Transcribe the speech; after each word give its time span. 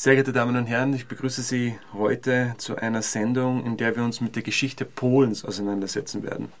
Sehr 0.00 0.14
geehrte 0.14 0.32
Damen 0.32 0.54
und 0.54 0.66
Herren, 0.66 0.94
ich 0.94 1.08
begrüße 1.08 1.42
Sie 1.42 1.76
heute 1.92 2.54
zu 2.58 2.76
einer 2.76 3.02
Sendung, 3.02 3.66
in 3.66 3.76
der 3.76 3.96
wir 3.96 4.04
uns 4.04 4.20
mit 4.20 4.36
der 4.36 4.44
Geschichte 4.44 4.84
Polens 4.84 5.44
auseinandersetzen 5.44 6.22
werden. 6.22 6.52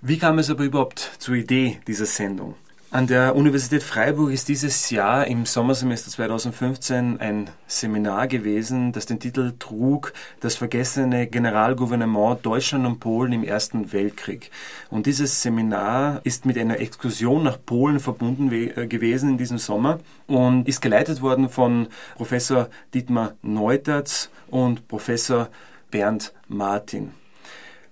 Wie 0.00 0.16
kam 0.16 0.38
es 0.38 0.48
aber 0.48 0.64
überhaupt 0.64 0.98
zur 1.18 1.34
Idee 1.34 1.78
dieser 1.86 2.06
Sendung? 2.06 2.54
An 2.92 3.06
der 3.06 3.36
Universität 3.36 3.82
Freiburg 3.82 4.32
ist 4.32 4.48
dieses 4.48 4.90
Jahr 4.90 5.26
im 5.26 5.46
Sommersemester 5.46 6.10
2015 6.10 7.20
ein 7.20 7.48
Seminar 7.66 8.26
gewesen, 8.28 8.92
das 8.92 9.06
den 9.06 9.18
Titel 9.18 9.54
trug 9.58 10.12
Das 10.40 10.56
vergessene 10.56 11.26
Generalgouvernement 11.26 12.44
Deutschland 12.44 12.84
und 12.84 13.00
Polen 13.00 13.32
im 13.32 13.44
Ersten 13.44 13.94
Weltkrieg. 13.94 14.50
Und 14.90 15.06
dieses 15.06 15.40
Seminar 15.40 16.20
ist 16.24 16.44
mit 16.44 16.58
einer 16.58 16.80
Exkursion 16.80 17.42
nach 17.44 17.56
Polen 17.64 17.98
verbunden 17.98 18.52
äh, 18.52 18.86
gewesen 18.86 19.30
in 19.30 19.38
diesem 19.38 19.56
Sommer 19.56 19.98
und 20.26 20.68
ist 20.68 20.82
geleitet 20.82 21.22
worden 21.22 21.48
von 21.48 21.88
Professor 22.16 22.68
Dietmar 22.92 23.32
Neutertz 23.40 24.28
und 24.50 24.86
Professor 24.86 25.48
Bernd 25.90 26.34
Martin. 26.46 27.21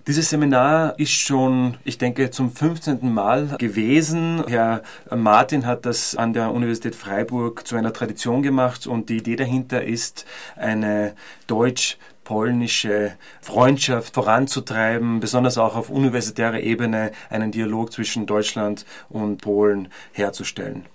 Dieses 0.07 0.31
Seminar 0.31 0.99
ist 0.99 1.13
schon, 1.13 1.77
ich 1.85 1.99
denke, 1.99 2.31
zum 2.31 2.51
15. 2.51 3.13
Mal 3.13 3.57
gewesen. 3.59 4.43
Herr 4.49 4.83
Martin 5.15 5.67
hat 5.67 5.85
das 5.85 6.17
an 6.17 6.33
der 6.33 6.53
Universität 6.53 6.95
Freiburg 6.95 7.67
zu 7.67 7.77
einer 7.77 7.93
Tradition 7.93 8.43
gemacht 8.43 8.87
und 8.87 9.11
die 9.11 9.19
Idee 9.19 9.37
dahinter 9.37 9.85
ist, 9.85 10.25
eine 10.57 11.15
deutsch 11.47 11.99
polnische 12.25 13.13
Freundschaft 13.43 14.15
voranzutreiben, 14.15 15.21
besonders 15.21 15.59
auch 15.59 15.77
auf 15.77 15.91
universitärer 15.91 16.61
Ebene 16.61 17.13
einen 17.29 17.53
Dialog 17.53 17.93
zwischen 17.93 18.25
Deutschland 18.25 18.87
und 19.11 19.43
Polen 19.43 19.89
herzustellen. 20.13 20.87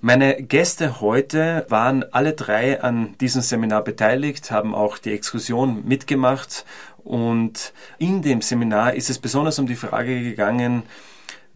Meine 0.00 0.40
Gäste 0.40 1.00
heute 1.00 1.66
waren 1.70 2.04
alle 2.12 2.32
drei 2.32 2.80
an 2.80 3.16
diesem 3.20 3.42
Seminar 3.42 3.82
beteiligt, 3.82 4.52
haben 4.52 4.72
auch 4.72 4.96
die 4.96 5.10
Exkursion 5.10 5.84
mitgemacht 5.88 6.64
und 7.04 7.72
in 7.98 8.22
dem 8.22 8.42
Seminar 8.42 8.94
ist 8.94 9.10
es 9.10 9.18
besonders 9.18 9.58
um 9.58 9.66
die 9.66 9.76
Frage 9.76 10.22
gegangen, 10.22 10.82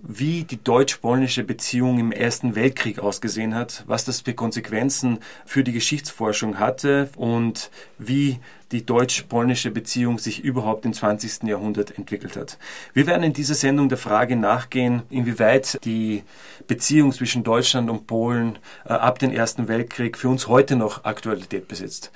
wie 0.05 0.43
die 0.43 0.63
deutsch-polnische 0.63 1.45
Beziehung 1.45 1.99
im 2.01 2.11
Ersten 2.11 2.57
Weltkrieg 2.57 2.99
ausgesehen 2.99 3.55
hat, 3.55 3.85
was 3.87 4.05
das 4.05 4.23
für 4.23 4.35
Konsequenzen 4.35 5.19
für 5.47 5.63
die 5.63 5.73
Geschichtsforschung 5.73 6.59
hatte 6.59 7.09
und 7.17 7.71
wie 7.99 8.41
die 8.73 8.85
deutsch-polnische 8.85 9.71
Beziehung 9.71 10.19
sich 10.19 10.43
überhaupt 10.43 10.85
im 10.87 10.93
20. 10.93 11.45
Jahrhundert 11.45 11.97
entwickelt 11.97 12.37
hat. 12.37 12.59
Wir 12.95 13.07
werden 13.07 13.23
in 13.23 13.33
dieser 13.33 13.55
Sendung 13.55 13.89
der 13.89 13.99
Frage 13.99 14.35
nachgehen, 14.35 15.03
inwieweit 15.09 15.79
die 15.85 16.25
Beziehung 16.67 17.13
zwischen 17.13 17.45
Deutschland 17.45 17.89
und 17.89 18.07
Polen 18.07 18.59
äh, 18.85 18.95
ab 18.95 19.19
dem 19.19 19.31
Ersten 19.31 19.69
Weltkrieg 19.69 20.19
für 20.19 20.29
uns 20.29 20.49
heute 20.49 20.75
noch 20.75 21.05
Aktualität 21.05 21.69
besitzt. 21.69 22.11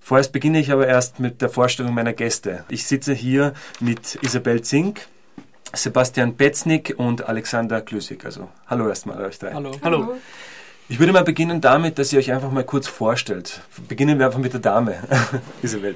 Vorerst 0.00 0.32
beginne 0.32 0.58
ich 0.58 0.72
aber 0.72 0.86
erst 0.86 1.20
mit 1.20 1.40
der 1.42 1.50
Vorstellung 1.50 1.94
meiner 1.94 2.12
Gäste. 2.12 2.64
Ich 2.68 2.86
sitze 2.86 3.12
hier 3.12 3.54
mit 3.78 4.18
Isabel 4.22 4.62
Zink, 4.62 5.06
Sebastian 5.72 6.34
Betznik 6.36 6.94
und 6.96 7.28
Alexander 7.28 7.80
Klüsig. 7.80 8.24
Also 8.24 8.48
hallo 8.66 8.88
erstmal 8.88 9.22
euch 9.24 9.38
drei. 9.38 9.52
Hallo. 9.52 9.72
Hallo. 9.82 10.16
Ich 10.88 10.98
würde 10.98 11.12
mal 11.12 11.22
beginnen 11.22 11.60
damit, 11.60 11.98
dass 12.00 12.12
ihr 12.12 12.18
euch 12.18 12.32
einfach 12.32 12.50
mal 12.50 12.64
kurz 12.64 12.88
vorstellt. 12.88 13.60
Beginnen 13.86 14.18
wir 14.18 14.26
einfach 14.26 14.40
mit 14.40 14.52
der 14.52 14.60
Dame, 14.60 14.96
Isabel. 15.62 15.94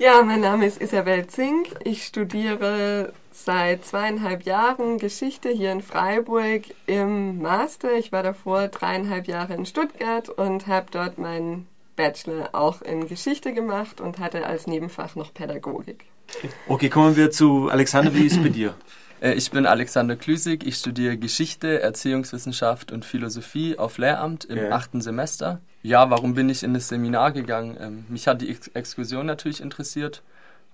Ja, 0.00 0.20
mein 0.22 0.40
Name 0.40 0.66
ist 0.66 0.82
Isabel 0.82 1.28
Zink. 1.28 1.68
Ich 1.84 2.04
studiere 2.04 3.12
seit 3.30 3.84
zweieinhalb 3.84 4.42
Jahren 4.42 4.98
Geschichte 4.98 5.48
hier 5.48 5.70
in 5.70 5.80
Freiburg 5.80 6.62
im 6.86 7.40
Master. 7.40 7.92
Ich 7.96 8.10
war 8.10 8.24
davor 8.24 8.66
dreieinhalb 8.66 9.28
Jahre 9.28 9.54
in 9.54 9.64
Stuttgart 9.64 10.28
und 10.28 10.66
habe 10.66 10.86
dort 10.90 11.18
meinen 11.18 11.68
Bachelor 11.96 12.50
auch 12.52 12.82
in 12.82 13.08
Geschichte 13.08 13.52
gemacht 13.52 14.00
und 14.00 14.18
hatte 14.18 14.46
als 14.46 14.66
Nebenfach 14.66 15.14
noch 15.16 15.32
Pädagogik. 15.34 16.04
Okay, 16.66 16.88
kommen 16.88 17.16
wir 17.16 17.30
zu 17.30 17.68
Alexander. 17.70 18.14
Wie 18.14 18.26
ist 18.26 18.36
es 18.36 18.42
bei 18.42 18.48
dir? 18.48 18.74
Äh, 19.22 19.34
ich 19.34 19.52
bin 19.52 19.66
Alexander 19.66 20.16
Klüsig. 20.16 20.66
Ich 20.66 20.76
studiere 20.76 21.16
Geschichte, 21.16 21.80
Erziehungswissenschaft 21.80 22.90
und 22.90 23.04
Philosophie 23.04 23.78
auf 23.78 23.96
Lehramt 23.98 24.44
im 24.46 24.58
ja. 24.58 24.70
achten 24.72 25.00
Semester. 25.00 25.60
Ja, 25.82 26.10
warum 26.10 26.34
bin 26.34 26.48
ich 26.48 26.64
in 26.64 26.74
das 26.74 26.88
Seminar 26.88 27.30
gegangen? 27.30 27.76
Ähm, 27.80 28.04
mich 28.08 28.26
hat 28.26 28.42
die 28.42 28.50
Ex 28.50 28.66
Exkursion 28.68 29.24
natürlich 29.24 29.60
interessiert 29.60 30.22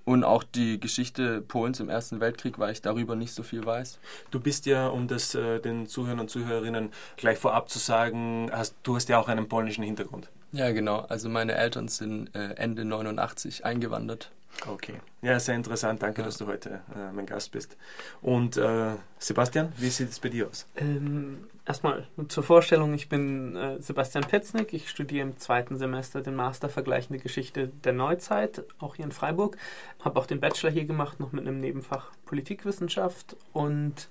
und 0.05 0.25
auch 0.25 0.43
die 0.43 0.81
Geschichte 0.81 1.43
Polens 1.43 1.81
im 1.81 1.91
Ersten 1.91 2.21
Weltkrieg, 2.21 2.59
weil 2.59 2.73
ich 2.73 2.81
darüber 2.81 3.15
nicht 3.15 3.35
so 3.35 3.43
viel 3.43 3.67
weiß. 3.67 3.99
Du 4.31 4.41
bist 4.41 4.65
ja, 4.65 4.89
um 4.89 5.07
das 5.07 5.35
äh, 5.35 5.61
den 5.61 5.87
Zuhörern 5.87 6.21
und 6.21 6.31
Zuhörerinnen 6.31 6.91
gleich 7.19 7.39
vorab 7.39 7.69
zu 7.69 7.79
sagen, 7.79 8.51
hast, 8.51 8.75
du 8.83 8.97
hast 8.97 9.11
ja 9.11 9.19
auch 9.19 9.29
einen 9.29 9.49
polnischen 9.49 9.85
Hintergrund. 9.85 10.31
Ja, 10.53 10.73
genau. 10.73 11.01
Also 11.01 11.29
meine 11.29 11.55
Eltern 11.55 11.89
sind 11.89 12.35
äh, 12.35 12.55
Ende 12.55 12.85
89 12.85 13.65
eingewandert. 13.65 14.31
Okay. 14.67 14.95
Ja, 15.23 15.39
sehr 15.39 15.55
interessant. 15.55 16.03
Danke, 16.03 16.23
ja. 16.23 16.27
dass 16.27 16.39
du 16.39 16.47
heute 16.47 16.81
äh, 16.95 17.13
mein 17.13 17.27
Gast 17.27 17.53
bist. 17.53 17.77
Und 18.23 18.57
äh, 18.57 18.93
Sebastian, 19.19 19.73
wie 19.77 19.89
sieht 19.89 20.11
es 20.11 20.19
bei 20.19 20.31
dir 20.31 20.49
aus? 20.49 20.67
Ähm, 20.77 21.47
erstmal 21.67 22.07
zur 22.29 22.43
Vorstellung. 22.43 22.95
Ich 22.95 23.09
bin 23.09 23.55
äh, 23.57 23.81
Sebastian 23.81 24.25
Petznick. 24.25 24.73
Ich 24.73 24.89
studiere 24.89 25.27
im 25.27 25.39
zweiten 25.39 25.77
Semester 25.77 26.23
den 26.23 26.35
Master 26.35 26.69
Vergleichende 26.69 27.21
Geschichte 27.21 27.69
der 27.69 27.93
Neuzeit, 27.93 28.65
auch 28.79 28.97
hier 28.97 29.05
in 29.05 29.13
Freiburg. 29.13 29.57
Habe 30.05 30.19
auch 30.19 30.27
den 30.27 30.41
Bachelor 30.41 30.71
hier 30.71 30.87
gemacht, 30.87 31.21
noch 31.21 31.33
mit 31.33 31.47
einem 31.47 31.61
Nebenfach 31.61 32.11
Politikwissenschaft 32.25 33.37
und 33.53 34.09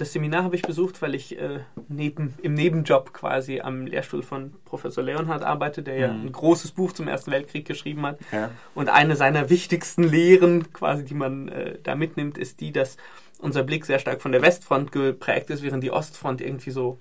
das 0.00 0.12
Seminar 0.12 0.44
habe 0.44 0.56
ich 0.56 0.62
besucht, 0.62 1.02
weil 1.02 1.14
ich 1.14 1.38
äh, 1.38 1.60
neben, 1.88 2.34
im 2.42 2.54
Nebenjob 2.54 3.12
quasi 3.12 3.60
am 3.60 3.86
Lehrstuhl 3.86 4.22
von 4.22 4.54
Professor 4.64 5.04
Leonhard 5.04 5.42
arbeite, 5.42 5.82
der 5.82 5.94
mhm. 5.94 6.00
ja 6.00 6.08
ein 6.10 6.32
großes 6.32 6.72
Buch 6.72 6.92
zum 6.92 7.06
Ersten 7.06 7.30
Weltkrieg 7.30 7.66
geschrieben 7.66 8.06
hat. 8.06 8.18
Ja. 8.32 8.50
Und 8.74 8.88
eine 8.88 9.16
seiner 9.16 9.50
wichtigsten 9.50 10.04
Lehren, 10.04 10.72
quasi, 10.72 11.04
die 11.04 11.14
man 11.14 11.48
äh, 11.48 11.78
da 11.82 11.94
mitnimmt, 11.94 12.38
ist 12.38 12.60
die, 12.60 12.72
dass 12.72 12.96
unser 13.40 13.62
Blick 13.62 13.84
sehr 13.84 13.98
stark 13.98 14.22
von 14.22 14.32
der 14.32 14.42
Westfront 14.42 14.90
geprägt 14.90 15.50
ist, 15.50 15.62
während 15.62 15.84
die 15.84 15.90
Ostfront 15.90 16.40
irgendwie 16.40 16.70
so 16.70 16.98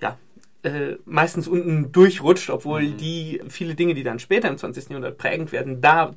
ja, 0.00 0.18
äh, 0.62 0.96
meistens 1.06 1.48
unten 1.48 1.90
durchrutscht, 1.90 2.50
obwohl 2.50 2.82
mhm. 2.82 2.96
die 2.98 3.42
viele 3.48 3.74
Dinge, 3.74 3.94
die 3.94 4.02
dann 4.02 4.18
später 4.18 4.48
im 4.48 4.58
20. 4.58 4.90
Jahrhundert 4.90 5.16
prägend 5.16 5.52
werden, 5.52 5.80
da 5.80 6.14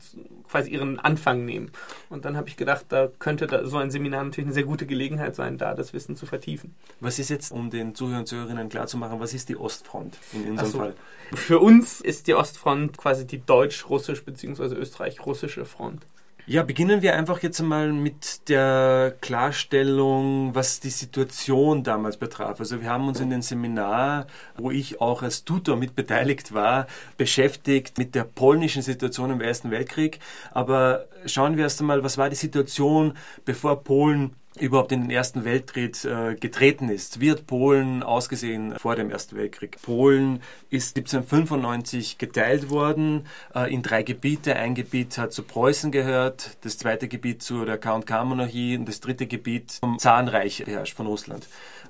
quasi 0.49 0.69
ihren 0.69 0.99
Anfang 0.99 1.45
nehmen. 1.45 1.71
Und 2.09 2.25
dann 2.25 2.37
habe 2.37 2.47
ich 2.49 2.57
gedacht, 2.57 2.85
da 2.89 3.07
könnte 3.19 3.47
da 3.47 3.65
so 3.65 3.77
ein 3.77 3.89
Seminar 3.89 4.23
natürlich 4.23 4.47
eine 4.47 4.53
sehr 4.53 4.65
gute 4.65 4.85
Gelegenheit 4.85 5.35
sein, 5.35 5.57
da 5.57 5.73
das 5.73 5.93
Wissen 5.93 6.15
zu 6.15 6.25
vertiefen. 6.25 6.75
Was 6.99 7.19
ist 7.19 7.29
jetzt, 7.29 7.51
um 7.51 7.69
den 7.69 7.95
Zuhörern 7.95 8.19
und 8.19 8.27
Zuhörerinnen 8.27 8.69
klarzumachen, 8.69 9.19
was 9.19 9.33
ist 9.33 9.49
die 9.49 9.57
Ostfront 9.57 10.17
in 10.33 10.51
unserem 10.51 10.69
so. 10.69 10.77
Fall? 10.77 10.93
Für 11.33 11.59
uns 11.59 12.01
ist 12.01 12.27
die 12.27 12.35
Ostfront 12.35 12.97
quasi 12.97 13.25
die 13.25 13.43
deutsch-russisch 13.43 14.23
bzw. 14.23 14.75
österreich-russische 14.75 15.65
Front. 15.65 16.05
Ja, 16.45 16.61
beginnen 16.63 17.01
wir 17.01 17.15
einfach 17.15 17.41
jetzt 17.41 17.61
einmal 17.61 17.93
mit 17.93 18.49
der 18.49 19.15
Klarstellung, 19.21 20.53
was 20.53 20.81
die 20.81 20.89
Situation 20.89 21.83
damals 21.83 22.17
betraf. 22.17 22.59
Also 22.59 22.81
wir 22.81 22.89
haben 22.89 23.07
uns 23.07 23.21
in 23.21 23.29
dem 23.29 23.41
Seminar, 23.41 24.27
wo 24.57 24.69
ich 24.69 24.99
auch 24.99 25.23
als 25.23 25.45
Tutor 25.45 25.77
mit 25.77 25.95
beteiligt 25.95 26.53
war, 26.53 26.87
beschäftigt 27.15 27.97
mit 27.97 28.13
der 28.13 28.25
polnischen 28.25 28.81
Situation 28.81 29.31
im 29.31 29.39
Ersten 29.39 29.71
Weltkrieg. 29.71 30.19
Aber 30.51 31.05
schauen 31.25 31.55
wir 31.55 31.63
erst 31.63 31.79
einmal, 31.79 32.03
was 32.03 32.17
war 32.17 32.29
die 32.29 32.35
Situation, 32.35 33.13
bevor 33.45 33.81
Polen 33.81 34.35
überhaupt 34.59 34.91
in 34.91 35.01
den 35.01 35.09
Ersten 35.09 35.45
Weltkrieg 35.45 36.03
äh, 36.05 36.35
getreten 36.35 36.89
ist. 36.89 37.19
Wie 37.19 37.31
hat 37.31 37.47
Polen 37.47 38.03
ausgesehen 38.03 38.75
vor 38.77 38.95
dem 38.95 39.09
Ersten 39.09 39.35
Weltkrieg? 39.35 39.81
Polen 39.81 40.41
ist 40.69 40.95
1795 40.95 42.17
geteilt 42.17 42.69
worden 42.69 43.25
äh, 43.55 43.73
in 43.73 43.81
drei 43.81 44.03
Gebiete. 44.03 44.55
Ein 44.55 44.75
Gebiet 44.75 45.17
hat 45.17 45.33
zu 45.33 45.43
Preußen 45.43 45.91
gehört, 45.91 46.57
das 46.61 46.77
zweite 46.77 47.07
Gebiet 47.07 47.41
zu 47.41 47.65
der 47.65 47.77
K&K-Monarchie 47.77 48.77
und 48.77 48.87
das 48.87 48.99
dritte 48.99 49.25
Gebiet 49.25 49.71
zum 49.71 49.97
Zarenreich 49.97 50.63
beherrscht 50.65 50.95
von 50.95 51.07
Russland. 51.07 51.47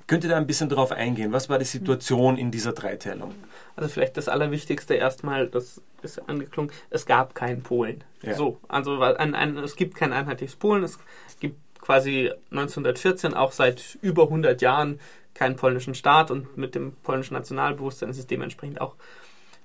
Könnt 0.08 0.24
ihr 0.24 0.30
da 0.30 0.38
ein 0.38 0.48
bisschen 0.48 0.70
darauf 0.70 0.92
eingehen? 0.92 1.32
Was 1.32 1.50
war 1.50 1.60
die 1.60 1.66
Situation 1.66 2.38
in 2.38 2.52
dieser 2.52 2.74
Dreiteilung? 2.74 3.34
Also 3.76 3.90
vielleicht 3.90 4.18
das 4.18 4.28
Allerwichtigste 4.28 4.96
erstmal, 4.96 5.48
das 5.48 5.82
ist 6.02 6.30
angeklungen, 6.30 6.72
es 6.90 7.06
gab 7.06 7.36
kein 7.36 7.62
Polen. 7.62 8.04
Ja. 8.22 8.36
So, 8.36 8.60
also 8.68 9.02
ein, 9.02 9.34
ein, 9.34 9.58
es 9.58 9.76
gibt 9.76 9.96
kein 9.96 10.12
einheitliches 10.12 10.58
Polen, 10.58 10.84
es 10.84 11.00
gibt 11.40 11.58
quasi 11.84 12.32
1914 12.52 13.34
auch 13.34 13.52
seit 13.52 13.98
über 14.02 14.24
100 14.24 14.62
Jahren 14.62 15.02
keinen 15.34 15.58
polnischen 15.58 15.96
Staat 15.96 16.32
und 16.32 16.58
mit 16.58 16.76
dem 16.76 16.94
polnischen 17.04 17.34
Nationalbewusstsein 17.34 18.10
ist 18.10 18.20
es 18.20 18.26
dementsprechend 18.26 18.80
auch 18.80 18.96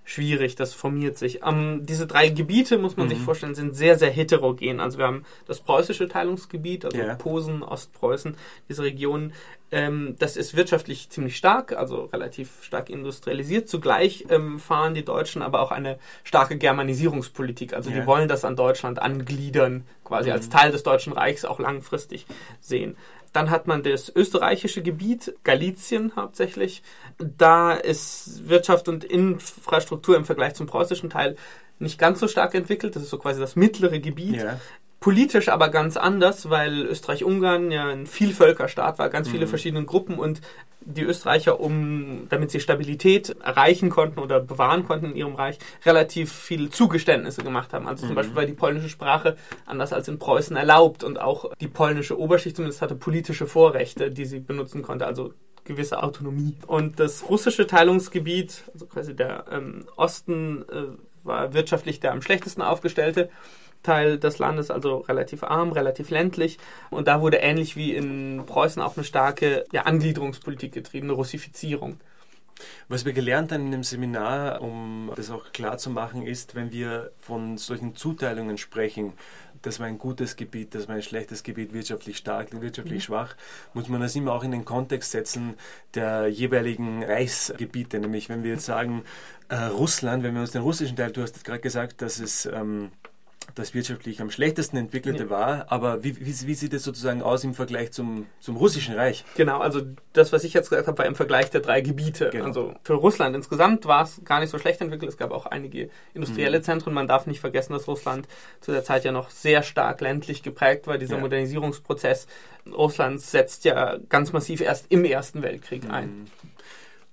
schwierig, 0.08 0.56
das 0.56 0.72
formiert 0.72 1.18
sich. 1.18 1.40
Ähm, 1.44 1.84
diese 1.84 2.06
drei 2.06 2.30
Gebiete, 2.30 2.78
muss 2.78 2.96
man 2.96 3.06
mhm. 3.06 3.10
sich 3.10 3.20
vorstellen, 3.20 3.54
sind 3.54 3.76
sehr, 3.76 3.98
sehr 3.98 4.10
heterogen. 4.10 4.80
Also 4.80 4.96
wir 4.96 5.06
haben 5.06 5.24
das 5.46 5.60
preußische 5.60 6.08
Teilungsgebiet, 6.08 6.86
also 6.86 6.96
yeah. 6.96 7.14
Posen, 7.14 7.62
Ostpreußen, 7.62 8.34
diese 8.70 8.82
Regionen. 8.82 9.34
Ähm, 9.70 10.16
das 10.18 10.38
ist 10.38 10.56
wirtschaftlich 10.56 11.10
ziemlich 11.10 11.36
stark, 11.36 11.74
also 11.74 12.04
relativ 12.06 12.62
stark 12.62 12.88
industrialisiert. 12.88 13.68
Zugleich 13.68 14.24
ähm, 14.30 14.58
fahren 14.58 14.94
die 14.94 15.04
Deutschen 15.04 15.42
aber 15.42 15.60
auch 15.60 15.72
eine 15.72 15.98
starke 16.24 16.56
Germanisierungspolitik. 16.56 17.74
Also 17.74 17.90
yeah. 17.90 18.00
die 18.00 18.06
wollen 18.06 18.28
das 18.28 18.46
an 18.46 18.56
Deutschland 18.56 19.02
angliedern, 19.02 19.84
quasi 20.04 20.30
mhm. 20.30 20.36
als 20.36 20.48
Teil 20.48 20.72
des 20.72 20.84
Deutschen 20.84 21.12
Reichs 21.12 21.44
auch 21.44 21.58
langfristig 21.58 22.24
sehen. 22.60 22.96
Dann 23.32 23.50
hat 23.50 23.66
man 23.66 23.82
das 23.82 24.12
österreichische 24.14 24.82
Gebiet, 24.82 25.34
Galizien 25.44 26.12
hauptsächlich. 26.16 26.82
Da 27.18 27.72
ist 27.72 28.48
Wirtschaft 28.48 28.88
und 28.88 29.04
Infrastruktur 29.04 30.16
im 30.16 30.24
Vergleich 30.24 30.54
zum 30.54 30.66
preußischen 30.66 31.10
Teil 31.10 31.36
nicht 31.78 31.98
ganz 31.98 32.20
so 32.20 32.28
stark 32.28 32.54
entwickelt. 32.54 32.96
Das 32.96 33.02
ist 33.02 33.10
so 33.10 33.18
quasi 33.18 33.40
das 33.40 33.56
mittlere 33.56 34.00
Gebiet. 34.00 34.36
Ja. 34.36 34.60
Politisch 35.00 35.48
aber 35.48 35.68
ganz 35.68 35.96
anders, 35.96 36.50
weil 36.50 36.84
Österreich-Ungarn 36.86 37.70
ja 37.70 37.86
ein 37.86 38.06
Vielvölkerstaat 38.06 38.98
war, 38.98 39.08
ganz 39.10 39.28
viele 39.28 39.46
mhm. 39.46 39.50
verschiedene 39.50 39.84
Gruppen 39.84 40.18
und 40.18 40.40
die 40.80 41.02
Österreicher, 41.02 41.60
um, 41.60 42.26
damit 42.30 42.50
sie 42.50 42.58
Stabilität 42.60 43.36
erreichen 43.42 43.90
konnten 43.90 44.18
oder 44.18 44.40
bewahren 44.40 44.84
konnten 44.84 45.06
in 45.06 45.16
ihrem 45.16 45.34
Reich, 45.34 45.58
relativ 45.84 46.32
viele 46.32 46.70
Zugeständnisse 46.70 47.42
gemacht 47.42 47.72
haben. 47.72 47.86
Also 47.86 48.02
zum 48.02 48.10
mhm. 48.10 48.14
Beispiel 48.16 48.36
war 48.36 48.46
die 48.46 48.54
polnische 48.54 48.88
Sprache 48.88 49.36
anders 49.66 49.92
als 49.92 50.08
in 50.08 50.18
Preußen 50.18 50.56
erlaubt 50.56 51.04
und 51.04 51.20
auch 51.20 51.52
die 51.60 51.68
polnische 51.68 52.18
Oberschicht 52.18 52.56
zumindest 52.56 52.82
hatte 52.82 52.96
politische 52.96 53.46
Vorrechte, 53.46 54.10
die 54.10 54.24
sie 54.24 54.40
benutzen 54.40 54.82
konnte, 54.82 55.06
also 55.06 55.32
gewisse 55.64 56.02
Autonomie. 56.02 56.56
Und 56.66 56.98
das 56.98 57.28
russische 57.28 57.66
Teilungsgebiet, 57.66 58.64
also 58.72 58.86
quasi 58.86 59.14
der 59.14 59.44
ähm, 59.52 59.84
Osten, 59.96 60.64
äh, 60.70 61.26
war 61.28 61.52
wirtschaftlich 61.52 62.00
der 62.00 62.12
am 62.12 62.22
schlechtesten 62.22 62.62
aufgestellte. 62.62 63.28
Teil 63.82 64.18
des 64.18 64.38
Landes, 64.38 64.70
also 64.70 64.98
relativ 64.98 65.42
arm, 65.42 65.72
relativ 65.72 66.10
ländlich. 66.10 66.58
Und 66.90 67.08
da 67.08 67.20
wurde 67.20 67.38
ähnlich 67.38 67.76
wie 67.76 67.94
in 67.94 68.44
Preußen 68.46 68.82
auch 68.82 68.96
eine 68.96 69.04
starke 69.04 69.64
ja, 69.72 69.82
Angliederungspolitik 69.82 70.72
getrieben, 70.72 71.06
eine 71.06 71.14
Russifizierung. 71.14 71.98
Was 72.88 73.04
wir 73.04 73.12
gelernt 73.12 73.52
haben 73.52 73.66
in 73.66 73.70
dem 73.70 73.82
Seminar, 73.84 74.60
um 74.62 75.12
das 75.14 75.30
auch 75.30 75.52
klar 75.52 75.78
zu 75.78 75.90
machen, 75.90 76.26
ist, 76.26 76.54
wenn 76.54 76.72
wir 76.72 77.12
von 77.18 77.56
solchen 77.56 77.94
Zuteilungen 77.94 78.58
sprechen, 78.58 79.12
das 79.62 79.80
war 79.80 79.86
ein 79.86 79.98
gutes 79.98 80.36
Gebiet, 80.36 80.74
das 80.74 80.88
war 80.88 80.94
ein 80.94 81.02
schlechtes 81.02 81.42
Gebiet, 81.42 81.72
wirtschaftlich 81.72 82.16
stark, 82.16 82.48
wirtschaftlich 82.60 82.98
mhm. 82.98 83.06
schwach, 83.06 83.36
muss 83.74 83.88
man 83.88 84.00
das 84.00 84.14
immer 84.14 84.32
auch 84.32 84.44
in 84.44 84.52
den 84.52 84.64
Kontext 84.64 85.10
setzen 85.10 85.54
der 85.94 86.28
jeweiligen 86.28 87.02
Reichsgebiete. 87.02 87.98
Nämlich, 87.98 88.28
wenn 88.28 88.44
wir 88.44 88.52
jetzt 88.52 88.66
sagen, 88.66 89.04
äh, 89.48 89.56
Russland, 89.56 90.22
wenn 90.22 90.34
wir 90.34 90.42
uns 90.42 90.52
den 90.52 90.62
russischen 90.62 90.96
Teil, 90.96 91.10
du 91.10 91.22
hast 91.22 91.44
gerade 91.44 91.60
gesagt, 91.60 92.02
dass 92.02 92.20
es 92.20 92.46
ähm, 92.46 92.90
das 93.54 93.74
wirtschaftlich 93.74 94.20
am 94.20 94.30
schlechtesten 94.30 94.76
entwickelte 94.76 95.24
ja. 95.24 95.30
war. 95.30 95.66
Aber 95.68 96.04
wie, 96.04 96.18
wie, 96.20 96.46
wie, 96.46 96.54
sieht 96.54 96.72
es 96.74 96.84
sozusagen 96.84 97.22
aus 97.22 97.44
im 97.44 97.54
Vergleich 97.54 97.92
zum, 97.92 98.26
zum 98.40 98.56
russischen 98.56 98.94
Reich? 98.94 99.24
Genau, 99.36 99.58
also 99.58 99.82
das, 100.12 100.32
was 100.32 100.44
ich 100.44 100.52
jetzt 100.52 100.70
gesagt 100.70 100.86
habe, 100.86 100.98
war 100.98 101.06
im 101.06 101.14
Vergleich 101.14 101.50
der 101.50 101.60
drei 101.60 101.80
Gebiete. 101.80 102.30
Genau. 102.30 102.44
Also 102.44 102.74
für 102.82 102.94
Russland 102.94 103.34
insgesamt 103.34 103.86
war 103.86 104.04
es 104.04 104.20
gar 104.24 104.40
nicht 104.40 104.50
so 104.50 104.58
schlecht 104.58 104.80
entwickelt. 104.80 105.10
Es 105.10 105.16
gab 105.16 105.30
auch 105.30 105.46
einige 105.46 105.90
industrielle 106.14 106.58
mhm. 106.58 106.62
Zentren. 106.62 106.94
Man 106.94 107.08
darf 107.08 107.26
nicht 107.26 107.40
vergessen, 107.40 107.72
dass 107.72 107.88
Russland 107.88 108.28
zu 108.60 108.72
der 108.72 108.84
Zeit 108.84 109.04
ja 109.04 109.12
noch 109.12 109.30
sehr 109.30 109.62
stark 109.62 110.00
ländlich 110.00 110.42
geprägt 110.42 110.86
war. 110.86 110.98
Dieser 110.98 111.16
ja. 111.16 111.20
Modernisierungsprozess 111.20 112.26
Russlands 112.72 113.30
setzt 113.30 113.64
ja 113.64 113.98
ganz 114.08 114.32
massiv 114.32 114.60
erst 114.60 114.86
im 114.90 115.04
Ersten 115.04 115.42
Weltkrieg 115.42 115.84
mhm. 115.84 115.90
ein. 115.90 116.30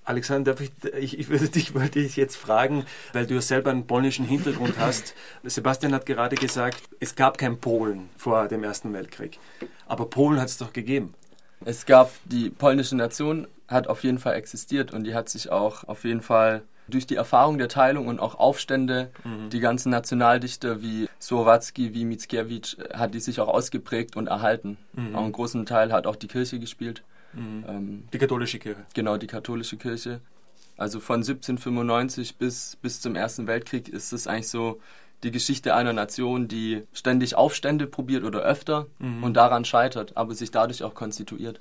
Alexander, 0.05 0.55
ich, 0.59 0.71
ich, 0.93 1.19
ich, 1.19 1.29
würde 1.29 1.49
dich, 1.49 1.73
wollte 1.73 1.99
dich 1.99 2.15
jetzt 2.15 2.37
fragen, 2.37 2.85
weil 3.13 3.25
du 3.25 3.33
ja 3.33 3.41
selber 3.41 3.71
einen 3.71 3.87
polnischen 3.87 4.25
Hintergrund 4.25 4.75
hast. 4.79 5.15
Sebastian 5.43 5.93
hat 5.93 6.05
gerade 6.05 6.35
gesagt, 6.35 6.83
es 6.99 7.15
gab 7.15 7.37
kein 7.37 7.59
Polen 7.59 8.09
vor 8.15 8.47
dem 8.47 8.63
Ersten 8.63 8.93
Weltkrieg. 8.93 9.39
Aber 9.87 10.05
Polen 10.09 10.39
hat 10.39 10.47
es 10.47 10.57
doch 10.57 10.73
gegeben. 10.73 11.15
Es 11.63 11.85
gab 11.85 12.11
die 12.25 12.51
polnische 12.51 12.95
Nation, 12.95 13.47
hat 13.67 13.87
auf 13.87 14.03
jeden 14.03 14.19
Fall 14.19 14.35
existiert 14.35 14.93
und 14.93 15.05
die 15.05 15.15
hat 15.15 15.27
sich 15.27 15.51
auch 15.51 15.85
auf 15.85 16.03
jeden 16.03 16.21
Fall 16.21 16.61
durch 16.87 17.07
die 17.07 17.15
Erfahrung 17.15 17.57
der 17.57 17.67
Teilung 17.67 18.07
und 18.07 18.19
auch 18.19 18.35
Aufstände, 18.35 19.09
mhm. 19.23 19.49
die 19.49 19.59
ganzen 19.59 19.89
Nationaldichter 19.89 20.83
wie 20.83 21.09
Słowacki, 21.19 21.95
wie 21.95 22.05
Mickiewicz, 22.05 22.77
hat 22.93 23.15
die 23.15 23.19
sich 23.19 23.39
auch 23.39 23.47
ausgeprägt 23.47 24.15
und 24.15 24.27
erhalten. 24.27 24.77
Mhm. 24.93 25.15
Auch 25.15 25.23
einen 25.23 25.31
großen 25.31 25.65
Teil 25.65 25.91
hat 25.91 26.05
auch 26.05 26.15
die 26.15 26.27
Kirche 26.27 26.59
gespielt. 26.59 27.03
Mhm. 27.35 27.65
Ähm, 27.67 28.03
die 28.13 28.17
katholische 28.17 28.59
Kirche. 28.59 28.85
Genau, 28.93 29.17
die 29.17 29.27
katholische 29.27 29.77
Kirche. 29.77 30.21
Also 30.77 30.99
von 30.99 31.17
1795 31.17 32.35
bis, 32.37 32.77
bis 32.81 32.99
zum 33.01 33.15
Ersten 33.15 33.47
Weltkrieg 33.47 33.87
ist 33.87 34.11
es 34.11 34.27
eigentlich 34.27 34.49
so 34.49 34.79
die 35.23 35.31
Geschichte 35.31 35.73
einer 35.73 35.93
Nation, 35.93 36.47
die 36.47 36.83
ständig 36.93 37.35
Aufstände 37.35 37.87
probiert 37.87 38.23
oder 38.23 38.41
öfter 38.41 38.87
mhm. 38.99 39.23
und 39.23 39.33
daran 39.35 39.65
scheitert, 39.65 40.17
aber 40.17 40.35
sich 40.35 40.51
dadurch 40.51 40.83
auch 40.83 40.93
konstituiert. 40.93 41.59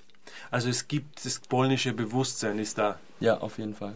Also 0.51 0.69
es 0.69 0.89
gibt 0.89 1.25
das 1.25 1.39
polnische 1.39 1.93
Bewusstsein 1.93 2.59
ist 2.59 2.79
da. 2.79 2.99
Ja, 3.21 3.39
auf 3.39 3.59
jeden 3.59 3.75
Fall. 3.75 3.95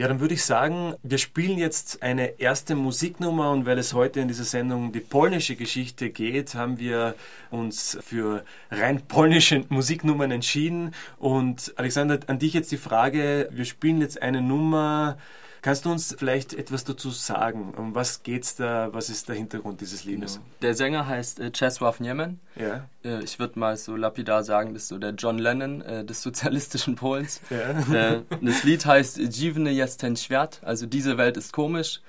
Ja, 0.00 0.08
dann 0.08 0.20
würde 0.20 0.32
ich 0.32 0.44
sagen, 0.46 0.94
wir 1.02 1.18
spielen 1.18 1.58
jetzt 1.58 2.02
eine 2.02 2.40
erste 2.40 2.74
Musiknummer 2.74 3.50
und 3.50 3.66
weil 3.66 3.78
es 3.78 3.92
heute 3.92 4.20
in 4.20 4.28
dieser 4.28 4.44
Sendung 4.44 4.92
die 4.92 5.00
polnische 5.00 5.56
Geschichte 5.56 6.08
geht, 6.08 6.54
haben 6.54 6.78
wir 6.78 7.14
uns 7.50 7.98
für 8.00 8.42
rein 8.70 9.02
polnische 9.02 9.66
Musiknummern 9.68 10.30
entschieden. 10.30 10.94
Und 11.18 11.74
Alexander, 11.76 12.18
an 12.28 12.38
dich 12.38 12.54
jetzt 12.54 12.72
die 12.72 12.78
Frage, 12.78 13.50
wir 13.52 13.66
spielen 13.66 14.00
jetzt 14.00 14.22
eine 14.22 14.40
Nummer, 14.40 15.18
Kannst 15.62 15.84
du 15.84 15.90
uns 15.92 16.14
vielleicht 16.18 16.54
etwas 16.54 16.84
dazu 16.84 17.10
sagen? 17.10 17.74
Um 17.76 17.94
was 17.94 18.22
geht's 18.22 18.56
da? 18.56 18.88
Was 18.92 19.10
ist 19.10 19.28
der 19.28 19.36
Hintergrund 19.36 19.82
dieses 19.82 20.04
Liedes? 20.04 20.34
Genau. 20.34 20.46
Der 20.62 20.74
Sänger 20.74 21.06
heißt 21.06 21.38
äh, 21.40 21.50
Czesław 21.50 22.00
Niemen. 22.00 22.40
Ja. 22.56 22.88
Äh, 23.04 23.22
ich 23.22 23.38
würde 23.38 23.58
mal 23.58 23.76
so 23.76 23.94
lapidar 23.94 24.42
sagen, 24.42 24.72
das 24.72 24.84
ist 24.84 24.88
so 24.88 24.98
der 24.98 25.10
John 25.10 25.38
Lennon 25.38 25.82
äh, 25.82 26.04
des 26.04 26.22
sozialistischen 26.22 26.94
Polens. 26.94 27.40
Ja. 27.50 27.70
Äh, 27.94 28.22
das 28.40 28.64
Lied 28.64 28.86
heißt 28.86 29.18
Dziwny 29.18 29.70
jest 29.70 30.00
ten 30.00 30.16
świat, 30.16 30.60
also 30.62 30.86
diese 30.86 31.18
Welt 31.18 31.36
ist 31.36 31.52
komisch. 31.52 32.00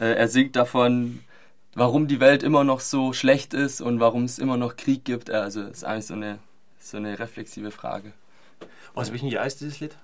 Äh, 0.00 0.14
er 0.14 0.28
singt 0.28 0.56
davon, 0.56 1.20
warum 1.74 2.08
die 2.08 2.18
Welt 2.18 2.42
immer 2.42 2.64
noch 2.64 2.80
so 2.80 3.12
schlecht 3.12 3.54
ist 3.54 3.80
und 3.80 4.00
warum 4.00 4.24
es 4.24 4.40
immer 4.40 4.56
noch 4.56 4.76
Krieg 4.76 5.04
gibt. 5.04 5.28
Äh, 5.28 5.34
also 5.34 5.62
ist 5.62 5.84
eigentlich 5.84 6.06
so 6.06 6.14
eine, 6.14 6.38
so 6.80 6.96
eine 6.96 7.18
reflexive 7.20 7.70
Frage. 7.70 8.12
Aus 8.94 9.12
welchem 9.12 9.28
Jahr 9.28 9.46
ist 9.46 9.60
dieses 9.60 9.78
Lied? 9.78 9.94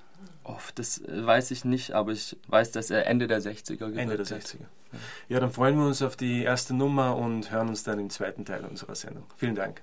Oh, 0.45 0.57
das 0.75 0.99
äh, 0.99 1.27
weiß 1.27 1.51
ich 1.53 1.65
nicht, 1.65 1.93
aber 1.93 2.13
ich 2.13 2.37
weiß, 2.49 2.73
dass 2.73 2.91
er 2.91 3.07
Ende 3.07 3.27
der 3.27 3.41
60er 3.41 3.97
Ende 3.97 4.17
der 4.17 4.27
60er. 4.27 4.67
Ja, 5.29 5.41
dann 5.41 5.51
freuen 5.51 5.79
wir 5.79 5.87
uns 5.87 6.03
auf 6.03 6.17
die 6.17 6.43
erste 6.43 6.75
Nummer 6.75 7.17
und 7.17 7.51
hören 7.51 7.69
uns 7.69 7.83
dann 7.85 7.99
im 7.99 8.11
zweiten 8.11 8.45
Teil 8.45 8.65
unserer 8.65 8.95
Sendung. 8.95 9.25
Vielen 9.37 9.55
Dank. 9.55 9.81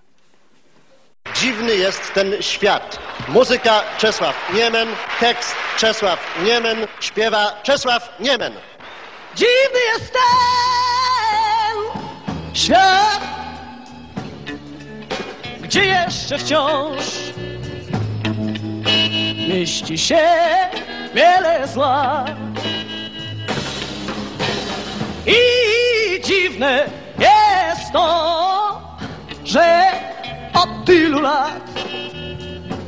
Dziwny 1.34 1.76
jest 1.76 2.14
ten 2.14 2.42
świat. 2.42 3.00
Muzyka 3.28 3.84
Czesław 3.98 4.36
Niemen, 4.54 4.88
tekst 5.20 5.56
Czesław 5.78 6.20
Niemen, 6.46 6.88
śpiewa 7.00 7.62
Czesław 7.64 8.10
Niemen. 8.20 8.54
Dziwny 9.36 9.80
jest 9.94 10.14
ten 10.14 10.20
świat, 12.54 13.22
gdzie 15.62 15.86
jeszcze 15.86 16.38
wciąż 16.38 17.04
mieści 19.50 19.98
się 19.98 20.28
wiele 21.14 21.68
zła. 21.68 22.26
I 25.26 25.42
dziwne 26.24 26.86
jest 27.20 27.92
to, 27.94 28.98
że 29.46 29.82
od 30.54 30.86
tylu 30.86 31.22
lat 31.22 31.70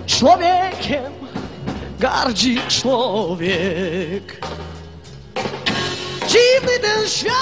człowiekiem 0.07 1.13
gardzi 1.99 2.59
człowiek. 2.67 4.47
Dziwny 6.27 6.79
ten 6.81 7.07
świat, 7.07 7.35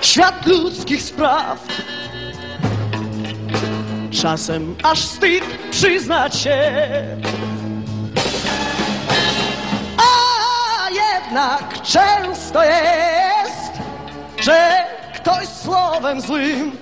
świat 0.00 0.46
ludzkich 0.46 1.02
spraw 1.02 1.58
Czasem 4.10 4.76
aż 4.82 5.00
wstyd 5.00 5.44
przyznać 5.70 6.38
się. 6.38 6.60
A 9.96 10.90
jednak 10.90 11.82
często 11.82 12.64
jest 12.64 13.72
Że 14.40 14.84
ktoś 15.14 15.48
słowem 15.48 16.20
złym 16.20 16.76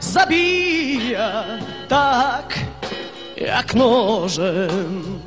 Zabija 0.00 1.44
tak 1.88 2.54
jak 3.36 3.74
nożem. 3.74 5.20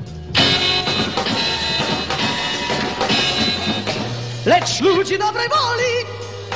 Lecz 4.45 4.81
ludzi 4.81 5.17
dobrej 5.19 5.49
woli 5.49 5.93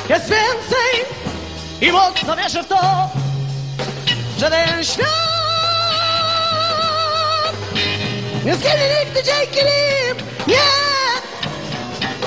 jest 0.10 0.30
więcej 0.30 1.06
i 1.82 1.92
mocno 1.92 2.36
wierzę 2.36 2.64
w 2.64 2.68
to, 2.68 3.10
że 4.40 4.50
ten 4.50 4.84
świat 4.84 5.06
nie 8.46 8.56
zginie 8.56 9.06
nigdy 9.06 9.24
dzięki 9.24 9.66
nim. 9.66 10.28
Nie, 10.48 10.68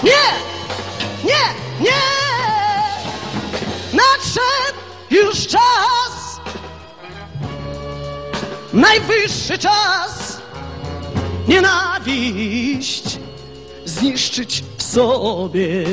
nie, 0.02 0.24
nie, 1.24 1.54
nie. 1.80 2.00
Nadszedł 3.92 4.78
już 5.10 5.46
czas, 5.46 6.40
najwyższy 8.72 9.58
czas 9.58 10.38
nienawiść 11.48 13.18
zniszczyć 13.84 14.64
w 14.76 14.82
sobie. 14.82 15.84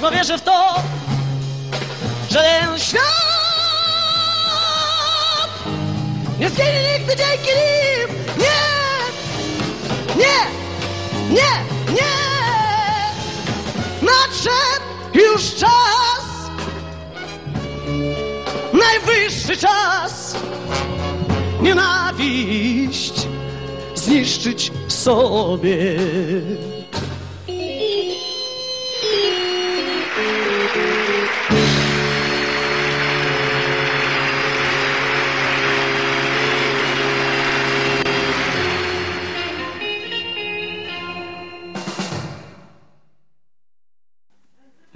Mocno 0.00 0.18
wierzę 0.18 0.38
w 0.38 0.42
to, 0.42 0.82
że 2.30 2.38
ten 2.38 2.78
świat 2.78 3.02
nie 6.38 6.50
zginie 6.50 6.98
nigdy 6.98 7.16
dzięki 7.16 7.50
nim. 7.58 8.18
Nie, 8.38 8.60
nie, 10.16 10.38
nie, 11.30 11.52
nie. 11.94 12.14
Nadszedł 14.02 14.86
już 15.14 15.54
czas, 15.54 16.50
najwyższy 18.72 19.56
czas 19.56 20.34
nienawiść 21.60 23.28
zniszczyć 23.94 24.72
sobie. 24.88 25.96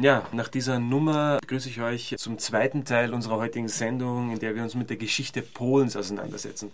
Ja, 0.02 0.26
nach 0.32 0.48
dieser 0.48 0.80
Nummer 0.80 1.38
begrüße 1.42 1.68
ich 1.68 1.80
euch 1.80 2.16
zum 2.18 2.36
zweiten 2.36 2.84
Teil 2.84 3.14
unserer 3.14 3.36
heutigen 3.36 3.68
Sendung, 3.68 4.32
in 4.32 4.40
der 4.40 4.56
wir 4.56 4.64
uns 4.64 4.74
mit 4.74 4.90
der 4.90 4.96
Geschichte 4.96 5.42
Polens 5.42 5.96
auseinandersetzen. 5.96 6.72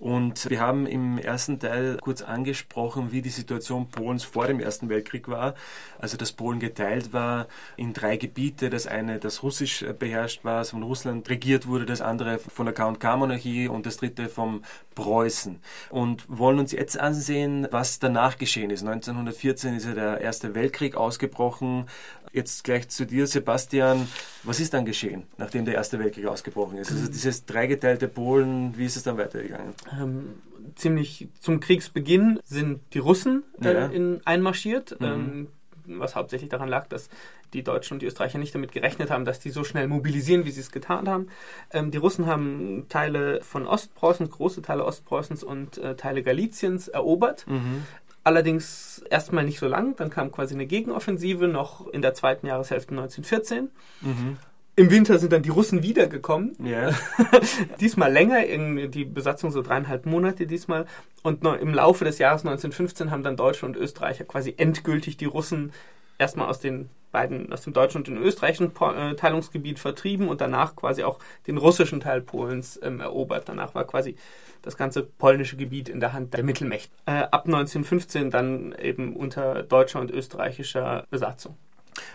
Und 0.00 0.50
wir 0.50 0.58
haben 0.58 0.88
im 0.88 1.18
ersten 1.18 1.60
Teil 1.60 1.98
kurz 2.00 2.22
angesprochen, 2.22 3.12
wie 3.12 3.22
die 3.22 3.30
Situation 3.30 3.90
Polens 3.90 4.24
vor 4.24 4.48
dem 4.48 4.58
Ersten 4.58 4.88
Weltkrieg 4.88 5.28
war. 5.28 5.54
Also, 6.00 6.16
dass 6.16 6.32
Polen 6.32 6.58
geteilt 6.58 7.12
war 7.12 7.46
in 7.76 7.92
drei 7.92 8.16
Gebiete. 8.16 8.70
Das 8.70 8.88
eine, 8.88 9.20
das 9.20 9.44
russisch 9.44 9.84
beherrscht 10.00 10.44
war, 10.44 10.58
also 10.58 10.72
von 10.72 10.82
Russland 10.82 11.30
regiert 11.30 11.68
wurde, 11.68 11.86
das 11.86 12.00
andere 12.00 12.40
von 12.40 12.66
der 12.66 12.74
K&K-Monarchie 12.74 13.68
und 13.68 13.86
das 13.86 13.98
dritte 13.98 14.28
vom 14.28 14.64
Preußen. 14.94 15.58
Und 15.90 16.24
wollen 16.28 16.58
uns 16.58 16.72
jetzt 16.72 16.98
ansehen, 16.98 17.66
was 17.70 17.98
danach 17.98 18.38
geschehen 18.38 18.70
ist. 18.70 18.82
1914 18.82 19.74
ist 19.74 19.86
ja 19.86 19.94
der 19.94 20.20
Erste 20.20 20.54
Weltkrieg 20.54 20.96
ausgebrochen. 20.96 21.86
Jetzt 22.32 22.64
gleich 22.64 22.88
zu 22.88 23.06
dir, 23.06 23.26
Sebastian. 23.26 24.08
Was 24.42 24.58
ist 24.60 24.74
dann 24.74 24.84
geschehen, 24.84 25.22
nachdem 25.38 25.64
der 25.64 25.74
Erste 25.74 25.98
Weltkrieg 25.98 26.26
ausgebrochen 26.26 26.78
ist? 26.78 26.90
Also 26.90 27.06
dieses 27.08 27.44
dreigeteilte 27.46 28.08
Polen, 28.08 28.76
wie 28.76 28.84
ist 28.86 28.96
es 28.96 29.04
dann 29.04 29.16
weitergegangen? 29.18 29.72
Ähm, 29.92 30.24
ziemlich 30.74 31.28
zum 31.40 31.60
Kriegsbeginn 31.60 32.40
sind 32.44 32.80
die 32.92 32.98
Russen 32.98 33.44
äh, 33.62 33.72
Ja. 33.72 33.86
in, 33.86 34.20
einmarschiert, 34.24 34.98
Mhm. 35.00 35.06
ähm, 35.06 35.46
was 35.86 36.14
hauptsächlich 36.14 36.50
daran 36.50 36.68
lag, 36.68 36.86
dass 36.88 37.08
die 37.52 37.62
Deutschen 37.62 37.94
und 37.94 38.02
die 38.02 38.06
Österreicher 38.06 38.38
nicht 38.38 38.54
damit 38.54 38.72
gerechnet 38.72 39.10
haben, 39.10 39.24
dass 39.24 39.40
die 39.40 39.50
so 39.50 39.64
schnell 39.64 39.88
mobilisieren, 39.88 40.44
wie 40.44 40.50
sie 40.50 40.60
es 40.60 40.70
getan 40.70 41.08
haben. 41.08 41.28
Ähm, 41.72 41.90
die 41.90 41.98
Russen 41.98 42.26
haben 42.26 42.86
Teile 42.88 43.40
von 43.42 43.66
Ostpreußens, 43.66 44.30
große 44.30 44.62
Teile 44.62 44.84
Ostpreußens 44.84 45.44
und 45.44 45.78
äh, 45.78 45.94
Teile 45.96 46.22
Galiciens 46.22 46.88
erobert. 46.88 47.46
Mhm. 47.46 47.84
Allerdings 48.24 49.04
erstmal 49.10 49.44
nicht 49.44 49.58
so 49.58 49.68
lang, 49.68 49.96
dann 49.96 50.08
kam 50.08 50.32
quasi 50.32 50.54
eine 50.54 50.66
Gegenoffensive 50.66 51.46
noch 51.46 51.86
in 51.88 52.00
der 52.00 52.14
zweiten 52.14 52.46
Jahreshälfte 52.46 52.92
1914. 52.92 53.70
Mhm. 54.00 54.38
Im 54.76 54.90
Winter 54.90 55.18
sind 55.18 55.32
dann 55.32 55.42
die 55.42 55.50
Russen 55.50 55.82
wiedergekommen 55.82 56.56
Ja. 56.64 56.90
diesmal 57.80 58.12
länger, 58.12 58.44
in 58.44 58.90
die 58.90 59.04
Besatzung 59.04 59.50
so 59.52 59.62
dreieinhalb 59.62 60.04
Monate 60.06 60.46
diesmal. 60.46 60.86
Und 61.22 61.44
im 61.44 61.72
Laufe 61.72 62.04
des 62.04 62.18
Jahres 62.18 62.42
1915 62.42 63.10
haben 63.10 63.22
dann 63.22 63.36
Deutsche 63.36 63.66
und 63.66 63.76
Österreicher 63.76 64.24
quasi 64.24 64.54
endgültig 64.56 65.16
die 65.16 65.26
Russen 65.26 65.72
erstmal 66.18 66.48
aus 66.48 66.58
den 66.58 66.90
beiden, 67.12 67.52
aus 67.52 67.62
dem 67.62 67.72
deutschen 67.72 67.98
und 67.98 68.08
dem 68.08 68.18
österreichischen 68.18 68.72
äh, 68.80 69.14
Teilungsgebiet 69.14 69.78
vertrieben 69.78 70.28
und 70.28 70.40
danach 70.40 70.74
quasi 70.74 71.04
auch 71.04 71.20
den 71.46 71.56
russischen 71.56 72.00
Teil 72.00 72.20
Polens 72.20 72.78
ähm, 72.82 73.00
erobert. 73.00 73.48
Danach 73.48 73.74
war 73.74 73.86
quasi 73.86 74.16
das 74.62 74.76
ganze 74.76 75.02
polnische 75.04 75.56
Gebiet 75.56 75.88
in 75.88 76.00
der 76.00 76.12
Hand 76.12 76.34
der 76.34 76.42
Mittelmächte. 76.42 76.90
Äh, 77.06 77.22
ab 77.30 77.46
1915 77.46 78.30
dann 78.30 78.74
eben 78.82 79.14
unter 79.14 79.62
deutscher 79.62 80.00
und 80.00 80.10
österreichischer 80.10 81.06
Besatzung. 81.10 81.56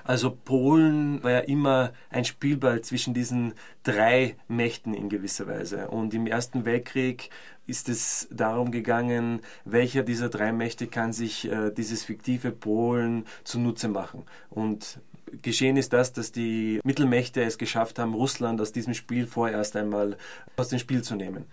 Also 0.03 0.31
Polen 0.31 1.23
war 1.23 1.31
ja 1.31 1.39
immer 1.39 1.91
ein 2.09 2.25
Spielball 2.25 2.81
zwischen 2.81 3.13
diesen 3.13 3.53
drei 3.83 4.35
Mächten 4.47 4.93
in 4.93 5.09
gewisser 5.09 5.47
Weise. 5.47 5.87
Und 5.89 6.13
im 6.13 6.27
Ersten 6.27 6.65
Weltkrieg 6.65 7.29
ist 7.67 7.87
es 7.87 8.27
darum 8.31 8.71
gegangen, 8.71 9.41
welcher 9.63 10.03
dieser 10.03 10.29
drei 10.29 10.51
Mächte 10.51 10.87
kann 10.87 11.13
sich 11.13 11.49
äh, 11.49 11.71
dieses 11.71 12.03
fiktive 12.03 12.51
Polen 12.51 13.25
zunutze 13.43 13.87
machen. 13.87 14.23
Und 14.49 14.99
geschehen 15.41 15.77
ist 15.77 15.93
das, 15.93 16.13
dass 16.13 16.31
die 16.31 16.79
Mittelmächte 16.83 17.43
es 17.43 17.57
geschafft 17.57 17.99
haben, 17.99 18.13
Russland 18.13 18.59
aus 18.59 18.71
diesem 18.71 18.93
Spiel 18.93 19.27
vorerst 19.27 19.75
einmal 19.75 20.17
aus 20.57 20.69
dem 20.69 20.79
Spiel 20.79 21.03
zu 21.03 21.15
nehmen. 21.15 21.45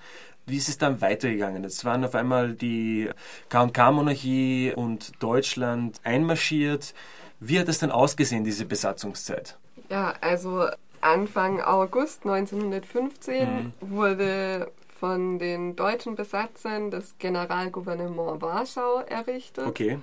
Wie 0.47 0.57
ist 0.57 0.69
es 0.69 0.79
dann 0.79 1.01
weitergegangen? 1.01 1.65
Jetzt 1.65 1.85
waren 1.85 2.05
auf 2.05 2.15
einmal 2.15 2.55
die 2.55 3.11
K&K-Monarchie 3.49 4.73
und 4.75 5.13
Deutschland 5.21 6.01
einmarschiert. 6.05 6.95
Wie 7.41 7.59
hat 7.59 7.69
es 7.69 7.79
dann 7.79 7.91
ausgesehen, 7.91 8.45
diese 8.45 8.65
Besatzungszeit? 8.65 9.59
Ja, 9.91 10.15
also 10.21 10.67
Anfang 11.01 11.61
August 11.61 12.25
1915 12.25 13.73
wurde 13.81 14.73
von 14.99 15.39
den 15.39 15.77
deutschen 15.77 16.15
Besatzern 16.17 16.91
das 16.91 17.17
Generalgouvernement 17.19 18.41
Warschau 18.41 19.01
errichtet. 19.01 19.67
Okay. 19.67 19.99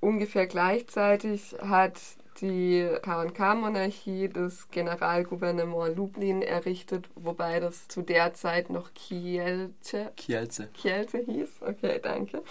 Ungefähr 0.00 0.46
gleichzeitig 0.46 1.54
hat 1.62 2.00
die 2.40 2.88
K&K-Monarchie 3.02 4.28
das 4.28 4.68
Generalgouvernement 4.70 5.96
Lublin 5.96 6.42
errichtet, 6.42 7.08
wobei 7.14 7.60
das 7.60 7.86
zu 7.88 8.02
der 8.02 8.34
Zeit 8.34 8.68
noch 8.68 8.92
Kielce, 8.94 10.10
Kielce. 10.16 10.68
Kielce 10.74 11.18
hieß. 11.18 11.60
Okay, 11.60 12.00
danke. 12.02 12.42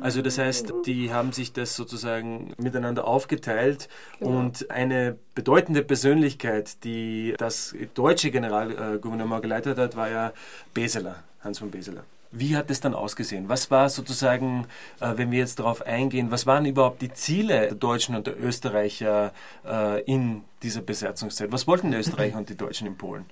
Also 0.00 0.22
das 0.22 0.38
heißt, 0.38 0.72
die 0.86 1.12
haben 1.12 1.32
sich 1.32 1.52
das 1.52 1.76
sozusagen 1.76 2.52
miteinander 2.58 3.06
aufgeteilt 3.06 3.88
Genau. 4.18 4.38
und 4.38 4.70
eine 4.70 5.16
bedeutende 5.34 5.82
Persönlichkeit, 5.82 6.84
die 6.84 7.34
das 7.38 7.74
deutsche 7.94 8.30
Generalgouvernement 8.30 9.42
geleitet 9.42 9.78
hat, 9.78 9.96
war 9.96 10.08
ja 10.10 10.32
Beseler, 10.74 11.16
Hans 11.40 11.58
von 11.58 11.70
Beseler. 11.70 12.04
Wie 12.32 12.56
hat 12.56 12.70
es 12.70 12.80
dann 12.80 12.94
ausgesehen? 12.94 13.48
Was 13.48 13.70
war 13.70 13.88
sozusagen, 13.88 14.66
äh, 15.00 15.12
wenn 15.16 15.30
wir 15.30 15.38
jetzt 15.38 15.58
darauf 15.58 15.82
eingehen, 15.82 16.30
was 16.30 16.44
waren 16.46 16.66
überhaupt 16.66 17.00
die 17.00 17.12
Ziele 17.12 17.60
der 17.60 17.74
Deutschen 17.74 18.14
und 18.16 18.26
der 18.26 18.38
Österreicher 18.42 19.32
äh, 19.64 20.02
in 20.02 20.42
dieser 20.62 20.82
Besatzungszeit? 20.82 21.52
Was 21.52 21.66
wollten 21.66 21.90
die 21.92 21.96
Österreicher 21.96 22.36
und 22.36 22.48
die 22.48 22.56
Deutschen 22.56 22.86
in 22.88 22.96
Polen? 22.98 23.24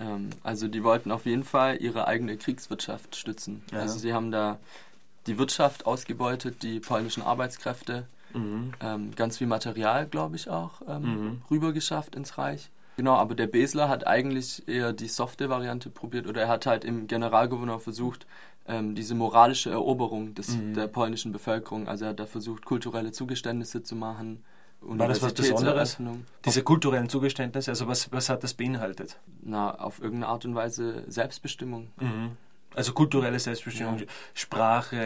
Ähm, 0.00 0.30
also 0.42 0.68
die 0.68 0.82
wollten 0.82 1.12
auf 1.12 1.24
jeden 1.24 1.44
Fall 1.44 1.76
ihre 1.80 2.06
eigene 2.08 2.36
Kriegswirtschaft 2.36 3.16
stützen. 3.16 3.62
Ja. 3.72 3.78
Also 3.80 3.98
sie 3.98 4.12
haben 4.12 4.30
da 4.32 4.58
die 5.26 5.38
Wirtschaft 5.38 5.86
ausgebeutet, 5.86 6.62
die 6.62 6.80
polnischen 6.80 7.22
Arbeitskräfte, 7.22 8.06
Mhm. 8.34 8.72
ähm, 8.80 9.14
ganz 9.14 9.38
viel 9.38 9.46
Material, 9.46 10.06
glaube 10.06 10.36
ich, 10.36 10.48
auch 10.48 10.80
ähm, 10.88 11.02
Mhm. 11.02 11.42
rübergeschafft 11.50 12.14
ins 12.16 12.38
Reich. 12.38 12.70
Genau, 12.96 13.14
aber 13.14 13.34
der 13.34 13.46
Besler 13.46 13.88
hat 13.88 14.06
eigentlich 14.06 14.66
eher 14.68 14.92
die 14.92 15.08
softe 15.08 15.48
Variante 15.48 15.90
probiert 15.90 16.26
oder 16.26 16.42
er 16.42 16.48
hat 16.48 16.66
halt 16.66 16.84
im 16.84 17.06
Generalgouverneur 17.06 17.80
versucht, 17.80 18.26
ähm, 18.66 18.94
diese 18.94 19.14
moralische 19.14 19.70
Eroberung 19.70 20.34
des, 20.34 20.56
Mhm. 20.56 20.74
der 20.74 20.86
polnischen 20.86 21.32
Bevölkerung, 21.32 21.88
also 21.88 22.04
er 22.04 22.10
hat 22.10 22.20
da 22.20 22.26
versucht, 22.26 22.64
kulturelle 22.64 23.12
Zugeständnisse 23.12 23.82
zu 23.82 23.96
machen. 23.96 24.44
War 24.80 25.08
das 25.08 25.22
was 25.22 25.32
Besonderes? 25.34 25.98
Diese 26.44 26.62
kulturellen 26.64 27.08
Zugeständnisse, 27.08 27.70
also 27.70 27.86
was, 27.86 28.10
was 28.12 28.28
hat 28.28 28.42
das 28.42 28.54
beinhaltet? 28.54 29.18
Na, 29.42 29.72
auf 29.78 30.00
irgendeine 30.00 30.26
Art 30.32 30.44
und 30.44 30.54
Weise 30.54 31.04
Selbstbestimmung. 31.06 31.92
Mhm. 32.00 32.36
Also 32.74 32.92
kulturelle 32.92 33.38
Selbstbestimmung, 33.38 34.02
Sprache, 34.34 34.96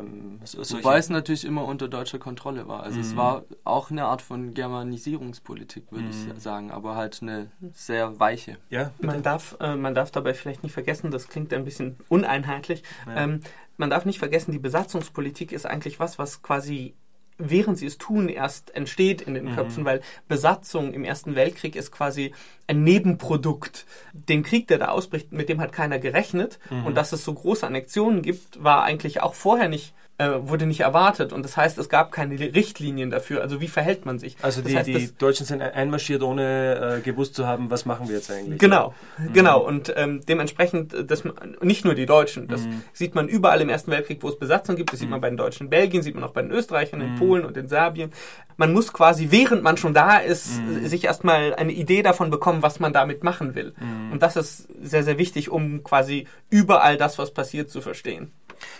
ähm, 0.00 0.40
so. 0.44 0.76
Wobei 0.78 0.98
es 0.98 1.08
natürlich 1.08 1.44
immer 1.44 1.64
unter 1.64 1.88
deutscher 1.88 2.18
Kontrolle 2.18 2.68
war. 2.68 2.82
Also 2.82 3.00
es 3.00 3.12
Mhm. 3.12 3.16
war 3.16 3.42
auch 3.64 3.90
eine 3.90 4.04
Art 4.04 4.22
von 4.22 4.54
Germanisierungspolitik, 4.54 5.90
würde 5.90 6.04
Mhm. 6.04 6.10
ich 6.10 6.42
sagen, 6.42 6.70
aber 6.70 6.96
halt 6.96 7.18
eine 7.22 7.50
sehr 7.74 8.18
weiche. 8.20 8.56
ja, 8.70 8.92
bitte. 8.98 9.06
Man 9.06 9.22
darf, 9.22 9.56
äh, 9.60 9.76
man 9.76 9.94
darf 9.94 10.10
dabei 10.10 10.34
vielleicht 10.34 10.62
nicht 10.62 10.72
vergessen, 10.72 11.10
das 11.10 11.28
klingt 11.28 11.52
ein 11.52 11.64
bisschen 11.64 11.96
uneinheitlich. 12.08 12.82
Ja. 13.06 13.16
Ähm, 13.24 13.40
man 13.76 13.90
darf 13.90 14.04
nicht 14.04 14.18
vergessen, 14.18 14.52
die 14.52 14.58
Besatzungspolitik 14.58 15.52
ist 15.52 15.66
eigentlich 15.66 15.98
was, 16.00 16.18
was 16.18 16.42
quasi 16.42 16.94
während 17.38 17.78
sie 17.78 17.86
es 17.86 17.98
tun, 17.98 18.28
erst 18.28 18.74
entsteht 18.74 19.22
in 19.22 19.34
den 19.34 19.46
Mhm. 19.46 19.54
Köpfen, 19.56 19.84
weil 19.84 20.00
Besatzung 20.28 20.92
im 20.92 21.04
Ersten 21.04 21.34
Weltkrieg 21.34 21.76
ist 21.76 21.90
quasi 21.90 22.32
ein 22.66 22.84
Nebenprodukt. 22.84 23.86
Den 24.12 24.42
Krieg, 24.42 24.68
der 24.68 24.78
da 24.78 24.88
ausbricht, 24.88 25.32
mit 25.32 25.48
dem 25.48 25.60
hat 25.60 25.72
keiner 25.72 25.98
gerechnet. 25.98 26.58
Mhm. 26.70 26.86
Und 26.86 26.94
dass 26.94 27.12
es 27.12 27.24
so 27.24 27.34
große 27.34 27.66
Annexionen 27.66 28.22
gibt, 28.22 28.62
war 28.62 28.84
eigentlich 28.84 29.20
auch 29.22 29.34
vorher 29.34 29.68
nicht 29.68 29.94
äh, 30.22 30.48
wurde 30.48 30.66
nicht 30.66 30.80
erwartet. 30.80 31.32
Und 31.32 31.44
das 31.44 31.56
heißt, 31.56 31.78
es 31.78 31.88
gab 31.88 32.12
keine 32.12 32.38
Richtlinien 32.38 33.10
dafür. 33.10 33.42
Also 33.42 33.60
wie 33.60 33.68
verhält 33.68 34.06
man 34.06 34.18
sich? 34.18 34.36
Also 34.42 34.62
die, 34.62 34.68
das 34.68 34.80
heißt, 34.80 34.88
die 34.88 35.18
Deutschen 35.18 35.46
sind 35.46 35.62
einmarschiert, 35.62 36.22
ohne 36.22 36.98
äh, 36.98 37.00
gewusst 37.00 37.34
zu 37.34 37.46
haben, 37.46 37.70
was 37.70 37.84
machen 37.84 38.08
wir 38.08 38.16
jetzt 38.16 38.30
eigentlich. 38.30 38.58
Genau, 38.58 38.94
mhm. 39.18 39.32
genau. 39.32 39.60
Und 39.60 39.92
ähm, 39.96 40.20
dementsprechend, 40.28 40.94
äh, 40.94 41.04
das, 41.04 41.24
nicht 41.60 41.84
nur 41.84 41.94
die 41.94 42.06
Deutschen, 42.06 42.48
das 42.48 42.62
mhm. 42.62 42.82
sieht 42.92 43.14
man 43.14 43.28
überall 43.28 43.60
im 43.60 43.68
Ersten 43.68 43.90
Weltkrieg, 43.90 44.22
wo 44.22 44.28
es 44.28 44.38
Besatzung 44.38 44.76
gibt. 44.76 44.92
Das 44.92 45.00
sieht 45.00 45.10
man 45.10 45.18
mhm. 45.18 45.22
bei 45.22 45.30
den 45.30 45.36
Deutschen 45.36 45.64
in 45.64 45.70
Belgien, 45.70 46.02
sieht 46.02 46.14
man 46.14 46.24
auch 46.24 46.32
bei 46.32 46.42
den 46.42 46.50
Österreichern, 46.50 47.00
in 47.00 47.12
mhm. 47.12 47.18
Polen 47.18 47.44
und 47.44 47.56
in 47.56 47.68
Serbien. 47.68 48.12
Man 48.56 48.72
muss 48.72 48.92
quasi, 48.92 49.28
während 49.30 49.62
man 49.62 49.76
schon 49.76 49.94
da 49.94 50.18
ist, 50.18 50.60
mhm. 50.60 50.86
sich 50.86 51.04
erstmal 51.04 51.54
eine 51.54 51.72
Idee 51.72 52.02
davon 52.02 52.30
bekommen, 52.30 52.62
was 52.62 52.80
man 52.80 52.92
damit 52.92 53.24
machen 53.24 53.54
will. 53.54 53.74
Und 54.12 54.22
das 54.22 54.36
ist 54.36 54.68
sehr, 54.82 55.02
sehr 55.02 55.18
wichtig, 55.18 55.50
um 55.50 55.82
quasi 55.82 56.26
überall 56.50 56.96
das, 56.96 57.18
was 57.18 57.32
passiert, 57.32 57.70
zu 57.70 57.80
verstehen. 57.80 58.30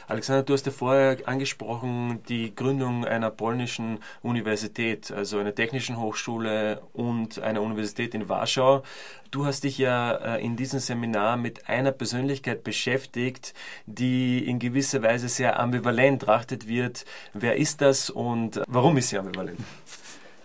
Alexander, 0.09 0.43
du 0.43 0.53
hast 0.53 0.67
ja 0.67 0.73
vorher 0.73 1.17
angesprochen 1.27 2.23
die 2.29 2.55
Gründung 2.55 3.05
einer 3.05 3.31
polnischen 3.31 3.99
Universität, 4.23 5.11
also 5.11 5.39
einer 5.39 5.55
technischen 5.55 5.99
Hochschule 5.99 6.83
und 6.93 7.39
einer 7.41 7.63
Universität 7.63 8.15
in 8.15 8.29
Warschau. 8.29 8.83
Du 9.31 9.47
hast 9.47 9.65
dich 9.65 9.79
ja 9.79 10.13
äh, 10.13 10.45
in 10.45 10.57
diesem 10.57 10.79
Seminar 10.79 11.39
mit 11.39 11.69
einer 11.69 11.93
Persönlichkeit 11.93 12.65
beschäftigt, 12.65 13.55
die 13.87 14.47
in 14.47 14.59
gewisser 14.59 15.03
Weise 15.03 15.29
sehr 15.29 15.59
ambivalent 15.59 16.23
trachtet 16.23 16.69
wird. 16.69 17.07
Wer 17.33 17.57
ist 17.57 17.81
das 17.81 18.11
und 18.11 18.61
warum 18.69 18.99
ist 18.99 19.09
sie 19.09 19.19
ambivalent? 19.19 19.59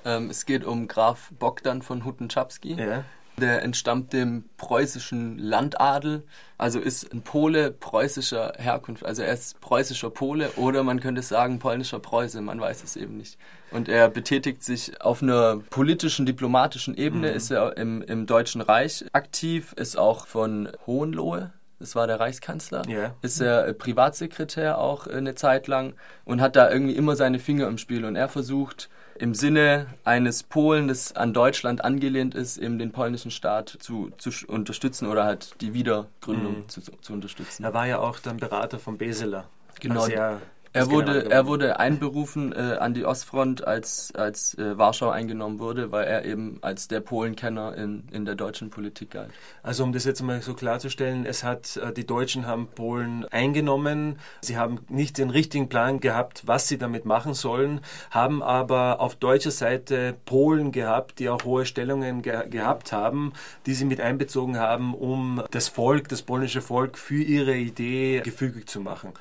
Ähm, 0.05 0.29
es 0.29 0.45
geht 0.45 0.63
um 0.63 0.87
Graf 0.87 1.31
Bogdan 1.37 1.81
von 1.81 2.05
Hutten-Czapski. 2.05 2.75
Ja. 2.75 3.03
Der 3.39 3.61
entstammt 3.61 4.13
dem 4.13 4.45
preußischen 4.57 5.37
Landadel, 5.37 6.23
also 6.57 6.79
ist 6.79 7.13
ein 7.13 7.21
Pole 7.21 7.69
preußischer 7.69 8.53
Herkunft. 8.57 9.05
Also 9.05 9.21
er 9.21 9.33
ist 9.33 9.61
preußischer 9.61 10.09
Pole 10.09 10.49
oder 10.55 10.81
man 10.83 10.99
könnte 10.99 11.21
sagen 11.21 11.59
polnischer 11.59 11.99
Preuße, 11.99 12.41
man 12.41 12.59
weiß 12.59 12.83
es 12.83 12.95
eben 12.95 13.17
nicht. 13.17 13.37
Und 13.69 13.89
er 13.89 14.09
betätigt 14.09 14.63
sich 14.63 15.01
auf 15.01 15.21
einer 15.21 15.57
politischen, 15.69 16.25
diplomatischen 16.25 16.97
Ebene, 16.97 17.29
mhm. 17.29 17.35
ist 17.35 17.51
er 17.51 17.77
im, 17.77 18.01
im 18.01 18.25
Deutschen 18.25 18.61
Reich 18.61 19.05
aktiv, 19.13 19.73
ist 19.73 19.97
auch 19.97 20.25
von 20.25 20.69
Hohenlohe, 20.87 21.51
das 21.79 21.95
war 21.95 22.07
der 22.07 22.19
Reichskanzler, 22.19 22.87
yeah. 22.87 23.15
ist 23.21 23.39
er 23.39 23.71
Privatsekretär 23.73 24.79
auch 24.79 25.05
eine 25.05 25.35
Zeit 25.35 25.67
lang 25.67 25.93
und 26.25 26.41
hat 26.41 26.55
da 26.55 26.71
irgendwie 26.71 26.95
immer 26.95 27.15
seine 27.15 27.37
Finger 27.37 27.67
im 27.67 27.77
Spiel 27.77 28.03
und 28.03 28.15
er 28.15 28.29
versucht 28.29 28.89
im 29.19 29.33
Sinne 29.33 29.87
eines 30.03 30.43
Polen, 30.43 30.87
das 30.87 31.15
an 31.15 31.33
Deutschland 31.33 31.83
angelehnt 31.83 32.35
ist, 32.35 32.57
eben 32.57 32.79
den 32.79 32.91
polnischen 32.91 33.31
Staat 33.31 33.77
zu, 33.79 34.11
zu 34.17 34.31
unterstützen 34.47 35.07
oder 35.07 35.23
halt 35.25 35.55
die 35.61 35.73
Wiedergründung 35.73 36.59
mhm. 36.59 36.69
zu, 36.69 36.81
zu 36.81 37.13
unterstützen. 37.13 37.63
Er 37.63 37.73
war 37.73 37.87
ja 37.87 37.99
auch 37.99 38.19
dann 38.19 38.37
Berater 38.37 38.79
von 38.79 38.97
Beseler. 38.97 39.45
Genau. 39.79 40.07
Er 40.07 40.41
er 40.77 40.91
wurde, 40.91 41.29
er 41.29 41.47
wurde 41.47 41.79
einberufen 41.79 42.53
äh, 42.53 42.77
an 42.79 42.93
die 42.93 43.05
Ostfront, 43.05 43.65
als, 43.65 44.13
als 44.15 44.53
äh, 44.57 44.77
Warschau 44.77 45.09
eingenommen 45.09 45.59
wurde, 45.59 45.91
weil 45.91 46.05
er 46.05 46.25
eben 46.25 46.57
als 46.61 46.87
der 46.87 46.99
Polenkenner 46.99 47.75
in, 47.75 48.03
in 48.11 48.25
der 48.25 48.35
deutschen 48.35 48.69
Politik 48.69 49.11
galt. 49.11 49.29
Also 49.63 49.83
um 49.83 49.93
das 49.93 50.05
jetzt 50.05 50.21
mal 50.21 50.41
so 50.41 50.53
klarzustellen, 50.53 51.25
es 51.25 51.43
hat, 51.43 51.77
äh, 51.77 51.91
die 51.91 52.05
Deutschen 52.05 52.45
haben 52.45 52.67
Polen 52.67 53.25
eingenommen, 53.25 54.19
sie 54.41 54.57
haben 54.57 54.79
nicht 54.89 55.17
den 55.17 55.29
richtigen 55.29 55.69
Plan 55.69 55.99
gehabt, 55.99 56.43
was 56.45 56.67
sie 56.67 56.77
damit 56.77 57.05
machen 57.05 57.33
sollen, 57.33 57.81
haben 58.11 58.43
aber 58.43 58.99
auf 58.99 59.15
deutscher 59.15 59.51
Seite 59.51 60.15
Polen 60.25 60.71
gehabt, 60.71 61.19
die 61.19 61.29
auch 61.29 61.43
hohe 61.43 61.65
Stellungen 61.65 62.21
ge 62.21 62.47
gehabt 62.49 62.91
haben, 62.91 63.33
die 63.65 63.73
sie 63.73 63.85
mit 63.85 63.99
einbezogen 63.99 64.57
haben, 64.57 64.93
um 64.93 65.43
das 65.51 65.67
Volk, 65.67 66.07
das 66.09 66.21
polnische 66.21 66.61
Volk 66.61 66.97
für 66.97 67.21
ihre 67.21 67.55
Idee 67.55 68.21
gefügig 68.23 68.69
zu 68.69 68.79
machen. 68.79 69.13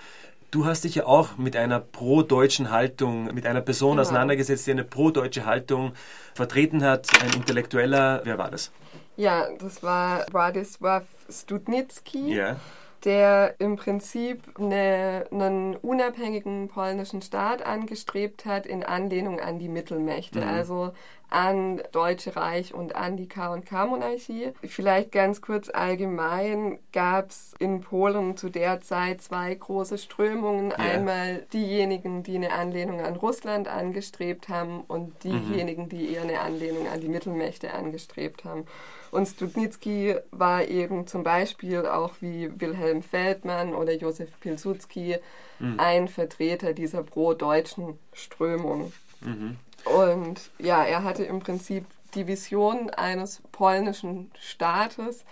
Du 0.57 0.65
hast 0.65 0.85
dich 0.85 0.95
ja 0.95 1.05
auch 1.05 1.37
mit 1.37 1.55
einer 1.55 1.81
pro-deutschen 1.81 2.71
Haltung, 2.71 3.27
mit 3.35 3.45
einer 3.45 3.61
Person 3.61 3.91
genau. 3.91 4.01
auseinandergesetzt, 4.01 4.67
die 4.67 4.71
eine 4.71 4.85
pro-deutsche 4.85 5.45
Haltung 5.45 5.93
vertreten 6.33 6.83
hat, 6.83 7.09
ein 7.23 7.31
Intellektueller. 7.35 8.23
Wer 8.25 8.39
war 8.39 8.51
das? 8.51 8.73
Ja, 9.19 9.49
das 9.59 9.83
war 9.83 10.25
Władysław 10.31 11.03
Studnicki. 11.29 12.35
Ja 12.35 12.57
der 13.05 13.55
im 13.61 13.77
Prinzip 13.77 14.43
eine, 14.59 15.27
einen 15.31 15.77
unabhängigen 15.77 16.69
polnischen 16.69 17.23
Staat 17.23 17.65
angestrebt 17.65 18.47
hat 18.47 18.67
in 18.67 18.83
Anlehnung 18.83 19.39
an 19.39 19.61
die 19.61 19.69
Mittelmächte, 19.69 20.41
mhm. 20.41 20.49
also 20.49 20.93
an 21.29 21.83
Deutsche 21.93 22.37
Reich 22.37 22.73
und 22.73 22.95
an 22.95 23.17
die 23.17 23.29
K&K-Monarchie. 23.29 24.53
Vielleicht 24.63 25.13
ganz 25.13 25.41
kurz 25.41 25.69
allgemein 25.69 26.79
gab 26.93 27.31
es 27.31 27.55
in 27.59 27.81
Polen 27.81 28.37
zu 28.37 28.49
der 28.49 28.81
Zeit 28.81 29.23
zwei 29.23 29.55
große 29.55 29.99
Strömungen. 29.99 30.71
Yeah. 30.71 30.79
Einmal 30.79 31.47
diejenigen, 31.53 32.23
die 32.23 32.37
eine 32.37 32.53
Anlehnung 32.53 33.01
an 33.01 33.17
Russland 33.17 33.69
angestrebt 33.69 34.49
haben 34.49 34.83
und 34.83 35.25
diejenigen, 35.25 35.85
mhm. 35.85 35.89
die 35.89 36.13
eher 36.13 36.23
eine 36.23 36.41
Anlehnung 36.41 36.87
an 36.89 37.01
die 37.01 37.09
Mittelmächte 37.09 37.75
angestrebt 37.75 38.45
haben. 38.45 38.65
Und 39.11 39.27
Studnicki 39.27 40.17
war 40.31 40.65
eben 40.65 41.07
zum 41.07 41.23
Beispiel 41.23 41.87
auch 41.87 42.15
wie 42.21 42.51
Wilhelm 42.61 43.03
Feldmann 43.03 43.75
oder 43.75 43.95
Josef 43.95 44.39
Pilsudski 44.41 45.17
mhm. 45.59 45.81
ein 45.81 46.09
Vertreter 46.09 46.73
dieser 46.73 47.03
pro-deutschen 47.03 47.99
Strömung. 48.13 48.93
Mhm. 49.23 49.57
Und 49.87 50.51
ja, 50.59 50.85
er 50.85 51.05
hatte 51.05 51.25
im 51.25 51.41
Prinzip 51.41 51.87
die 52.15 52.27
Vision 52.27 52.91
eines 52.91 53.43
polnischen 53.53 54.31
Staates, 54.39 55.25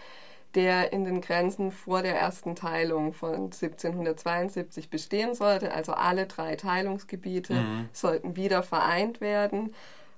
der 0.55 0.93
in 0.93 1.05
den 1.05 1.21
Grenzen 1.21 1.73
vor 1.73 2.03
der 2.03 2.17
ersten 2.17 2.55
Teilung 2.55 3.13
von 3.13 3.35
1772 3.35 4.89
bestehen 4.89 5.35
sollte. 5.35 5.73
Also 5.73 5.93
alle 5.93 6.27
drei 6.27 6.55
Teilungsgebiete 6.55 7.55
mhm. 7.55 7.89
sollten 7.93 8.37
wieder 8.37 8.63
vereint 8.63 9.21
werden 9.21 9.75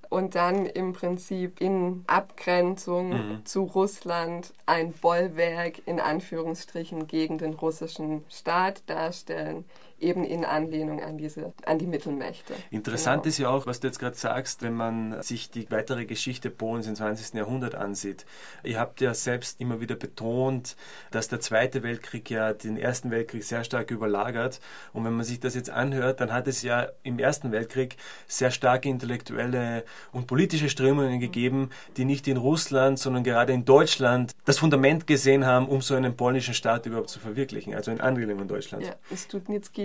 und 0.09 0.35
dann 0.35 0.65
im 0.65 0.93
Prinzip 0.93 1.59
in 1.59 2.03
Abgrenzung 2.07 3.09
mhm. 3.09 3.45
zu 3.45 3.63
Russland 3.63 4.53
ein 4.65 4.93
Bollwerk 4.93 5.81
in 5.85 5.99
Anführungsstrichen 5.99 7.07
gegen 7.07 7.37
den 7.37 7.53
russischen 7.53 8.23
Staat 8.29 8.83
darstellen 8.87 9.65
eben 9.99 10.23
in 10.23 10.45
Anlehnung 10.45 11.01
an 11.01 11.17
diese, 11.17 11.53
an 11.65 11.79
die 11.79 11.87
Mittelmächte. 11.87 12.53
Interessant 12.69 13.23
genau. 13.23 13.29
ist 13.29 13.37
ja 13.37 13.49
auch, 13.49 13.65
was 13.65 13.79
du 13.79 13.87
jetzt 13.87 13.99
gerade 13.99 14.15
sagst, 14.15 14.61
wenn 14.61 14.73
man 14.73 15.21
sich 15.21 15.49
die 15.49 15.69
weitere 15.71 16.05
Geschichte 16.05 16.49
Polens 16.49 16.87
im 16.87 16.95
20. 16.95 17.33
Jahrhundert 17.33 17.75
ansieht. 17.75 18.25
Ihr 18.63 18.79
habt 18.79 19.01
ja 19.01 19.13
selbst 19.13 19.59
immer 19.59 19.81
wieder 19.81 19.95
betont, 19.95 20.75
dass 21.11 21.27
der 21.27 21.39
Zweite 21.39 21.83
Weltkrieg 21.83 22.29
ja 22.29 22.53
den 22.53 22.77
Ersten 22.77 23.11
Weltkrieg 23.11 23.43
sehr 23.43 23.63
stark 23.63 23.91
überlagert. 23.91 24.59
Und 24.93 25.03
wenn 25.05 25.13
man 25.13 25.25
sich 25.25 25.39
das 25.39 25.55
jetzt 25.55 25.69
anhört, 25.69 26.21
dann 26.21 26.31
hat 26.31 26.47
es 26.47 26.61
ja 26.61 26.89
im 27.03 27.19
Ersten 27.19 27.51
Weltkrieg 27.51 27.97
sehr 28.27 28.51
starke 28.51 28.89
intellektuelle 28.89 29.83
und 30.11 30.27
politische 30.27 30.69
Strömungen 30.69 31.19
gegeben, 31.19 31.69
die 31.97 32.05
nicht 32.05 32.27
in 32.27 32.37
Russland, 32.37 32.99
sondern 32.99 33.23
gerade 33.23 33.53
in 33.53 33.65
Deutschland 33.65 34.35
das 34.45 34.59
Fundament 34.59 35.07
gesehen 35.07 35.45
haben, 35.45 35.67
um 35.67 35.81
so 35.81 35.95
einen 35.95 36.15
polnischen 36.15 36.53
Staat 36.53 36.85
überhaupt 36.85 37.09
zu 37.09 37.19
verwirklichen, 37.19 37.73
also 37.73 37.91
in 37.91 37.99
Anlehnung 37.99 38.41
an 38.41 38.47
Deutschland. 38.47 38.85
Ja, 38.85 38.95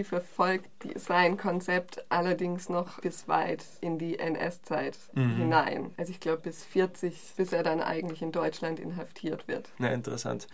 Verfolgt 0.05 0.69
sein 0.97 1.37
Konzept 1.37 2.05
allerdings 2.09 2.69
noch 2.69 3.01
bis 3.01 3.29
weit 3.29 3.65
in 3.81 3.99
die 3.99 4.19
NS-Zeit 4.19 4.99
mhm. 5.15 5.37
hinein. 5.37 5.91
Also 5.97 6.11
ich 6.11 6.21
glaube 6.21 6.43
bis 6.43 6.65
40, 6.65 7.35
bis 7.37 7.53
er 7.53 7.63
dann 7.63 7.81
eigentlich 7.81 8.23
in 8.23 8.33
Deutschland 8.33 8.81
inhaftiert 8.81 9.49
wird. 9.49 9.69
Na, 9.79 9.89
interessant. 9.89 10.47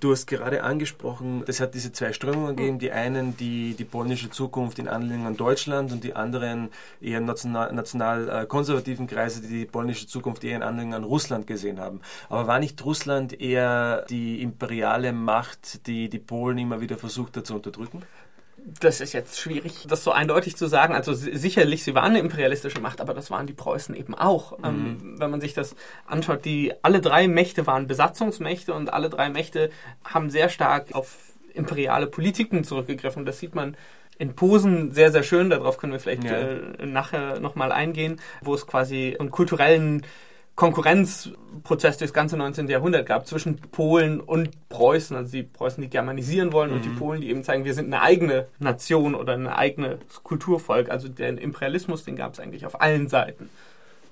Du 0.00 0.12
hast 0.12 0.26
gerade 0.26 0.62
angesprochen, 0.62 1.44
es 1.46 1.60
hat 1.60 1.74
diese 1.74 1.92
zwei 1.92 2.12
Strömungen 2.12 2.56
gegeben. 2.56 2.78
Die 2.78 2.92
einen, 2.92 3.36
die 3.36 3.74
die 3.74 3.84
polnische 3.84 4.30
Zukunft 4.30 4.78
in 4.78 4.88
Anlehnung 4.88 5.26
an 5.26 5.36
Deutschland 5.36 5.92
und 5.92 6.04
die 6.04 6.14
anderen 6.14 6.70
eher 7.00 7.20
national, 7.20 7.72
national 7.72 8.28
äh, 8.28 8.46
konservativen 8.46 9.06
Kreise, 9.06 9.40
die 9.40 9.48
die 9.48 9.66
polnische 9.66 10.06
Zukunft 10.06 10.44
eher 10.44 10.56
in 10.56 10.62
Anlehnung 10.62 10.94
an 10.94 11.04
Russland 11.04 11.46
gesehen 11.46 11.80
haben. 11.80 12.00
Aber 12.28 12.46
war 12.46 12.58
nicht 12.58 12.84
Russland 12.84 13.40
eher 13.40 14.04
die 14.08 14.42
imperiale 14.42 15.12
Macht, 15.12 15.86
die 15.86 16.08
die 16.08 16.18
Polen 16.18 16.58
immer 16.58 16.80
wieder 16.80 16.96
versucht 16.96 17.36
hat 17.36 17.46
zu 17.46 17.54
unterdrücken? 17.54 18.02
Das 18.80 19.00
ist 19.00 19.12
jetzt 19.12 19.38
schwierig, 19.38 19.86
das 19.88 20.04
so 20.04 20.12
eindeutig 20.12 20.56
zu 20.56 20.66
sagen. 20.66 20.94
Also 20.94 21.12
sicherlich, 21.12 21.82
sie 21.82 21.94
waren 21.94 22.10
eine 22.10 22.20
imperialistische 22.20 22.80
Macht, 22.80 23.00
aber 23.00 23.14
das 23.14 23.30
waren 23.30 23.46
die 23.46 23.52
Preußen 23.52 23.94
eben 23.94 24.14
auch. 24.14 24.58
Mhm. 24.58 24.64
Ähm, 24.64 25.14
wenn 25.18 25.30
man 25.30 25.40
sich 25.40 25.54
das 25.54 25.74
anschaut, 26.06 26.44
die 26.44 26.72
alle 26.82 27.00
drei 27.00 27.26
Mächte 27.28 27.66
waren 27.66 27.86
Besatzungsmächte 27.86 28.74
und 28.74 28.92
alle 28.92 29.10
drei 29.10 29.30
Mächte 29.30 29.70
haben 30.04 30.30
sehr 30.30 30.48
stark 30.48 30.94
auf 30.94 31.16
imperiale 31.54 32.06
Politiken 32.06 32.64
zurückgegriffen. 32.64 33.24
Das 33.24 33.38
sieht 33.38 33.54
man 33.54 33.76
in 34.18 34.34
Posen 34.34 34.92
sehr, 34.92 35.10
sehr 35.10 35.22
schön. 35.22 35.50
Darauf 35.50 35.78
können 35.78 35.92
wir 35.92 36.00
vielleicht 36.00 36.24
ja. 36.24 36.38
äh, 36.38 36.86
nachher 36.86 37.40
nochmal 37.40 37.72
eingehen, 37.72 38.20
wo 38.42 38.54
es 38.54 38.66
quasi 38.66 39.16
einen 39.18 39.30
kulturellen 39.30 40.02
Konkurrenzprozess 40.60 41.96
durchs 41.96 42.12
ganze 42.12 42.36
19. 42.36 42.68
Jahrhundert 42.68 43.06
gab 43.06 43.26
zwischen 43.26 43.56
Polen 43.56 44.20
und 44.20 44.68
Preußen, 44.68 45.16
also 45.16 45.32
die 45.32 45.42
Preußen, 45.42 45.80
die 45.80 45.88
germanisieren 45.88 46.52
wollen 46.52 46.68
mhm. 46.68 46.76
und 46.76 46.84
die 46.84 46.90
mhm. 46.90 46.98
Polen, 46.98 47.20
die 47.22 47.30
eben 47.30 47.42
zeigen, 47.42 47.64
wir 47.64 47.72
sind 47.72 47.86
eine 47.86 48.02
eigene 48.02 48.46
Nation 48.58 49.14
oder 49.14 49.32
ein 49.32 49.46
eigenes 49.46 50.00
Kulturvolk. 50.22 50.90
Also 50.90 51.08
den 51.08 51.38
Imperialismus, 51.38 52.04
den 52.04 52.14
gab 52.14 52.34
es 52.34 52.40
eigentlich 52.40 52.66
auf 52.66 52.82
allen 52.82 53.08
Seiten. 53.08 53.48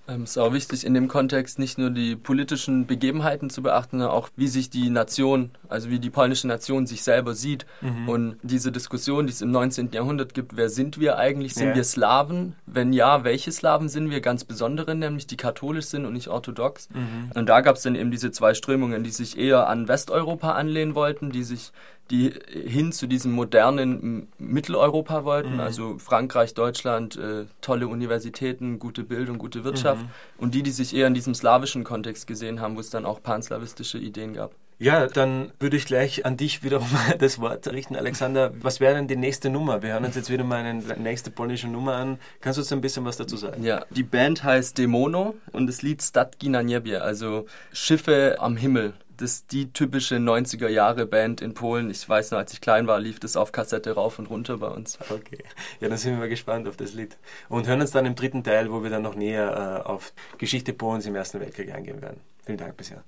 Ähm, 0.08 0.22
es 0.22 0.30
ist 0.30 0.38
auch 0.38 0.52
wichtig, 0.52 0.84
in 0.84 0.94
dem 0.94 1.06
Kontext 1.06 1.58
nicht 1.58 1.78
nur 1.78 1.90
die 1.90 2.16
politischen 2.16 2.86
Begebenheiten 2.86 3.50
zu 3.50 3.62
beachten, 3.62 3.98
sondern 3.98 4.16
auch 4.16 4.30
wie 4.36 4.48
sich 4.48 4.70
die 4.70 4.88
Nation, 4.88 5.50
also 5.68 5.90
wie 5.90 5.98
die 5.98 6.10
polnische 6.10 6.48
Nation 6.48 6.86
sich 6.86 7.02
selber 7.02 7.34
sieht. 7.34 7.66
Mhm. 7.82 8.08
Und 8.08 8.36
diese 8.42 8.72
Diskussion, 8.72 9.26
die 9.26 9.32
es 9.32 9.42
im 9.42 9.50
19. 9.50 9.90
Jahrhundert 9.92 10.32
gibt, 10.32 10.56
wer 10.56 10.70
sind 10.70 10.98
wir 10.98 11.18
eigentlich? 11.18 11.54
Sind 11.54 11.68
ja. 11.68 11.74
wir 11.76 11.84
Slawen? 11.84 12.54
Wenn 12.66 12.92
ja, 12.92 13.22
welche 13.24 13.52
Slawen 13.52 13.88
sind 13.88 14.10
wir? 14.10 14.20
Ganz 14.20 14.44
besondere, 14.44 14.94
nämlich 14.94 15.26
die 15.26 15.36
katholisch 15.36 15.86
sind 15.86 16.06
und 16.06 16.14
nicht 16.14 16.28
orthodox. 16.28 16.88
Mhm. 16.90 17.32
Und 17.34 17.48
da 17.48 17.60
gab 17.60 17.76
es 17.76 17.82
dann 17.82 17.94
eben 17.94 18.10
diese 18.10 18.30
zwei 18.30 18.54
Strömungen, 18.54 19.04
die 19.04 19.10
sich 19.10 19.38
eher 19.38 19.68
an 19.68 19.88
Westeuropa 19.88 20.52
anlehnen 20.52 20.94
wollten, 20.94 21.30
die 21.30 21.44
sich 21.44 21.72
die 22.10 22.32
hin 22.50 22.92
zu 22.92 23.06
diesem 23.06 23.32
modernen 23.32 24.28
Mitteleuropa 24.38 25.24
wollten, 25.24 25.54
mhm. 25.54 25.60
also 25.60 25.98
Frankreich, 25.98 26.54
Deutschland, 26.54 27.16
äh, 27.16 27.44
tolle 27.60 27.88
Universitäten, 27.88 28.78
gute 28.78 29.04
Bildung, 29.04 29.38
gute 29.38 29.64
Wirtschaft 29.64 30.02
mhm. 30.02 30.10
und 30.38 30.54
die, 30.54 30.62
die 30.62 30.70
sich 30.70 30.94
eher 30.94 31.06
in 31.06 31.14
diesem 31.14 31.34
slawischen 31.34 31.84
Kontext 31.84 32.26
gesehen 32.26 32.60
haben, 32.60 32.76
wo 32.76 32.80
es 32.80 32.90
dann 32.90 33.04
auch 33.04 33.22
panslawistische 33.22 33.98
Ideen 33.98 34.34
gab. 34.34 34.52
Ja, 34.80 35.08
dann 35.08 35.50
würde 35.58 35.76
ich 35.76 35.86
gleich 35.86 36.24
an 36.24 36.36
dich 36.36 36.62
wiederum 36.62 36.88
das 37.18 37.40
Wort 37.40 37.66
richten, 37.68 37.96
Alexander. 37.96 38.52
Was 38.60 38.78
wäre 38.78 38.94
denn 38.94 39.08
die 39.08 39.16
nächste 39.16 39.50
Nummer? 39.50 39.82
Wir 39.82 39.92
hören 39.92 40.04
uns 40.04 40.14
jetzt 40.14 40.30
wieder 40.30 40.44
mal 40.44 40.64
eine 40.64 40.80
nächste 40.98 41.30
polnische 41.30 41.66
Nummer 41.66 41.96
an. 41.96 42.18
Kannst 42.40 42.58
du 42.58 42.62
uns 42.62 42.72
ein 42.72 42.80
bisschen 42.80 43.04
was 43.04 43.16
dazu 43.16 43.36
sagen? 43.36 43.64
Ja, 43.64 43.84
die 43.90 44.04
Band 44.04 44.44
heißt 44.44 44.78
Demono 44.78 45.34
und 45.52 45.66
das 45.66 45.82
Lied 45.82 46.00
Statki 46.00 46.48
na 46.48 46.62
Niebie, 46.62 46.96
also 46.96 47.46
Schiffe 47.72 48.36
am 48.38 48.56
Himmel 48.56 48.94
das 49.18 49.32
ist 49.32 49.52
die 49.52 49.72
typische 49.72 50.16
90er 50.16 50.68
Jahre 50.68 51.06
Band 51.06 51.40
in 51.40 51.54
Polen. 51.54 51.90
Ich 51.90 52.08
weiß 52.08 52.30
noch, 52.30 52.38
als 52.38 52.52
ich 52.52 52.60
klein 52.60 52.86
war, 52.86 52.98
lief 53.00 53.20
das 53.20 53.36
auf 53.36 53.52
Kassette 53.52 53.92
rauf 53.92 54.18
und 54.18 54.30
runter 54.30 54.58
bei 54.58 54.68
uns. 54.68 54.98
Okay. 55.10 55.44
Ja, 55.80 55.88
dann 55.88 55.98
sind 55.98 56.12
wir 56.12 56.18
mal 56.18 56.28
gespannt 56.28 56.68
auf 56.68 56.76
das 56.76 56.94
Lied. 56.94 57.18
Und 57.48 57.66
hören 57.66 57.80
uns 57.80 57.90
dann 57.90 58.06
im 58.06 58.14
dritten 58.14 58.44
Teil, 58.44 58.70
wo 58.70 58.82
wir 58.82 58.90
dann 58.90 59.02
noch 59.02 59.14
näher 59.14 59.82
äh, 59.84 59.88
auf 59.88 60.12
Geschichte 60.38 60.72
Polens 60.72 61.06
im 61.06 61.14
Ersten 61.14 61.40
Weltkrieg 61.40 61.72
eingehen 61.72 62.00
werden. 62.00 62.20
Vielen 62.44 62.58
Dank 62.58 62.76
bisher. 62.76 63.02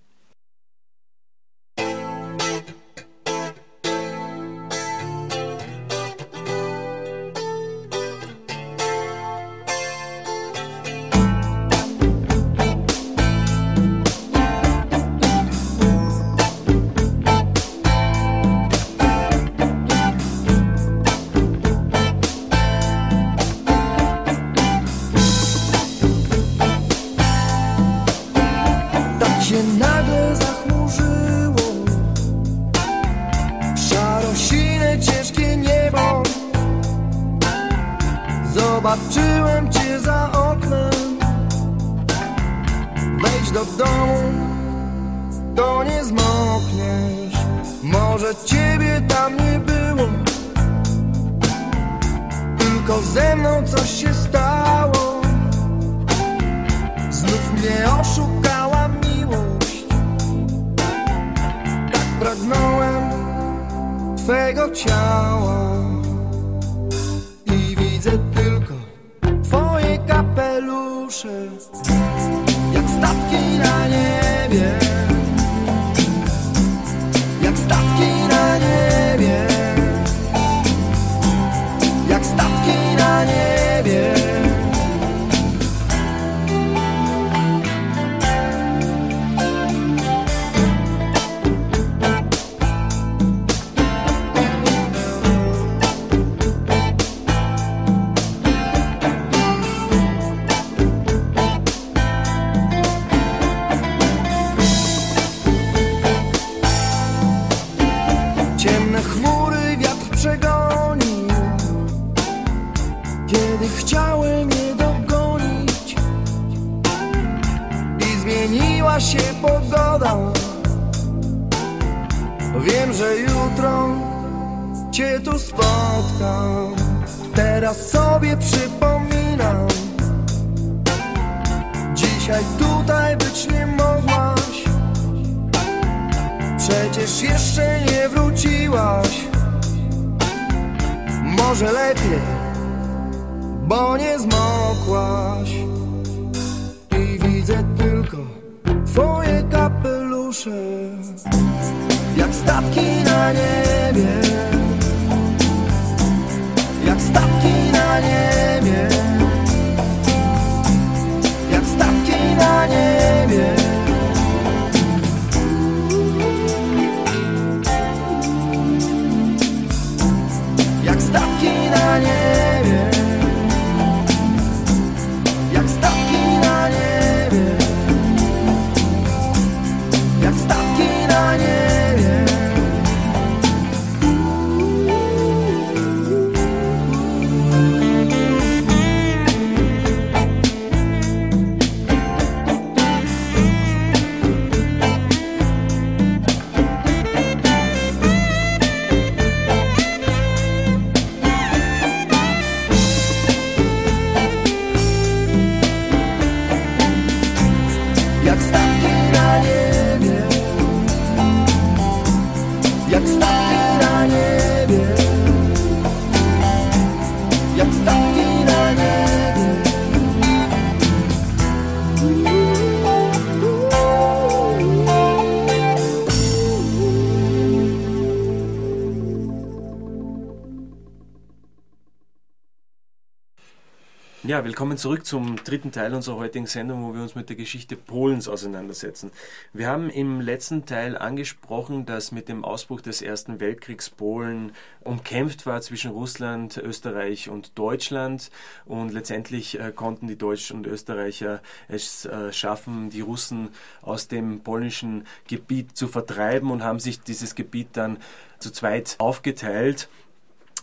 Willkommen 234.43 234.79
zurück 234.79 235.05
zum 235.05 235.37
dritten 235.37 235.71
Teil 235.71 235.93
unserer 235.93 236.17
heutigen 236.17 236.47
Sendung, 236.47 236.83
wo 236.83 236.95
wir 236.95 237.03
uns 237.03 237.15
mit 237.15 237.29
der 237.29 237.37
Geschichte 237.37 237.77
Polens 237.77 238.27
auseinandersetzen. 238.27 239.11
Wir 239.53 239.67
haben 239.67 239.91
im 239.91 240.23
letzten 240.23 240.65
Teil 240.65 240.97
angesprochen, 240.97 241.85
dass 241.85 242.11
mit 242.11 242.29
dem 242.29 242.43
Ausbruch 242.43 242.81
des 242.81 243.03
Ersten 243.03 243.39
Weltkriegs 243.39 243.91
Polen 243.91 244.53
umkämpft 244.81 245.45
war 245.45 245.61
zwischen 245.61 245.91
Russland, 245.91 246.57
Österreich 246.57 247.29
und 247.29 247.59
Deutschland 247.59 248.31
und 248.65 248.93
letztendlich 248.95 249.61
äh, 249.61 249.73
konnten 249.73 250.07
die 250.07 250.17
Deutschen 250.17 250.57
und 250.57 250.67
Österreicher 250.67 251.43
es 251.69 252.07
äh, 252.07 252.33
schaffen, 252.33 252.89
die 252.89 253.03
Russen 253.03 253.51
aus 253.83 254.09
dem 254.09 254.41
polnischen 254.41 255.07
Gebiet 255.29 255.77
zu 255.77 255.87
vertreiben 255.87 256.51
und 256.51 256.65
haben 256.65 256.81
sich 256.81 257.03
dieses 257.03 257.35
Gebiet 257.35 257.69
dann 257.75 257.99
zu 258.39 258.51
zweit 258.51 258.97
aufgeteilt. 258.99 259.89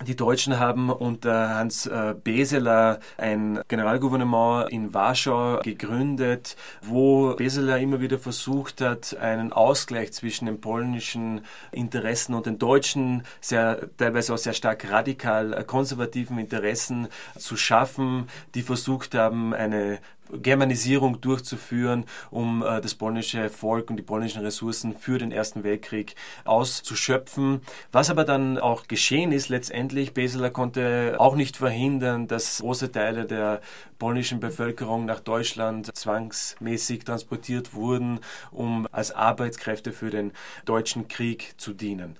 Die 0.05 0.15
Deutschen 0.15 0.59
haben 0.59 0.91
unter 0.91 1.55
Hans 1.55 1.87
äh, 1.87 2.13
Beseler 2.23 2.99
ein 3.17 3.61
Generalgouvernement 3.67 4.71
in 4.71 4.93
Warschau 4.93 5.59
gegründet, 5.63 6.55
wo 6.83 7.33
Beseler 7.33 7.79
immer 7.79 7.99
wieder 7.99 8.19
versucht 8.19 8.79
hat, 8.79 9.17
einen 9.17 9.51
Ausgleich 9.51 10.13
zwischen 10.13 10.45
den 10.45 10.61
polnischen 10.61 11.41
Interessen 11.71 12.35
und 12.35 12.45
den 12.45 12.59
deutschen, 12.59 13.23
sehr, 13.41 13.89
teilweise 13.97 14.35
auch 14.35 14.37
sehr 14.37 14.53
stark 14.53 14.87
radikal 14.91 15.53
äh, 15.53 15.63
konservativen 15.63 16.37
Interessen 16.37 17.07
zu 17.35 17.57
schaffen, 17.57 18.27
die 18.53 18.61
versucht 18.61 19.15
haben, 19.15 19.55
eine 19.55 19.97
Germanisierung 20.31 21.21
durchzuführen, 21.21 22.05
um 22.31 22.63
äh, 22.63 22.81
das 22.81 22.95
polnische 22.95 23.49
Volk 23.49 23.89
und 23.89 23.97
die 23.97 24.03
polnischen 24.03 24.41
Ressourcen 24.41 24.95
für 24.95 25.17
den 25.17 25.31
Ersten 25.31 25.63
Weltkrieg 25.63 26.15
auszuschöpfen. 26.45 27.61
Was 27.91 28.09
aber 28.09 28.23
dann 28.23 28.57
auch 28.57 28.87
geschehen 28.87 29.31
ist, 29.31 29.49
letztendlich, 29.49 30.13
Beseler 30.13 30.49
konnte 30.49 31.15
auch 31.19 31.35
nicht 31.35 31.57
verhindern, 31.57 32.27
dass 32.27 32.59
große 32.59 32.91
Teile 32.91 33.25
der 33.25 33.61
polnischen 33.99 34.39
Bevölkerung 34.39 35.05
nach 35.05 35.19
Deutschland 35.19 35.89
zwangsmäßig 35.95 37.03
transportiert 37.03 37.73
wurden, 37.73 38.19
um 38.51 38.87
als 38.91 39.11
Arbeitskräfte 39.11 39.91
für 39.91 40.09
den 40.09 40.31
deutschen 40.65 41.07
Krieg 41.07 41.53
zu 41.57 41.73
dienen. 41.73 42.17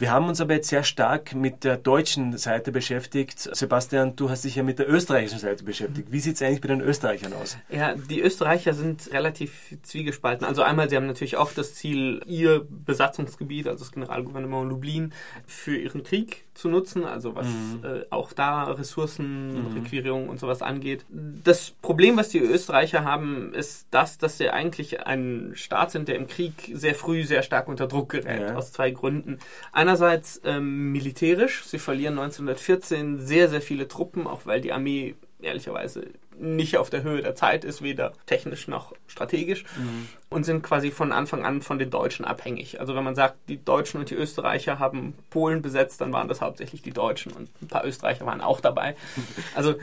Wir 0.00 0.12
haben 0.12 0.28
uns 0.28 0.40
aber 0.40 0.54
jetzt 0.54 0.70
sehr 0.70 0.82
stark 0.82 1.34
mit 1.34 1.62
der 1.62 1.76
deutschen 1.76 2.38
Seite 2.38 2.72
beschäftigt. 2.72 3.38
Sebastian, 3.38 4.16
du 4.16 4.30
hast 4.30 4.46
dich 4.46 4.56
ja 4.56 4.62
mit 4.62 4.78
der 4.78 4.88
österreichischen 4.88 5.38
Seite 5.38 5.62
beschäftigt. 5.62 6.10
Wie 6.10 6.20
sieht 6.20 6.36
es 6.36 6.42
eigentlich 6.42 6.62
bei 6.62 6.68
den 6.68 6.80
Österreichern 6.80 7.34
aus? 7.34 7.58
Ja, 7.68 7.94
die 7.94 8.22
Österreicher 8.22 8.72
sind 8.72 9.12
relativ 9.12 9.76
zwiegespalten. 9.82 10.46
Also 10.46 10.62
einmal, 10.62 10.88
sie 10.88 10.96
haben 10.96 11.06
natürlich 11.06 11.36
auch 11.36 11.52
das 11.52 11.74
Ziel, 11.74 12.22
ihr 12.24 12.66
Besatzungsgebiet, 12.66 13.68
also 13.68 13.84
das 13.84 13.92
Generalgouvernement 13.92 14.70
Lublin, 14.70 15.12
für 15.46 15.76
ihren 15.76 16.02
Krieg 16.02 16.44
zu 16.54 16.68
nutzen, 16.68 17.04
also 17.04 17.34
was 17.34 17.46
mhm. 17.46 17.80
äh, 17.84 18.04
auch 18.10 18.32
da 18.32 18.64
Ressourcenrequirierung 18.64 20.24
mhm. 20.24 20.30
und 20.30 20.40
sowas 20.40 20.62
angeht. 20.62 21.04
Das 21.08 21.70
Problem, 21.70 22.16
was 22.16 22.30
die 22.30 22.38
Österreicher 22.38 23.04
haben, 23.04 23.54
ist 23.54 23.86
das, 23.90 24.18
dass 24.18 24.38
sie 24.38 24.50
eigentlich 24.50 25.06
ein 25.06 25.52
Staat 25.54 25.92
sind, 25.92 26.08
der 26.08 26.16
im 26.16 26.26
Krieg 26.26 26.72
sehr 26.74 26.94
früh 26.94 27.24
sehr 27.24 27.42
stark 27.42 27.68
unter 27.68 27.86
Druck 27.86 28.10
gerät, 28.10 28.48
ja. 28.48 28.56
aus 28.56 28.72
zwei 28.72 28.90
Gründen. 28.90 29.38
Einerseits 29.72 30.40
ähm, 30.44 30.92
militärisch, 30.92 31.64
sie 31.64 31.78
verlieren 31.78 32.18
1914 32.18 33.18
sehr, 33.18 33.48
sehr 33.48 33.62
viele 33.62 33.88
Truppen, 33.88 34.26
auch 34.26 34.46
weil 34.46 34.60
die 34.60 34.72
Armee 34.72 35.14
ehrlicherweise 35.40 36.06
nicht 36.40 36.78
auf 36.78 36.90
der 36.90 37.02
Höhe 37.02 37.22
der 37.22 37.34
Zeit 37.34 37.64
ist, 37.64 37.82
weder 37.82 38.12
technisch 38.26 38.68
noch 38.68 38.94
strategisch, 39.06 39.64
mhm. 39.76 40.08
und 40.28 40.44
sind 40.44 40.62
quasi 40.62 40.90
von 40.90 41.12
Anfang 41.12 41.44
an 41.44 41.62
von 41.62 41.78
den 41.78 41.90
Deutschen 41.90 42.24
abhängig. 42.24 42.80
Also 42.80 42.94
wenn 42.94 43.04
man 43.04 43.14
sagt, 43.14 43.36
die 43.48 43.62
Deutschen 43.62 44.00
und 44.00 44.10
die 44.10 44.14
Österreicher 44.14 44.78
haben 44.78 45.14
Polen 45.30 45.62
besetzt, 45.62 46.00
dann 46.00 46.12
waren 46.12 46.28
das 46.28 46.40
hauptsächlich 46.40 46.82
die 46.82 46.92
Deutschen 46.92 47.32
und 47.32 47.50
ein 47.62 47.68
paar 47.68 47.84
Österreicher 47.84 48.26
waren 48.26 48.40
auch 48.40 48.60
dabei. 48.60 48.96
Also 49.54 49.74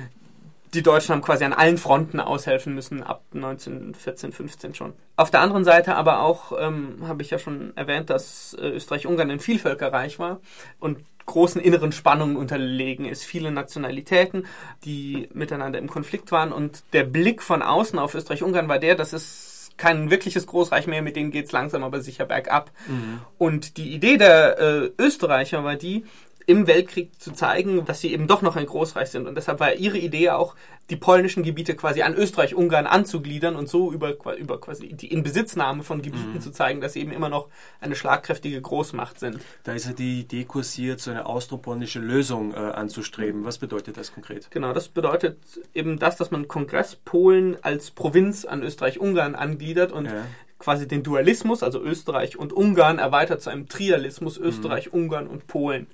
die 0.74 0.84
Deutschen 0.84 1.14
haben 1.14 1.22
quasi 1.22 1.44
an 1.46 1.54
allen 1.54 1.78
Fronten 1.78 2.20
aushelfen 2.20 2.74
müssen, 2.74 3.04
ab 3.04 3.24
1914, 3.34 4.32
15 4.32 4.76
schon. 4.76 4.94
Auf 5.16 5.32
der 5.32 5.42
anderen 5.42 5.64
Seite 5.64 5.96
aber 5.96 6.22
auch, 6.22 6.52
ähm, 6.60 7.08
habe 7.08 7.22
ich 7.22 7.30
ja 7.30 7.40
schon 7.40 7.76
erwähnt, 7.76 8.10
dass 8.10 8.54
äh, 8.60 8.68
Österreich-Ungarn 8.70 9.32
ein 9.32 9.40
Vielvölkerreich 9.40 10.20
war 10.20 10.40
und 10.80 11.00
großen 11.28 11.62
inneren 11.62 11.92
Spannungen 11.92 12.36
unterlegen 12.36 13.06
ist. 13.06 13.24
Viele 13.24 13.52
Nationalitäten, 13.52 14.48
die 14.84 15.30
miteinander 15.34 15.78
im 15.78 15.88
Konflikt 15.88 16.32
waren. 16.32 16.52
Und 16.52 16.84
der 16.94 17.04
Blick 17.04 17.44
von 17.44 17.62
außen 17.62 18.00
auf 18.00 18.16
Österreich-Ungarn 18.16 18.68
war 18.68 18.80
der, 18.80 18.96
dass 18.96 19.14
es 19.14 19.70
kein 19.78 20.10
wirkliches 20.10 20.48
Großreich 20.48 20.88
mehr, 20.88 21.04
mit 21.04 21.16
denen 21.16 21.30
geht 21.30 21.46
es 21.46 21.52
langsam 21.52 21.84
aber 21.84 22.02
sicher 22.02 22.26
bergab. 22.26 22.72
Mhm. 22.88 23.20
Und 23.38 23.78
die 23.78 23.94
Idee 23.94 24.18
der 24.18 24.60
äh, 24.60 24.92
Österreicher 24.98 25.64
war 25.64 25.76
die, 25.76 26.04
im 26.48 26.66
Weltkrieg 26.66 27.22
zu 27.22 27.34
zeigen, 27.34 27.84
dass 27.84 28.00
sie 28.00 28.14
eben 28.14 28.26
doch 28.26 28.42
noch 28.42 28.56
ein 28.56 28.66
Großreich 28.66 29.10
sind. 29.10 29.28
Und 29.28 29.36
deshalb 29.36 29.60
war 29.60 29.74
ihre 29.74 29.98
Idee 29.98 30.30
auch, 30.30 30.56
die 30.90 30.96
polnischen 30.96 31.44
Gebiete 31.44 31.76
quasi 31.76 32.02
an 32.04 32.16
Österreich-Ungarn 32.16 32.88
anzugliedern 32.88 33.58
und 33.58 33.68
so 33.68 33.92
über, 33.92 34.16
über 34.38 34.62
quasi 34.62 34.94
die 34.94 35.12
Inbesitznahme 35.12 35.84
von 35.84 36.02
Gebieten 36.02 36.36
mhm. 36.36 36.42
zu 36.42 36.52
zeigen, 36.52 36.80
dass 36.80 36.94
sie 36.94 37.02
eben 37.02 37.12
immer 37.12 37.28
noch 37.28 37.50
eine 37.82 37.98
schlagkräftige 37.98 38.62
Großmacht 38.62 39.20
sind. 39.20 39.42
Da 39.66 39.74
ist 39.74 39.88
ja 39.88 39.92
die 39.92 40.22
Idee 40.22 40.46
kursiert, 40.46 41.02
so 41.02 41.12
eine 41.12 41.26
austropolnische 41.26 42.00
Lösung 42.00 42.54
äh, 42.54 42.58
anzustreben. 42.58 43.44
Was 43.44 43.58
bedeutet 43.58 43.98
das 43.98 44.14
konkret? 44.14 44.50
Genau, 44.50 44.72
das 44.72 44.88
bedeutet 44.88 45.40
eben 45.74 46.00
das, 46.00 46.16
dass 46.16 46.32
man 46.32 46.48
Kongress 46.48 46.96
Polen 46.96 47.58
als 47.62 47.92
Provinz 47.92 48.46
an 48.46 48.64
Österreich-Ungarn 48.64 49.36
angliedert 49.36 49.92
und 49.92 50.06
ja 50.06 50.24
quasi 50.60 50.88
den 50.88 51.04
Dualismus, 51.04 51.62
also 51.62 51.80
Österreich 51.80 52.36
und 52.36 52.52
Ungarn, 52.52 52.98
erweitert 52.98 53.44
zu 53.44 53.52
einem 53.52 53.68
Trialismus 53.68 54.38
Österreich, 54.38 54.88
mhm. 54.88 55.02
Ungarn 55.02 55.28
und 55.28 55.46
Polen. 55.46 55.86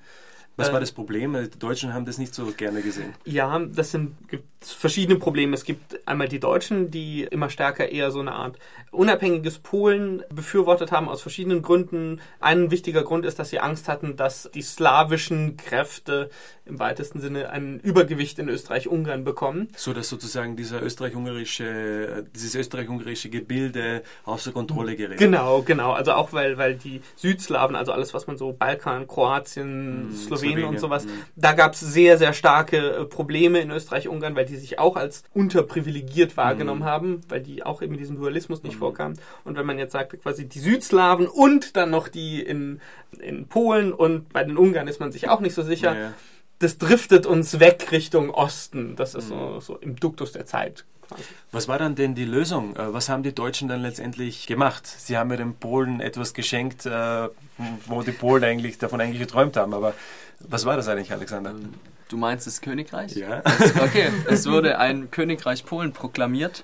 Was 0.56 0.70
war 0.70 0.78
äh, 0.78 0.82
das 0.82 0.92
Problem? 0.92 1.34
Die 1.34 1.60
Deutschen 1.60 1.94
haben 1.94 2.06
das 2.06 2.18
nicht 2.18 2.34
so 2.34 2.46
gerne 2.56 2.82
gesehen. 2.82 3.14
Ja, 3.26 3.60
das 3.60 3.92
sind 3.92 4.16
gibt 4.28 4.46
verschiedene 4.66 5.20
Probleme. 5.20 5.54
Es 5.54 5.64
gibt 5.64 6.08
einmal 6.08 6.28
die 6.28 6.40
Deutschen, 6.40 6.92
die 6.92 7.24
immer 7.24 7.50
stärker 7.50 7.90
eher 7.90 8.12
so 8.12 8.20
eine 8.20 8.34
Art 8.34 8.58
unabhängiges 8.92 9.60
Polen 9.60 10.24
befürwortet 10.34 10.92
haben 10.92 11.10
aus 11.10 11.22
verschiedenen 11.22 11.62
Gründen. 11.62 12.22
Ein 12.40 12.72
wichtiger 12.72 13.04
Grund 13.04 13.26
ist, 13.26 13.40
dass 13.40 13.50
sie 13.50 13.60
Angst 13.60 13.88
hatten, 13.88 14.16
dass 14.16 14.50
die 14.54 14.62
slawischen 14.62 15.58
Kräfte 15.58 16.30
im 16.66 16.80
weitesten 16.80 17.20
Sinne 17.20 17.50
ein 17.50 17.80
Übergewicht 17.80 18.40
in 18.40 18.48
Österreich-Ungarn 18.48 19.24
bekommen. 19.24 19.68
So 19.76 19.94
dass 19.94 20.08
sozusagen 20.08 20.56
dieser 20.56 20.82
österreich-ungarische, 20.82 22.26
dieses 22.34 22.56
österreich-ungarische 22.56 23.30
Gebilde 23.30 24.04
außer 24.24 24.52
Kontrolle 24.52 24.96
gerät. 24.96 25.18
Genau, 25.18 25.62
genau. 25.62 25.92
Also 25.92 26.14
auch 26.14 26.32
weil, 26.32 26.58
weil 26.58 26.76
die 26.76 27.02
Südslawen, 27.18 27.76
also 27.76 27.92
alles, 27.92 28.14
was 28.14 28.28
man 28.28 28.38
so 28.38 28.54
Balkan, 28.54 29.08
Kroatien, 29.08 30.10
hm, 30.10 30.16
Slowenien, 30.16 30.43
Slowenien 30.44 30.70
und 30.70 30.80
sowas, 30.80 31.04
hm. 31.04 31.12
da 31.36 31.54
gab 31.54 31.74
es 31.74 31.80
sehr, 31.80 32.18
sehr 32.18 32.34
starke 32.34 32.78
äh, 32.78 33.06
Probleme 33.06 33.60
in 33.60 33.72
Österreich-Ungarn, 33.72 34.36
weil 34.36 34.46
die 34.46 34.58
sich 34.58 34.80
auch 34.80 34.96
als 34.96 35.24
unterprivilegiert 35.34 36.38
wahrgenommen 36.38 36.82
hm. 36.82 36.90
haben, 36.90 37.22
weil 37.30 37.42
die 37.42 37.64
auch 37.64 37.82
eben 37.82 37.98
diesem 37.98 38.18
Dualismus 38.18 38.64
nicht 38.64 38.74
hm. 38.74 38.80
vorkamen. 38.80 39.20
Und 39.44 39.58
wenn 39.58 39.66
man 39.66 39.80
jetzt 39.80 39.94
sagt, 39.94 40.22
quasi 40.22 40.48
die 40.48 40.60
Südslawen 40.60 41.28
und 41.28 41.76
dann 41.76 41.90
noch 41.90 42.08
die 42.08 42.42
in, 42.42 42.82
in 43.20 43.48
Polen 43.48 43.94
und 43.94 44.32
bei 44.34 44.44
den 44.44 44.58
Ungarn 44.58 44.88
ist 44.88 45.00
man 45.00 45.12
sich 45.12 45.30
auch 45.30 45.40
nicht 45.40 45.54
so 45.54 45.64
sicher. 45.64 45.96
Ja 45.96 46.14
das 46.60 46.78
driftet 46.78 47.26
uns 47.26 47.60
weg 47.60 47.92
Richtung 47.92 48.30
Osten. 48.30 48.96
Das 48.96 49.16
ist 49.16 49.28
so, 49.28 49.36
mhm. 49.36 49.62
so 49.62 49.78
im 49.78 49.98
Duktus 49.98 50.32
der 50.32 50.46
Zeit. 50.46 50.86
Was 51.52 51.68
war 51.68 51.78
dann 51.78 51.96
denn 51.96 52.16
die 52.16 52.26
Lösung? 52.26 52.76
Äh, 52.76 52.94
was 52.94 53.10
haben 53.10 53.24
die 53.24 53.36
Deutschen 53.36 53.68
dann 53.68 53.82
letztendlich 53.82 54.48
gemacht? 54.48 54.88
Sie 54.88 55.18
haben 55.18 55.30
ja 55.30 55.38
den 55.38 55.56
Polen 55.56 56.00
etwas 56.00 56.34
geschenkt, 56.34 56.86
äh, 56.86 57.30
wo 57.86 58.02
die 58.02 58.12
Polen 58.12 58.44
eigentlich 58.44 58.78
davon 58.78 59.02
eigentlich 59.02 59.20
geträumt 59.20 59.58
haben. 59.58 59.74
Aber 59.74 59.94
was 60.50 60.66
war 60.66 60.78
das 60.78 60.88
eigentlich, 60.88 61.12
Alexander? 61.12 61.52
Ähm, 61.52 61.74
du 62.10 62.18
meinst 62.18 62.48
das 62.48 62.62
Königreich? 62.62 63.16
Ja. 63.16 63.42
Okay, 63.82 64.10
es 64.28 64.48
wurde 64.48 64.78
ein 64.80 65.12
Königreich 65.12 65.66
Polen 65.66 65.94
proklamiert. 65.94 66.64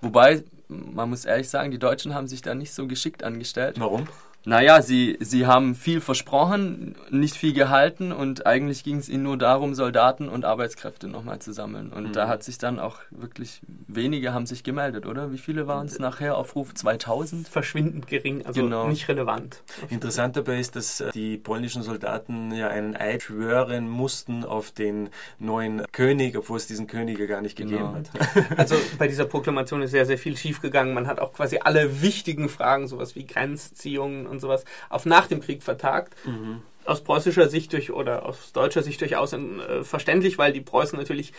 Wobei, 0.00 0.44
man 0.68 1.10
muss 1.10 1.24
ehrlich 1.24 1.48
sagen, 1.48 1.70
die 1.70 1.78
Deutschen 1.78 2.14
haben 2.14 2.28
sich 2.28 2.42
da 2.42 2.54
nicht 2.54 2.72
so 2.72 2.86
geschickt 2.86 3.22
angestellt. 3.22 3.78
Warum? 3.78 4.06
Naja, 4.44 4.80
sie, 4.80 5.18
sie 5.20 5.46
haben 5.46 5.74
viel 5.74 6.00
versprochen, 6.00 6.96
nicht 7.10 7.36
viel 7.36 7.52
gehalten 7.52 8.10
und 8.12 8.46
eigentlich 8.46 8.84
ging 8.84 8.96
es 8.96 9.08
ihnen 9.08 9.24
nur 9.24 9.36
darum, 9.36 9.74
Soldaten 9.74 10.28
und 10.28 10.44
Arbeitskräfte 10.44 11.08
nochmal 11.08 11.40
zu 11.40 11.52
sammeln. 11.52 11.92
Und 11.92 12.08
mhm. 12.08 12.12
da 12.12 12.26
hat 12.26 12.42
sich 12.42 12.56
dann 12.58 12.78
auch 12.78 12.98
wirklich 13.10 13.60
wenige 13.86 14.32
haben 14.32 14.46
sich 14.46 14.62
gemeldet, 14.64 15.06
oder? 15.06 15.32
Wie 15.32 15.38
viele 15.38 15.66
waren 15.66 15.86
es 15.86 15.98
nachher 15.98 16.36
auf 16.36 16.56
Ruf? 16.56 16.72
2000? 16.74 17.48
Verschwindend 17.48 18.06
gering, 18.06 18.46
also 18.46 18.62
genau. 18.62 18.88
nicht 18.88 19.08
relevant. 19.08 19.62
Interessant 19.88 20.36
dabei 20.36 20.58
ist, 20.58 20.76
dass 20.76 21.00
äh, 21.00 21.10
die 21.12 21.36
polnischen 21.36 21.82
Soldaten 21.82 22.52
ja 22.52 22.68
einen 22.68 22.96
Eid 22.96 23.22
schwören 23.22 23.88
mussten 23.88 24.44
auf 24.44 24.70
den 24.70 25.10
neuen 25.38 25.82
König, 25.92 26.36
obwohl 26.36 26.56
es 26.56 26.66
diesen 26.66 26.86
König 26.86 27.18
ja 27.18 27.26
gar 27.26 27.42
nicht 27.42 27.56
gegeben 27.56 27.76
genau. 27.76 27.94
hat. 27.94 28.58
Also 28.58 28.76
bei 28.98 29.08
dieser 29.08 29.26
Proklamation 29.26 29.82
ist 29.82 29.90
sehr, 29.90 30.06
sehr 30.06 30.18
viel 30.18 30.36
schiefgegangen. 30.36 30.94
Man 30.94 31.06
hat 31.06 31.20
auch 31.20 31.32
quasi 31.32 31.58
alle 31.62 32.00
wichtigen 32.00 32.48
Fragen, 32.48 32.88
sowas 32.88 33.14
wie 33.16 33.26
Grenzziehungen 33.26 34.29
und 34.30 34.40
sowas 34.40 34.64
auf 34.88 35.06
nach 35.06 35.26
dem 35.26 35.40
Krieg 35.40 35.62
vertagt. 35.62 36.14
Mhm. 36.24 36.62
Aus 36.84 37.02
preußischer 37.02 37.48
Sicht 37.48 37.72
durch 37.72 37.92
oder 37.92 38.24
aus 38.24 38.52
deutscher 38.52 38.82
Sicht 38.82 39.00
durchaus 39.00 39.32
äh, 39.32 39.84
verständlich, 39.84 40.38
weil 40.38 40.52
die 40.52 40.62
Preußen 40.62 40.98
natürlich 40.98 41.32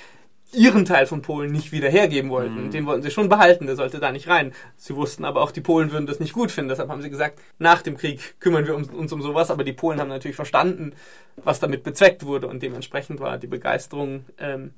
ihren 0.54 0.86
Teil 0.86 1.06
von 1.06 1.22
Polen 1.22 1.52
nicht 1.52 1.72
wieder 1.72 1.90
hergeben 1.90 2.30
wollten. 2.30 2.66
Mhm. 2.66 2.72
Den 2.72 2.86
wollten 2.86 3.04
sie 3.04 3.12
schon 3.12 3.30
behalten, 3.30 3.66
der 3.66 3.76
sollte 3.76 4.00
da 4.00 4.12
nicht 4.12 4.28
rein. 4.28 4.54
Sie 4.76 4.96
wussten 4.96 5.26
aber 5.26 5.42
auch, 5.42 5.52
die 5.52 5.62
Polen 5.62 5.92
würden 5.92 6.08
das 6.08 6.20
nicht 6.20 6.34
gut 6.34 6.52
finden. 6.52 6.70
Deshalb 6.70 6.90
haben 6.90 7.02
sie 7.02 7.10
gesagt, 7.10 7.40
nach 7.58 7.82
dem 7.82 7.98
Krieg 7.98 8.40
kümmern 8.40 8.66
wir 8.66 8.76
uns, 8.76 8.90
uns 8.90 9.14
um 9.14 9.22
sowas. 9.22 9.50
Aber 9.50 9.64
die 9.64 9.74
Polen 9.74 10.00
haben 10.00 10.10
natürlich 10.10 10.36
verstanden, 10.36 10.94
was 11.38 11.60
damit 11.60 11.84
bezweckt 11.84 12.26
wurde. 12.26 12.48
Und 12.48 12.62
dementsprechend 12.62 13.20
war 13.20 13.38
die 13.38 13.48
Begeisterung 13.48 14.26
ähm, 14.38 14.74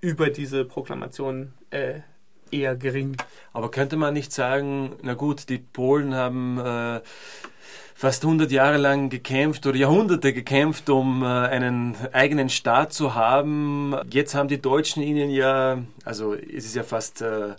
über 0.00 0.30
diese 0.30 0.64
Proklamation 0.64 1.52
äh, 1.70 2.00
eher 2.50 2.76
gering. 2.76 3.16
Aber 3.52 3.70
könnte 3.70 3.96
man 3.96 4.14
nicht 4.14 4.32
sagen, 4.32 4.92
na 5.02 5.14
gut, 5.14 5.48
die 5.48 5.58
Polen 5.58 6.14
haben 6.14 6.58
äh, 6.58 7.00
fast 7.94 8.24
100 8.24 8.50
Jahre 8.50 8.76
lang 8.76 9.08
gekämpft 9.08 9.66
oder 9.66 9.76
Jahrhunderte 9.76 10.32
gekämpft, 10.32 10.90
um 10.90 11.22
äh, 11.22 11.26
einen 11.26 11.96
eigenen 12.12 12.50
Staat 12.50 12.92
zu 12.92 13.14
haben. 13.14 13.94
Jetzt 14.10 14.34
haben 14.34 14.48
die 14.48 14.60
Deutschen 14.60 15.02
ihnen 15.02 15.30
ja, 15.30 15.78
also 16.04 16.34
es 16.34 16.66
ist 16.66 16.76
ja 16.76 16.82
fast 16.82 17.22
äh, 17.22 17.54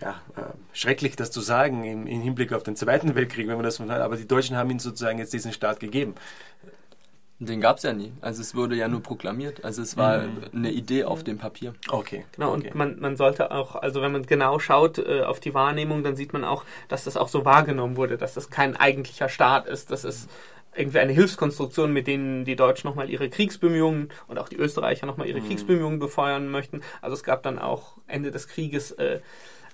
ja, 0.00 0.20
äh, 0.36 0.42
schrecklich, 0.72 1.16
das 1.16 1.30
zu 1.30 1.40
sagen 1.40 1.84
im, 1.84 2.06
im, 2.06 2.20
Hinblick 2.20 2.52
auf 2.52 2.62
den 2.62 2.76
Zweiten 2.76 3.14
Weltkrieg, 3.14 3.48
wenn 3.48 3.56
man 3.56 3.64
das 3.64 3.80
aber 3.80 4.16
die 4.16 4.28
Deutschen 4.28 4.56
haben 4.56 4.70
ihnen 4.70 4.78
sozusagen 4.78 5.18
jetzt 5.18 5.32
diesen 5.32 5.52
Staat 5.52 5.80
gegeben. 5.80 6.14
Den 7.40 7.60
gab 7.60 7.76
es 7.76 7.84
ja 7.84 7.92
nie. 7.92 8.12
Also 8.20 8.42
es 8.42 8.56
wurde 8.56 8.74
ja 8.74 8.88
nur 8.88 9.00
proklamiert. 9.00 9.64
Also 9.64 9.80
es 9.80 9.96
war 9.96 10.22
mhm. 10.22 10.44
eine 10.52 10.72
Idee 10.72 11.04
auf 11.04 11.22
dem 11.22 11.38
Papier. 11.38 11.74
Okay. 11.88 12.24
Genau, 12.32 12.54
okay. 12.54 12.68
und 12.68 12.74
man, 12.74 12.98
man 12.98 13.16
sollte 13.16 13.52
auch, 13.52 13.76
also 13.76 14.02
wenn 14.02 14.10
man 14.10 14.26
genau 14.26 14.58
schaut 14.58 14.98
äh, 14.98 15.22
auf 15.22 15.38
die 15.38 15.54
Wahrnehmung, 15.54 16.02
dann 16.02 16.16
sieht 16.16 16.32
man 16.32 16.44
auch, 16.44 16.64
dass 16.88 17.04
das 17.04 17.16
auch 17.16 17.28
so 17.28 17.44
wahrgenommen 17.44 17.96
wurde, 17.96 18.18
dass 18.18 18.34
das 18.34 18.50
kein 18.50 18.74
eigentlicher 18.74 19.28
Staat 19.28 19.68
ist, 19.68 19.92
dass 19.92 20.02
es 20.02 20.26
irgendwie 20.74 20.98
eine 20.98 21.12
Hilfskonstruktion, 21.12 21.92
mit 21.92 22.08
denen 22.08 22.44
die 22.44 22.56
Deutschen 22.56 22.88
nochmal 22.88 23.08
ihre 23.08 23.28
Kriegsbemühungen 23.28 24.10
und 24.26 24.38
auch 24.38 24.48
die 24.48 24.56
Österreicher 24.56 25.06
nochmal 25.06 25.28
ihre 25.28 25.40
mhm. 25.40 25.46
Kriegsbemühungen 25.46 26.00
befeuern 26.00 26.48
möchten. 26.48 26.82
Also 27.02 27.14
es 27.14 27.22
gab 27.22 27.44
dann 27.44 27.60
auch 27.60 27.98
Ende 28.08 28.32
des 28.32 28.48
Krieges 28.48 28.92
äh, 28.92 29.20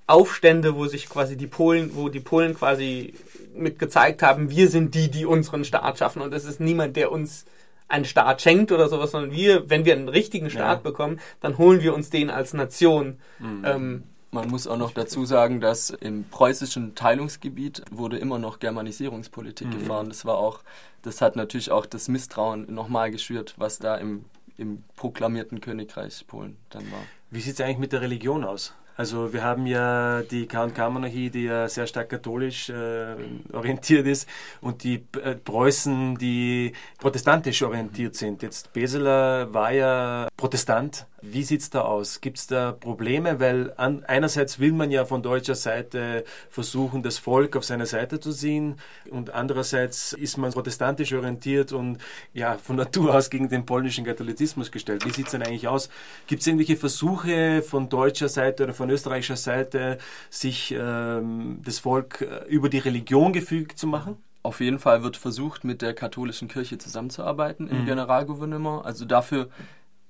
Aufstände, 0.07 0.77
wo 0.77 0.87
sich 0.87 1.09
quasi 1.09 1.37
die 1.39 1.47
Polen, 1.47 1.93
wo 1.95 2.11
die 2.11 2.21
Polen 2.21 2.55
quasi 2.55 3.15
mit 3.55 3.79
gezeigt 3.79 4.23
haben, 4.23 4.51
wir 4.51 4.69
sind 4.69 4.95
die, 4.95 5.11
die 5.11 5.25
unseren 5.25 5.65
Staat 5.65 5.99
schaffen 5.99 6.21
und 6.21 6.35
es 6.35 6.45
ist 6.45 6.61
niemand, 6.61 6.97
der 6.97 7.11
uns 7.11 7.47
einen 7.89 8.05
Staat 8.05 8.43
schenkt 8.43 8.73
oder 8.73 8.89
sowas, 8.89 9.11
sondern 9.11 9.33
wir, 9.33 9.69
wenn 9.71 9.85
wir 9.85 9.95
einen 9.95 10.09
richtigen 10.09 10.51
Staat 10.51 10.79
ja. 10.79 10.83
bekommen, 10.91 11.21
dann 11.41 11.59
holen 11.59 11.83
wir 11.83 11.95
uns 11.95 12.11
den 12.11 12.31
als 12.31 12.55
Nation. 12.55 13.19
Mhm. 13.39 13.63
Ähm, 13.65 14.03
man 14.31 14.49
muss 14.49 14.67
auch 14.67 14.77
noch 14.77 14.91
dazu 14.91 15.25
sagen, 15.25 15.61
dass 15.61 15.91
im 15.91 16.25
preußischen 16.25 16.97
Teilungsgebiet 16.97 17.85
wurde 17.93 18.19
immer 18.19 18.39
noch 18.39 18.59
Germanisierungspolitik 18.59 19.69
mhm. 19.69 19.79
gefahren. 19.79 20.09
Das 20.09 20.25
war 20.25 20.39
auch, 20.39 20.61
das 21.03 21.21
hat 21.21 21.37
natürlich 21.37 21.71
auch 21.71 21.87
das 21.87 22.09
Misstrauen 22.09 22.73
nochmal 22.75 23.13
geschürt, 23.13 23.55
was 23.59 23.79
da 23.79 23.95
im, 23.95 24.25
im 24.57 24.83
proklamierten 24.97 25.61
Königreich 25.61 26.27
Polen 26.27 26.57
dann 26.71 26.91
war. 26.91 27.03
Wie 27.31 27.41
sieht 27.41 27.55
es 27.55 27.61
eigentlich 27.61 27.79
mit 27.79 27.93
der 27.93 28.01
Religion 28.01 28.45
aus? 28.45 28.75
Also 28.97 29.33
wir 29.33 29.43
haben 29.43 29.67
ja 29.67 30.23
die 30.23 30.47
K&K-Monarchie, 30.47 31.31
die 31.31 31.45
ja 31.45 31.69
sehr 31.69 31.87
stark 31.87 32.11
katholisch 32.11 32.71
äh, 32.71 33.17
orientiert 33.53 34.07
ist 34.07 34.29
und 34.61 34.85
die 34.85 35.05
äh, 35.23 35.35
Preußen, 35.35 36.17
die 36.17 36.73
protestantisch 36.99 37.63
orientiert 37.63 38.15
sind. 38.15 38.43
Jetzt 38.43 38.73
Beseler 38.73 39.53
war 39.53 39.73
ja 39.73 40.29
Protestant 40.37 41.07
wie 41.33 41.43
sieht 41.43 41.63
es 41.63 41.71
da 41.71 41.83
aus? 41.83 42.21
Gibt 42.21 42.39
es 42.39 42.47
da 42.47 42.73
Probleme? 42.73 43.41
Weil 43.41 43.73
an, 43.77 44.05
einerseits 44.05 44.59
will 44.59 44.73
man 44.73 44.91
ja 44.91 45.05
von 45.05 45.23
deutscher 45.23 45.55
Seite 45.55 46.25
versuchen, 46.51 47.03
das 47.03 47.19
Volk 47.19 47.57
auf 47.57 47.65
seine 47.65 47.87
Seite 47.87 48.21
zu 48.21 48.33
ziehen 48.33 48.77
und 49.11 49.31
andererseits 49.31 50.13
ist 50.13 50.37
man 50.37 50.53
protestantisch 50.53 51.13
orientiert 51.13 51.73
und 51.73 51.99
ja 52.33 52.59
von 52.59 52.77
Natur 52.77 53.15
aus 53.15 53.31
gegen 53.31 53.49
den 53.49 53.65
polnischen 53.65 54.05
Katholizismus 54.05 54.71
gestellt. 54.71 55.05
Wie 55.07 55.11
sieht 55.11 55.27
es 55.27 55.33
denn 55.33 55.43
eigentlich 55.43 55.69
aus? 55.69 55.89
Gibt 56.27 56.43
es 56.43 56.47
irgendwelche 56.47 56.77
Versuche 56.77 57.63
von 57.63 57.89
deutscher 57.89 58.29
Seite 58.29 58.65
oder 58.65 58.75
von 58.75 58.91
österreichischer 58.91 59.37
Seite, 59.37 59.99
sich 60.31 60.75
ähm, 60.77 61.61
das 61.65 61.79
Volk 61.79 62.21
äh, 62.21 62.47
über 62.49 62.69
die 62.69 62.79
Religion 62.79 63.33
gefügt 63.33 63.79
zu 63.79 63.87
machen? 63.87 64.19
Auf 64.43 64.61
jeden 64.61 64.79
Fall 64.79 65.03
wird 65.03 65.17
versucht, 65.17 65.65
mit 65.65 65.81
der 65.81 65.95
katholischen 65.95 66.49
Kirche 66.49 66.77
zusammenzuarbeiten 66.77 67.67
im 67.67 67.81
mhm. 67.81 67.87
Generalgouvernement. 67.87 68.85
Also 68.85 69.07
dafür 69.07 69.49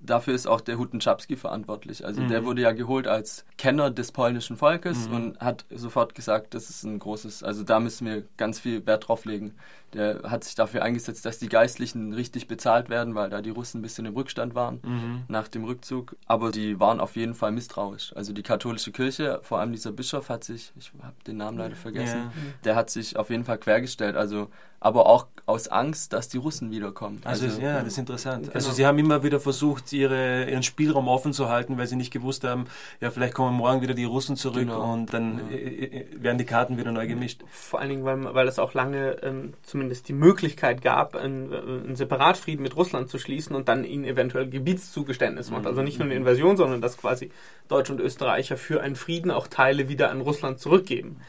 dafür 0.05 0.35
ist 0.35 0.47
auch 0.47 0.61
der 0.61 0.79
Hutenschapski 0.79 1.37
verantwortlich. 1.37 2.05
Also 2.05 2.23
mhm. 2.23 2.29
der 2.29 2.45
wurde 2.45 2.62
ja 2.62 2.73
geholt 2.73 3.09
als 3.09 3.45
Kenner 3.57 3.90
des 3.90 4.12
polnischen 4.12 4.57
Volkes 4.57 5.09
mhm. 5.09 5.14
und 5.14 5.40
hat 5.40 5.64
sofort 5.71 6.14
gesagt, 6.14 6.55
das 6.55 6.71
ist 6.71 6.85
ein 6.85 6.99
großes, 6.99 7.43
also 7.43 7.62
da 7.62 7.81
müssen 7.81 8.07
wir 8.07 8.25
ganz 8.37 8.61
viel 8.61 8.87
Wert 8.87 9.09
drauf 9.09 9.25
legen. 9.25 9.55
Der 9.93 10.23
hat 10.25 10.43
sich 10.43 10.57
dafür 10.57 10.83
eingesetzt, 10.83 11.25
dass 11.25 11.38
die 11.38 11.49
Geistlichen 11.49 12.12
richtig 12.12 12.49
bezahlt 12.49 12.88
werden, 12.88 13.14
weil 13.14 13.31
da 13.31 13.40
die 13.40 13.51
Russen 13.51 13.79
ein 13.79 13.83
bisschen 13.83 14.07
im 14.07 14.14
Rückstand 14.14 14.55
waren 14.55 14.81
mhm. 14.83 15.23
nach 15.29 15.47
dem 15.47 15.64
Rückzug. 15.64 16.17
Aber 16.27 16.51
die 16.51 16.81
waren 16.81 17.01
auf 17.01 17.14
jeden 17.14 17.35
Fall 17.35 17.53
misstrauisch. 17.53 18.12
Also 18.17 18.33
die 18.33 18.43
katholische 18.43 18.90
Kirche, 18.90 19.38
vor 19.43 19.61
allem 19.61 19.73
dieser 19.73 19.93
Bischof 19.93 20.29
hat 20.29 20.43
sich, 20.43 20.73
ich 20.77 20.93
habe 21.01 21.14
den 21.27 21.37
Namen 21.37 21.59
leider 21.59 21.77
vergessen, 21.77 22.19
ja. 22.19 22.33
der 22.64 22.77
hat 22.77 22.90
sich 22.90 23.17
auf 23.17 23.31
jeden 23.31 23.45
Fall 23.45 23.59
quergestellt. 23.59 24.17
Also 24.17 24.49
aber 24.85 25.07
auch 25.07 25.29
aus 25.47 25.68
Angst, 25.68 26.12
dass 26.12 26.29
die 26.29 26.37
Russen 26.37 26.70
wiederkommen. 26.70 27.23
Also, 27.25 27.47
also 27.47 27.59
ja, 27.59 27.79
das 27.79 27.94
ist 27.94 27.99
interessant. 27.99 28.42
Genau. 28.42 28.55
Also 28.55 28.70
sie 28.70 28.85
haben 28.85 28.99
immer 28.99 29.23
wieder 29.23 29.40
versucht, 29.40 29.90
ihre, 29.94 30.44
ihren 30.44 30.62
Spielraum 30.62 31.09
offen 31.09 31.33
zu 31.33 31.49
halten, 31.49 31.79
weil 31.79 31.87
sie 31.87 31.97
nicht 31.97 32.12
gewusst 32.12 32.44
haben, 32.44 32.66
ja, 33.01 33.11
vielleicht 33.11 33.33
kommen 33.33 33.57
morgen 33.57 33.81
wieder 33.81 33.94
die 33.94 34.05
Russen 34.05 34.37
zurück 34.37 34.66
genau. 34.66 34.92
und 34.92 35.14
dann 35.14 35.40
ja. 35.51 35.57
Äh, 35.57 35.85
äh, 35.85 36.23
werden 36.23 36.37
die 36.37 36.44
Karten 36.44 36.77
wieder 36.77 36.92
neu 36.92 37.07
gemischt. 37.07 37.40
Vor 37.51 37.81
allen 37.81 37.88
Dingen, 37.88 38.05
weil, 38.05 38.35
weil 38.35 38.47
es 38.47 38.59
auch 38.59 38.75
lange 38.75 39.23
ähm, 39.23 39.55
zumindest 39.62 40.09
die 40.09 40.12
Möglichkeit 40.12 40.83
gab, 40.83 41.16
einen, 41.16 41.51
äh, 41.51 41.57
einen 41.57 41.97
Separatfrieden 41.97 42.62
mit 42.62 42.77
Russland 42.77 43.09
zu 43.09 43.18
schließen 43.18 43.57
und 43.57 43.68
dann 43.68 43.85
ihnen 43.85 44.05
eventuell 44.05 44.51
Gebietszugeständnisse 44.51 45.51
macht. 45.51 45.66
Also 45.66 45.81
nicht 45.81 45.99
nur 45.99 46.05
eine 46.07 46.14
Invasion, 46.14 46.59
sondern 46.59 46.83
dass 46.83 46.99
quasi 46.99 47.31
Deutsche 47.68 47.94
und 47.94 48.01
Österreicher 48.01 48.59
für 48.59 48.83
einen 48.83 48.97
Frieden 48.97 49.31
auch 49.31 49.49
Teile 49.49 49.88
wieder 49.88 50.11
an 50.11 50.20
Russland 50.20 50.61
zurückgeben. 50.61 51.20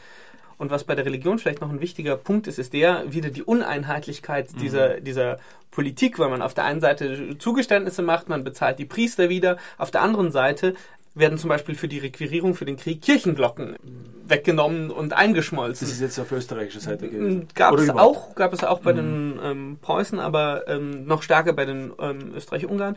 Und 0.58 0.70
was 0.70 0.84
bei 0.84 0.94
der 0.94 1.04
Religion 1.04 1.38
vielleicht 1.38 1.60
noch 1.60 1.70
ein 1.70 1.80
wichtiger 1.80 2.16
Punkt 2.16 2.46
ist, 2.46 2.58
ist 2.58 2.72
der 2.72 3.12
wieder 3.12 3.30
die 3.30 3.42
Uneinheitlichkeit 3.42 4.52
mhm. 4.52 4.58
dieser, 4.58 5.00
dieser 5.00 5.38
Politik, 5.70 6.18
weil 6.18 6.30
man 6.30 6.42
auf 6.42 6.54
der 6.54 6.64
einen 6.64 6.80
Seite 6.80 7.36
Zugeständnisse 7.38 8.02
macht, 8.02 8.28
man 8.28 8.44
bezahlt 8.44 8.78
die 8.78 8.86
Priester 8.86 9.28
wieder, 9.28 9.58
auf 9.78 9.90
der 9.90 10.02
anderen 10.02 10.32
Seite 10.32 10.74
werden 11.16 11.38
zum 11.38 11.48
Beispiel 11.48 11.74
für 11.74 11.88
die 11.88 11.98
Requirierung 11.98 12.54
für 12.54 12.66
den 12.66 12.76
Krieg 12.76 13.00
Kirchenglocken 13.00 13.76
weggenommen 14.26 14.90
und 14.90 15.14
eingeschmolzen. 15.14 15.86
Das 15.86 15.94
ist 15.94 16.02
jetzt 16.02 16.18
auf 16.18 16.30
österreichischer 16.30 16.80
Seite 16.80 17.08
gewesen. 17.08 17.48
Gab 17.54 17.72
Oder 17.72 17.82
es 17.84 17.90
auch, 17.90 18.34
gab 18.34 18.52
es 18.52 18.62
auch 18.62 18.80
bei 18.80 18.92
mhm. 18.92 18.96
den 18.96 19.40
ähm, 19.42 19.78
Preußen, 19.80 20.18
aber 20.18 20.68
ähm, 20.68 21.06
noch 21.06 21.22
stärker 21.22 21.54
bei 21.54 21.64
den 21.64 21.92
ähm, 21.98 22.34
Österreich-Ungarn. 22.34 22.96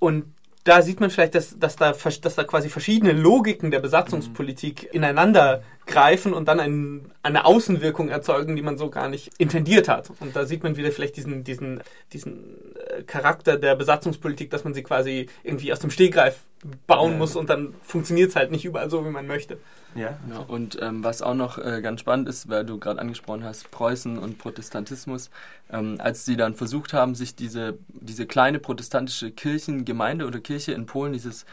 Und 0.00 0.24
da 0.68 0.82
sieht 0.82 1.00
man 1.00 1.08
vielleicht, 1.08 1.34
dass, 1.34 1.58
dass, 1.58 1.76
da, 1.76 1.92
dass 1.92 2.34
da 2.34 2.44
quasi 2.44 2.68
verschiedene 2.68 3.12
Logiken 3.12 3.70
der 3.70 3.80
Besatzungspolitik 3.80 4.82
mhm. 4.82 4.88
ineinander 4.96 5.62
greifen 5.86 6.34
und 6.34 6.46
dann 6.46 6.60
ein, 6.60 7.10
eine 7.22 7.46
Außenwirkung 7.46 8.10
erzeugen, 8.10 8.54
die 8.54 8.60
man 8.60 8.76
so 8.76 8.90
gar 8.90 9.08
nicht 9.08 9.30
intendiert 9.38 9.88
hat. 9.88 10.10
Und 10.20 10.36
da 10.36 10.44
sieht 10.44 10.62
man 10.62 10.76
wieder 10.76 10.92
vielleicht 10.92 11.16
diesen, 11.16 11.42
diesen, 11.42 11.82
diesen 12.12 12.74
äh, 12.74 13.02
Charakter 13.04 13.56
der 13.56 13.76
Besatzungspolitik, 13.76 14.50
dass 14.50 14.64
man 14.64 14.74
sie 14.74 14.82
quasi 14.82 15.30
irgendwie 15.42 15.72
aus 15.72 15.78
dem 15.78 15.90
Stehgreif 15.90 16.40
bauen 16.86 17.12
ja. 17.12 17.18
muss 17.18 17.36
und 17.36 17.50
dann 17.50 17.74
funktioniert 17.82 18.30
es 18.30 18.36
halt 18.36 18.50
nicht 18.50 18.64
überall 18.64 18.90
so, 18.90 19.04
wie 19.04 19.10
man 19.10 19.26
möchte. 19.26 19.58
Ja. 19.94 20.18
ja 20.28 20.38
und 20.38 20.78
ähm, 20.82 21.04
was 21.04 21.22
auch 21.22 21.34
noch 21.34 21.58
äh, 21.58 21.80
ganz 21.82 22.00
spannend 22.00 22.28
ist, 22.28 22.48
weil 22.48 22.64
du 22.64 22.78
gerade 22.78 23.00
angesprochen 23.00 23.44
hast, 23.44 23.70
Preußen 23.70 24.18
und 24.18 24.38
Protestantismus, 24.38 25.30
ähm, 25.70 25.96
als 25.98 26.24
sie 26.24 26.36
dann 26.36 26.54
versucht 26.54 26.92
haben, 26.92 27.14
sich 27.14 27.34
diese, 27.34 27.78
diese 27.88 28.26
kleine 28.26 28.58
protestantische 28.58 29.30
Kirchengemeinde 29.30 30.26
oder 30.26 30.40
Kirche 30.40 30.72
in 30.72 30.86
Polen, 30.86 31.12
dieses 31.12 31.46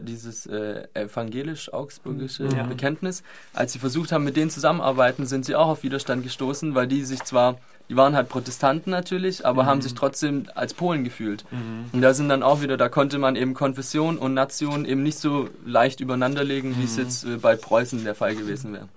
dieses 0.00 0.46
äh, 0.46 0.88
evangelisch-augsburgische 0.94 2.46
ja. 2.46 2.62
Bekenntnis. 2.62 3.22
Als 3.52 3.74
sie 3.74 3.78
versucht 3.78 4.12
haben, 4.12 4.24
mit 4.24 4.34
denen 4.34 4.50
zusammenarbeiten, 4.50 5.26
sind 5.26 5.44
sie 5.44 5.54
auch 5.54 5.68
auf 5.68 5.82
Widerstand 5.82 6.22
gestoßen, 6.22 6.74
weil 6.74 6.86
die 6.86 7.04
sich 7.04 7.22
zwar, 7.24 7.58
die 7.88 7.96
waren 7.96 8.14
halt 8.14 8.28
Protestanten 8.28 8.90
natürlich, 8.90 9.44
aber 9.44 9.64
mhm. 9.64 9.66
haben 9.66 9.82
sich 9.82 9.94
trotzdem 9.94 10.46
als 10.54 10.74
Polen 10.74 11.04
gefühlt. 11.04 11.44
Mhm. 11.50 11.90
Und 11.92 12.02
da 12.02 12.14
sind 12.14 12.28
dann 12.28 12.42
auch 12.42 12.62
wieder, 12.62 12.76
da 12.76 12.88
konnte 12.88 13.18
man 13.18 13.36
eben 13.36 13.54
Konfession 13.54 14.16
und 14.16 14.34
Nation 14.34 14.84
eben 14.84 15.02
nicht 15.02 15.18
so 15.18 15.48
leicht 15.66 16.00
übereinanderlegen, 16.00 16.70
mhm. 16.70 16.78
wie 16.78 16.84
es 16.84 16.96
mhm. 16.96 17.02
jetzt 17.02 17.24
äh, 17.24 17.36
bei 17.36 17.56
Preußen 17.56 18.02
der 18.04 18.14
Fall 18.14 18.34
gewesen 18.34 18.72
wäre. 18.72 18.88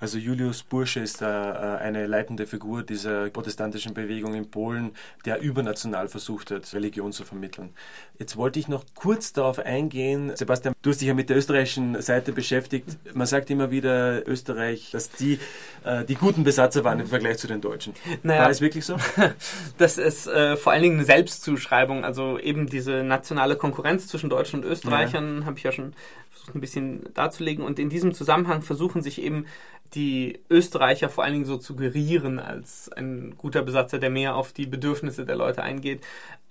Also 0.00 0.18
Julius 0.18 0.62
Bursche 0.62 1.00
ist 1.00 1.22
äh, 1.22 1.24
eine 1.24 2.06
leitende 2.06 2.46
Figur 2.46 2.82
dieser 2.82 3.30
protestantischen 3.30 3.94
Bewegung 3.94 4.34
in 4.34 4.50
Polen, 4.50 4.92
der 5.24 5.40
übernational 5.40 6.08
versucht 6.08 6.50
hat, 6.50 6.72
Religion 6.74 7.12
zu 7.12 7.24
vermitteln. 7.24 7.70
Jetzt 8.18 8.36
wollte 8.36 8.58
ich 8.58 8.68
noch 8.68 8.84
kurz 8.94 9.32
darauf 9.32 9.58
eingehen, 9.58 10.32
Sebastian, 10.34 10.74
du 10.82 10.90
hast 10.90 11.00
dich 11.00 11.08
ja 11.08 11.14
mit 11.14 11.28
der 11.28 11.36
österreichischen 11.36 12.00
Seite 12.00 12.32
beschäftigt. 12.32 12.96
Man 13.14 13.26
sagt 13.26 13.50
immer 13.50 13.70
wieder 13.70 14.26
Österreich, 14.26 14.90
dass 14.92 15.10
die 15.10 15.38
äh, 15.84 16.04
die 16.04 16.14
guten 16.14 16.44
Besatzer 16.44 16.84
waren 16.84 17.00
im 17.00 17.06
Vergleich 17.06 17.38
zu 17.38 17.46
den 17.46 17.60
Deutschen. 17.60 17.94
Naja, 18.22 18.42
War 18.42 18.50
es 18.50 18.60
wirklich 18.60 18.84
so? 18.84 18.96
Das 19.78 19.98
ist 19.98 20.26
äh, 20.26 20.56
vor 20.56 20.72
allen 20.72 20.82
Dingen 20.82 20.96
eine 20.96 21.04
Selbstzuschreibung, 21.04 22.04
also 22.04 22.38
eben 22.38 22.66
diese 22.66 23.02
nationale 23.02 23.56
Konkurrenz 23.56 24.08
zwischen 24.08 24.30
Deutschen 24.30 24.60
und 24.60 24.70
Österreichern, 24.70 25.40
ja. 25.40 25.46
habe 25.46 25.58
ich 25.58 25.64
ja 25.64 25.72
schon 25.72 25.92
versucht 26.30 26.54
ein 26.54 26.60
bisschen 26.60 27.14
darzulegen. 27.14 27.64
Und 27.64 27.78
in 27.78 27.88
diesem 27.88 28.14
Zusammenhang 28.14 28.62
versuchen 28.62 29.02
sich 29.02 29.20
eben 29.20 29.46
die 29.94 30.40
Österreicher 30.50 31.08
vor 31.08 31.24
allen 31.24 31.32
Dingen 31.34 31.44
so 31.44 31.56
zu 31.58 31.76
gerieren 31.76 32.38
als 32.38 32.90
ein 32.92 33.34
guter 33.38 33.62
Besatzer, 33.62 33.98
der 33.98 34.10
mehr 34.10 34.34
auf 34.36 34.52
die 34.52 34.66
Bedürfnisse 34.66 35.24
der 35.24 35.36
Leute 35.36 35.62
eingeht. 35.62 36.00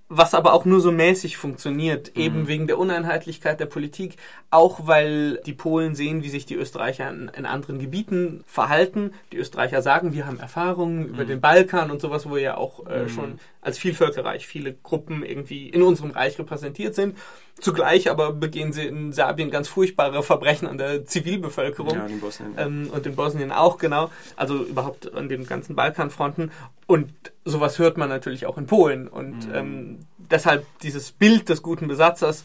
was 0.08 0.36
aber 0.36 0.54
auch 0.54 0.66
nur 0.66 0.82
so 0.82 0.92
mäßig 0.92 1.36
funktioniert, 1.36 2.16
eben 2.16 2.42
Mhm. 2.42 2.48
wegen 2.48 2.68
der 2.68 2.78
Uneinheitlichkeit 2.78 3.60
der 3.60 3.66
Politik, 3.66 4.18
auch 4.52 4.86
weil 4.86 5.42
die 5.48 5.54
Polen 5.54 5.96
sehen, 5.96 6.22
wie 6.22 6.30
sich 6.30 6.46
die 6.46 6.54
Österreicher 6.54 7.10
in, 7.10 7.32
in 7.36 7.48
anderen 7.48 7.80
Gebieten 7.80 8.44
verhalten. 8.46 9.14
Die 9.32 9.38
Österreicher 9.38 9.82
sagen, 9.82 10.14
wir 10.14 10.28
haben 10.28 10.40
Erfahrungen 10.40 11.08
über 11.08 11.24
Mhm. 11.24 11.28
den 11.28 11.42
Balkan 11.42 11.90
und 11.90 12.02
sowas, 12.02 12.30
wo 12.30 12.38
ja 12.38 12.56
auch 12.56 12.86
äh, 12.86 13.10
schon 13.10 13.40
als 13.62 13.80
Vielvölkerreich 13.80 14.46
viele 14.46 14.74
Gruppen 14.76 15.24
irgendwie 15.26 15.70
in 15.70 15.82
unserem 15.82 16.12
Reich 16.12 16.38
repräsentiert 16.38 16.94
sind. 16.94 17.18
Zugleich 17.60 18.10
aber 18.12 18.34
begehen 18.34 18.74
sie 18.74 18.86
in 18.86 19.14
Serbien 19.14 19.50
ganz 19.50 19.70
furchtbare 19.70 20.22
Verbrechen 20.24 20.68
an 20.68 20.78
der 20.78 21.06
Zivilbevölkerung. 21.06 21.96
Ja, 21.96 22.06
in 22.06 22.20
Bosnien. 22.20 22.54
Ähm, 22.58 22.90
und 22.92 23.06
in 23.06 23.16
Bosnien 23.16 23.52
auch, 23.54 23.78
genau. 23.78 24.12
Also 24.36 24.64
überhaupt 24.64 25.14
an 25.14 25.30
den 25.30 25.46
ganzen 25.46 25.74
Balkanfronten. 25.74 26.52
Und 26.86 27.14
sowas 27.46 27.80
hört 27.80 27.98
man 27.98 28.10
natürlich 28.10 28.46
auch 28.46 28.58
in 28.58 28.66
Polen. 28.66 29.08
Und 29.08 29.48
ähm, 29.54 30.00
deshalb 30.18 30.66
dieses 30.82 31.14
Bild 31.14 31.48
des 31.48 31.62
guten 31.62 31.88
Besatzers, 31.88 32.44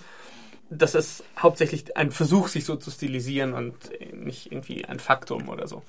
das 0.70 0.94
ist 0.94 1.24
hauptsächlich 1.36 1.96
ein 1.96 2.12
Versuch, 2.12 2.46
sich 2.46 2.64
so 2.64 2.76
zu 2.76 2.92
stilisieren 2.92 3.52
und 3.54 3.74
nicht 4.12 4.52
irgendwie 4.52 4.84
ein 4.84 5.00
Faktum 5.00 5.48
oder 5.48 5.66
so. 5.66 5.82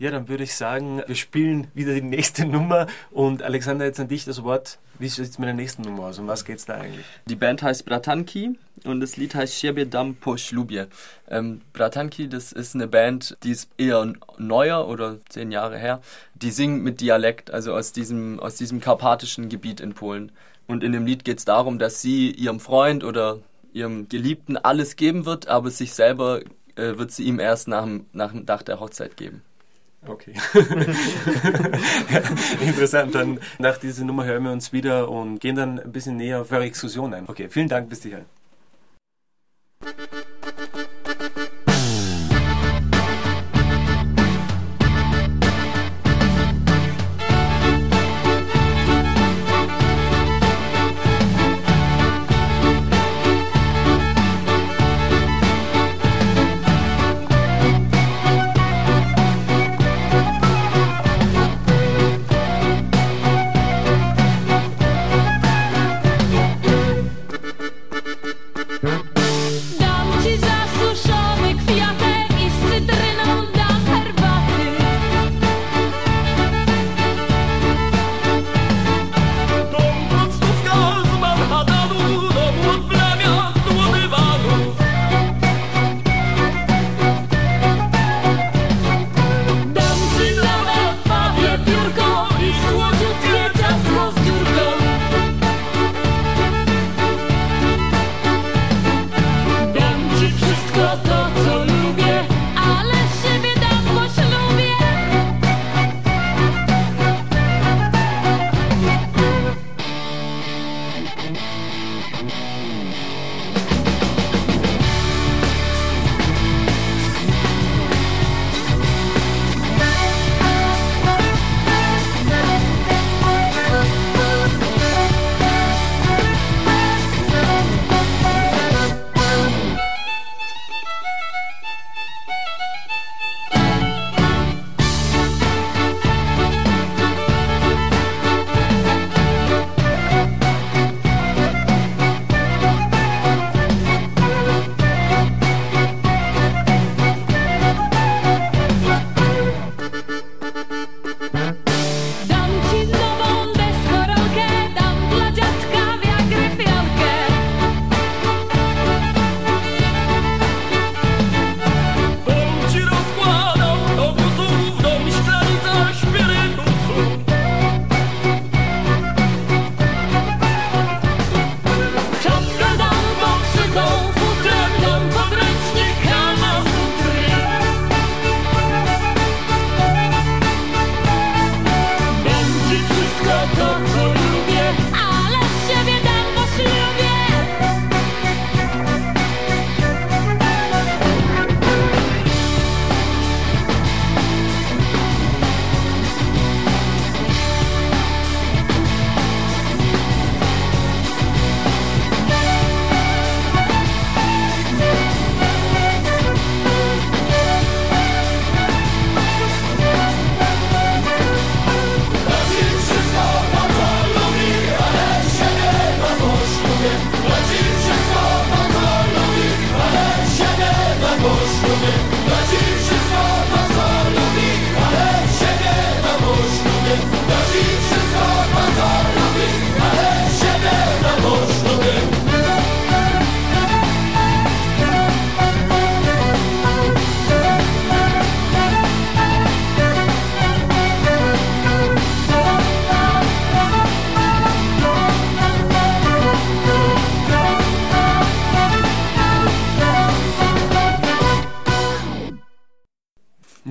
Ja, 0.00 0.12
dann 0.12 0.28
würde 0.28 0.44
ich 0.44 0.54
sagen, 0.54 1.02
wir 1.08 1.16
spielen 1.16 1.66
wieder 1.74 1.92
die 1.92 2.02
nächste 2.02 2.46
Nummer 2.46 2.86
und 3.10 3.42
Alexander, 3.42 3.84
jetzt 3.84 3.98
an 3.98 4.06
dich 4.06 4.24
das 4.24 4.44
Wort. 4.44 4.78
Wie 5.00 5.08
sieht 5.08 5.24
es 5.24 5.38
mit 5.40 5.48
der 5.48 5.54
nächsten 5.54 5.82
Nummer 5.82 6.04
aus? 6.04 6.20
Um 6.20 6.28
was 6.28 6.44
geht's 6.44 6.66
da 6.66 6.74
eigentlich? 6.74 7.04
Die 7.26 7.34
Band 7.34 7.62
heißt 7.62 7.84
Bratanki 7.84 8.56
und 8.84 9.00
das 9.00 9.16
Lied 9.16 9.34
heißt 9.34 9.58
Siebie 9.58 9.86
dam 9.86 10.14
po 10.14 10.36
ślubie. 10.36 10.84
Ähm, 11.28 11.62
Bratanki, 11.72 12.28
das 12.28 12.52
ist 12.52 12.76
eine 12.76 12.86
Band, 12.86 13.36
die 13.42 13.50
ist 13.50 13.70
eher 13.76 14.12
neuer 14.38 14.86
oder 14.86 15.18
zehn 15.28 15.50
Jahre 15.50 15.78
her. 15.78 16.00
Die 16.36 16.52
singen 16.52 16.84
mit 16.84 17.00
Dialekt, 17.00 17.50
also 17.50 17.74
aus 17.74 17.90
diesem, 17.90 18.38
aus 18.38 18.54
diesem 18.54 18.80
karpatischen 18.80 19.48
Gebiet 19.48 19.80
in 19.80 19.94
Polen. 19.94 20.30
Und 20.68 20.84
in 20.84 20.92
dem 20.92 21.06
Lied 21.06 21.24
geht 21.24 21.38
es 21.38 21.44
darum, 21.44 21.80
dass 21.80 22.00
sie 22.00 22.30
ihrem 22.30 22.60
Freund 22.60 23.02
oder 23.02 23.40
ihrem 23.72 24.08
Geliebten 24.08 24.56
alles 24.56 24.94
geben 24.94 25.26
wird, 25.26 25.48
aber 25.48 25.70
sich 25.70 25.92
selber 25.92 26.40
äh, 26.76 26.98
wird 26.98 27.10
sie 27.10 27.24
ihm 27.24 27.40
erst 27.40 27.66
nach 27.66 27.84
dem 27.84 28.06
Dach 28.46 28.62
der 28.62 28.78
Hochzeit 28.78 29.16
geben. 29.16 29.42
Okay. 30.08 30.32
Interessant, 32.60 33.14
dann 33.14 33.38
nach 33.58 33.76
dieser 33.76 34.04
Nummer 34.04 34.24
hören 34.24 34.44
wir 34.44 34.52
uns 34.52 34.72
wieder 34.72 35.10
und 35.10 35.38
gehen 35.38 35.54
dann 35.54 35.78
ein 35.78 35.92
bisschen 35.92 36.16
näher 36.16 36.40
auf 36.40 36.50
eure 36.50 36.64
Exkursion 36.64 37.12
ein. 37.12 37.24
Okay, 37.28 37.48
vielen 37.50 37.68
Dank, 37.68 37.90
bis 37.90 38.02
hierhin. 38.02 38.24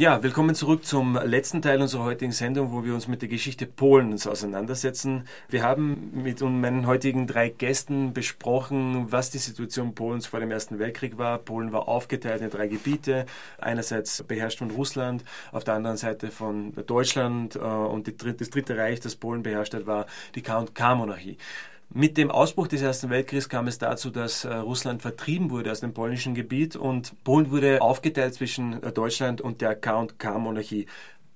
Ja, 0.08 0.24
willkommen 0.24 0.56
zurück 0.56 0.86
zum 0.86 1.20
letzten 1.22 1.62
Teil 1.62 1.82
unserer 1.82 2.06
heutigen 2.06 2.32
Sendung, 2.32 2.72
wo 2.72 2.86
wir 2.86 2.94
uns 2.94 3.10
mit 3.10 3.22
der 3.22 3.28
Geschichte 3.28 3.66
Polens 3.66 4.26
auseinandersetzen. 4.26 5.28
Wir 5.50 5.64
haben 5.64 6.12
mit 6.14 6.40
meinen 6.40 6.88
heutigen 6.88 7.28
drei 7.28 7.50
Gästen 7.50 8.14
besprochen, 8.14 9.12
was 9.12 9.32
die 9.32 9.38
Situation 9.38 9.96
Polens 9.96 10.26
vor 10.26 10.40
dem 10.40 10.50
Ersten 10.50 10.80
Weltkrieg 10.80 11.18
war. 11.18 11.40
Polen 11.40 11.74
war 11.74 11.90
aufgeteilt 11.90 12.42
in 12.42 12.50
drei 12.50 12.70
Gebiete, 12.70 13.26
einerseits 13.58 14.24
beherrscht 14.24 14.60
von 14.60 14.72
Russland, 14.72 15.26
auf 15.52 15.66
der 15.66 15.74
anderen 15.74 15.98
Seite 15.98 16.32
von 16.32 16.72
Deutschland 16.86 17.58
äh, 17.58 17.60
und 17.60 18.08
das 18.08 18.50
dritte 18.50 18.78
Reich, 18.78 19.02
das 19.02 19.18
Polen 19.18 19.44
beherrscht 19.44 19.74
hat, 19.74 19.88
war 19.88 20.06
die 20.36 20.42
K&K-Monarchie. 20.42 21.38
Mit 21.90 22.18
dem 22.18 22.32
Ausbruch 22.32 22.68
des 22.68 22.82
Ersten 22.82 23.10
Weltkriegs 23.10 23.48
kam 23.48 23.68
es 23.68 23.78
dazu, 23.78 24.10
dass 24.10 24.44
äh, 24.44 24.54
Russland 24.54 25.02
vertrieben 25.02 25.50
wurde 25.52 25.72
aus 25.72 25.80
dem 25.80 25.94
polnischen 25.94 26.36
Gebiet 26.36 26.76
und 26.76 27.24
Polen 27.24 27.50
wurde 27.50 27.82
aufgeteilt 27.82 28.34
zwischen 28.34 28.84
äh, 28.84 28.92
Deutschland 28.92 29.40
und 29.40 29.62
der 29.62 29.74
K&K-Monarchie. 29.74 30.88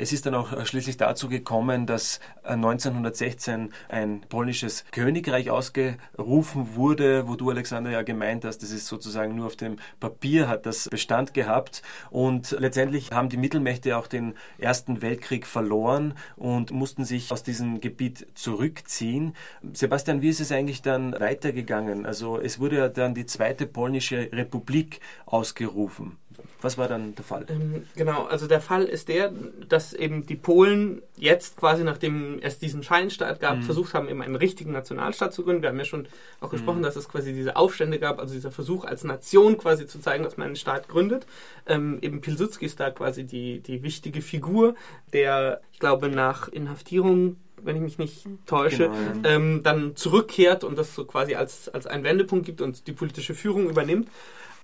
Es 0.01 0.11
ist 0.11 0.25
dann 0.25 0.33
auch 0.33 0.51
äh, 0.51 0.65
schließlich 0.65 0.97
dazu 0.97 1.29
gekommen, 1.29 1.85
dass 1.85 2.19
1916 2.43 3.67
äh, 3.67 3.93
ein 3.93 4.21
polnisches 4.21 4.83
Königreich 4.91 5.51
ausgerufen 5.51 6.73
wurde, 6.73 7.27
wo 7.27 7.35
du, 7.35 7.51
Alexander, 7.51 7.91
ja 7.91 8.01
gemeint 8.01 8.43
hast, 8.43 8.63
das 8.63 8.71
ist 8.71 8.87
sozusagen 8.87 9.35
nur 9.35 9.45
auf 9.45 9.55
dem 9.55 9.75
Papier, 9.99 10.47
hat 10.47 10.65
das 10.65 10.89
Bestand 10.89 11.35
gehabt. 11.35 11.83
Und 12.09 12.55
letztendlich 12.57 13.11
haben 13.11 13.29
die 13.29 13.37
Mittelmächte 13.37 13.95
auch 13.95 14.07
den 14.07 14.33
Ersten 14.57 15.03
Weltkrieg 15.03 15.45
verloren 15.45 16.15
und 16.35 16.71
mussten 16.71 17.05
sich 17.05 17.31
aus 17.31 17.43
diesem 17.43 17.79
Gebiet 17.79 18.25
zurückziehen. 18.33 19.35
Sebastian, 19.71 20.23
wie 20.23 20.29
ist 20.29 20.39
es 20.39 20.51
eigentlich 20.51 20.81
dann 20.81 21.11
weitergegangen? 21.19 22.07
Also 22.07 22.39
es 22.39 22.59
wurde 22.59 22.77
ja 22.77 22.89
dann 22.89 23.13
die 23.13 23.27
Zweite 23.27 23.67
Polnische 23.67 24.29
Republik 24.31 24.99
ausgerufen. 25.27 26.17
Was 26.61 26.77
war 26.77 26.87
dann 26.87 27.15
der 27.15 27.25
Fall? 27.25 27.45
Ähm, 27.49 27.83
genau, 27.95 28.25
also 28.25 28.47
der 28.47 28.61
Fall 28.61 28.83
ist 28.83 29.07
der, 29.07 29.31
dass 29.67 29.93
eben 29.93 30.25
die 30.25 30.35
Polen 30.35 31.01
jetzt 31.15 31.57
quasi, 31.57 31.83
nachdem 31.83 32.39
es 32.41 32.59
diesen 32.59 32.83
Scheinstaat 32.83 33.39
gab, 33.39 33.57
mhm. 33.57 33.63
versucht 33.63 33.93
haben, 33.93 34.09
eben 34.09 34.21
einen 34.21 34.35
richtigen 34.35 34.71
Nationalstaat 34.71 35.33
zu 35.33 35.43
gründen. 35.43 35.61
Wir 35.61 35.69
haben 35.69 35.77
ja 35.77 35.85
schon 35.85 36.07
auch 36.39 36.47
mhm. 36.47 36.51
gesprochen, 36.51 36.83
dass 36.83 36.95
es 36.95 37.09
quasi 37.09 37.33
diese 37.33 37.55
Aufstände 37.55 37.99
gab, 37.99 38.19
also 38.19 38.33
dieser 38.33 38.51
Versuch 38.51 38.85
als 38.85 39.03
Nation 39.03 39.57
quasi 39.57 39.87
zu 39.87 39.99
zeigen, 39.99 40.23
dass 40.23 40.37
man 40.37 40.47
einen 40.47 40.55
Staat 40.55 40.87
gründet. 40.87 41.25
Ähm, 41.67 41.99
eben 42.01 42.21
Pilsudski 42.21 42.65
ist 42.65 42.79
da 42.79 42.91
quasi 42.91 43.23
die, 43.25 43.59
die 43.59 43.83
wichtige 43.83 44.21
Figur, 44.21 44.75
der, 45.13 45.61
ich 45.71 45.79
glaube, 45.79 46.09
nach 46.09 46.47
Inhaftierung 46.47 47.37
wenn 47.63 47.75
ich 47.75 47.81
mich 47.81 47.97
nicht 47.97 48.27
täusche, 48.45 48.89
genau, 48.89 49.27
ähm, 49.27 49.61
dann 49.63 49.95
zurückkehrt 49.95 50.63
und 50.63 50.77
das 50.77 50.95
so 50.95 51.05
quasi 51.05 51.35
als, 51.35 51.69
als 51.69 51.87
einen 51.87 52.03
Wendepunkt 52.03 52.45
gibt 52.45 52.61
und 52.61 52.87
die 52.87 52.91
politische 52.91 53.33
Führung 53.33 53.69
übernimmt. 53.69 54.07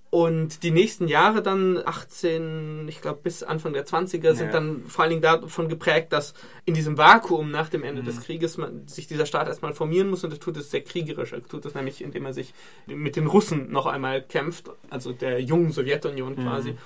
Und 0.10 0.64
die 0.64 0.72
nächsten 0.72 1.10
Jahre 1.10 1.41
dann, 1.41 1.82
18, 1.86 2.88
ich 2.88 3.01
glaube 3.01 3.20
bis 3.24 3.43
Anfang 3.43 3.74
der 3.74 3.86
20er, 3.86 4.34
sind 4.34 4.47
ja. 4.47 4.51
dann 4.53 4.86
vor 4.86 5.03
allen 5.03 5.10
Dingen 5.10 5.22
davon 5.22 5.68
geprägt, 5.68 6.14
dass 6.14 6.34
in 6.64 6.74
diesem 6.74 6.97
Vakuum 6.97 7.51
nach 7.51 7.68
dem 7.68 7.84
Ende 7.84 8.01
mhm. 8.01 8.05
des 8.05 8.22
Krieges 8.22 8.58
man, 8.58 8.88
sich 8.88 9.08
dieser 9.08 9.26
Staat 9.26 9.47
erstmal 9.47 9.74
formieren 9.74 10.10
muss 10.10 10.24
und 10.24 10.32
er 10.32 10.39
tut 10.39 10.55
es 10.55 10.72
sehr 10.72 10.82
kriegerisch. 10.82 11.34
Er 11.34 11.43
tut 11.43 11.66
es 11.66 11.76
nämlich, 11.76 12.01
indem 12.01 12.26
er 12.26 12.34
sich 12.34 12.53
mit 12.86 13.18
den 13.18 13.28
Russen 13.28 13.70
noch 13.70 13.86
einmal 13.86 14.22
kämpft, 14.22 14.70
also 14.89 15.12
der 15.12 15.41
jungen 15.41 15.72
Sowjetunion 15.72 16.36
mhm. 16.36 16.43
quasi, 16.43 16.72
mhm. 16.72 16.78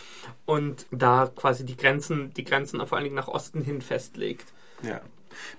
und 0.47 0.85
da 0.89 1.31
quasi 1.35 1.63
die 1.63 1.77
Grenzen, 1.77 2.33
die 2.33 2.43
Grenzen 2.43 2.83
vor 2.87 2.97
allen 2.97 3.03
Dingen 3.03 3.15
nach 3.15 3.27
Osten 3.27 3.61
hin 3.61 3.81
festlegt. 3.81 4.51
Ja. 4.81 5.01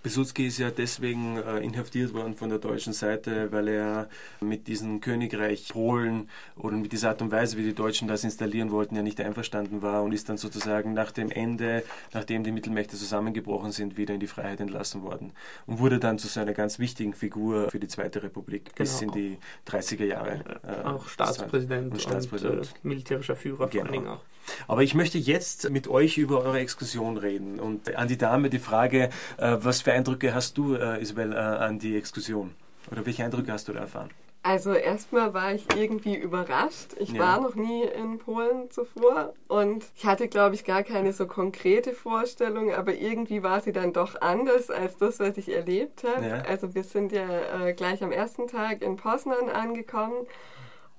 Pilsudski 0.03 0.47
ist 0.47 0.59
ja 0.59 0.70
deswegen 0.70 1.37
äh, 1.37 1.59
inhaftiert 1.59 2.14
worden 2.14 2.35
von 2.35 2.49
der 2.49 2.59
deutschen 2.59 2.93
Seite, 2.93 3.53
weil 3.53 3.68
er 3.68 4.09
mit 4.41 4.66
diesem 4.68 5.01
Königreich 5.01 5.68
Polen 5.68 6.29
oder 6.57 6.77
mit 6.77 6.93
dieser 6.93 7.11
Art 7.11 7.23
und 7.23 7.31
Weise, 7.31 7.57
wie 7.57 7.62
die 7.62 7.75
Deutschen 7.75 8.09
das 8.09 8.25
installieren 8.25 8.70
wollten, 8.70 8.97
ja 8.97 9.03
nicht 9.03 9.20
einverstanden 9.20 9.83
war 9.83 10.03
und 10.03 10.12
ist 10.12 10.29
dann 10.29 10.37
sozusagen 10.37 10.93
nach 10.93 11.11
dem 11.11 11.31
Ende, 11.31 11.83
nachdem 12.12 12.45
die 12.45 12.53
Mittelmächte 12.53 12.97
zusammengebrochen 12.97 13.73
sind, 13.73 13.97
wieder 13.97 14.14
in 14.14 14.20
die 14.20 14.27
Freiheit 14.27 14.61
entlassen 14.61 15.03
worden 15.03 15.33
und 15.66 15.79
wurde 15.79 15.99
dann 15.99 16.18
zu 16.18 16.29
so 16.29 16.41
einer 16.41 16.53
ganz 16.53 16.79
wichtigen 16.79 17.14
Figur 17.14 17.70
für 17.70 17.81
die 17.81 17.89
Zweite 17.89 18.23
Republik 18.23 18.64
genau. 18.64 18.77
bis 18.79 19.01
in 19.01 19.11
die 19.12 19.39
30er 19.68 20.05
Jahre. 20.05 20.61
Äh, 20.66 20.87
auch 20.87 21.09
Staatspräsident 21.09 21.93
und, 21.93 22.01
Staatspräsident. 22.01 22.59
und 22.59 22.66
äh, 22.66 22.89
militärischer 22.89 23.37
Führer 23.37 23.68
genau. 23.68 23.70
vor 23.70 23.83
allen 23.83 23.93
Dingen 23.93 24.09
auch. 24.09 24.20
Aber 24.68 24.82
ich 24.82 24.95
möchte 24.95 25.18
jetzt 25.18 25.70
mit 25.70 25.88
euch 25.88 26.18
über 26.18 26.43
eure 26.43 26.59
Exkursion 26.59 27.16
reden 27.16 27.61
und 27.61 27.95
an 27.95 28.09
die 28.09 28.18
Dame 28.18 28.51
die 28.51 28.59
Frage, 28.59 29.11
äh, 29.38 29.57
was 29.61 29.82
für 29.82 29.93
Eindrücke 29.93 30.34
hast 30.34 30.59
du, 30.59 30.74
äh, 30.74 31.01
Isabel, 31.01 31.32
äh, 31.32 31.36
an 31.36 31.78
die 31.78 31.97
Exkursion? 31.97 32.55
Oder 32.90 33.07
welche 33.07 33.24
Eindrücke 33.24 33.53
hast 33.53 33.68
du 33.68 33.72
da 33.72 33.80
erfahren? 33.80 34.11
Also 34.45 34.72
erstmal 34.72 35.34
war 35.34 35.55
ich 35.55 35.64
irgendwie 35.76 36.16
überrascht. 36.16 36.95
Ich 36.99 37.12
ja. 37.12 37.20
war 37.20 37.40
noch 37.40 37.55
nie 37.55 37.84
in 37.84 38.18
Polen 38.18 38.68
zuvor 38.72 39.34
und 39.47 39.84
ich 39.95 40.05
hatte, 40.05 40.26
glaube 40.26 40.57
ich, 40.57 40.64
gar 40.64 40.82
keine 40.82 41.12
so 41.12 41.26
konkrete 41.28 41.93
Vorstellung, 41.93 42.74
aber 42.74 42.95
irgendwie 42.95 43.45
war 43.45 43.61
sie 43.61 43.70
dann 43.70 43.93
doch 43.93 44.20
anders 44.20 44.68
als 44.68 44.97
das, 44.97 45.20
was 45.20 45.36
ich 45.38 45.55
erlebt 45.55 46.03
habe. 46.03 46.26
Ja. 46.26 46.43
Also 46.43 46.74
wir 46.74 46.82
sind 46.82 47.12
ja 47.12 47.66
äh, 47.66 47.72
gleich 47.72 48.03
am 48.03 48.11
ersten 48.11 48.49
Tag 48.49 48.82
in 48.82 48.97
Poznan 48.97 49.49
angekommen 49.49 50.26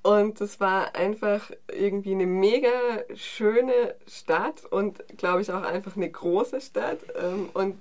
und 0.04 0.41
es 0.41 0.60
war 0.60 0.95
einfach 0.95 1.49
irgendwie 1.72 2.12
eine 2.12 2.26
mega 2.26 2.70
schöne 3.16 3.95
Stadt 4.06 4.66
und 4.70 5.04
glaube 5.18 5.41
ich 5.41 5.51
auch 5.51 5.64
einfach 5.64 5.95
eine 5.95 6.10
große 6.10 6.60
Stadt. 6.60 6.99
Ähm, 7.16 7.49
und 7.54 7.80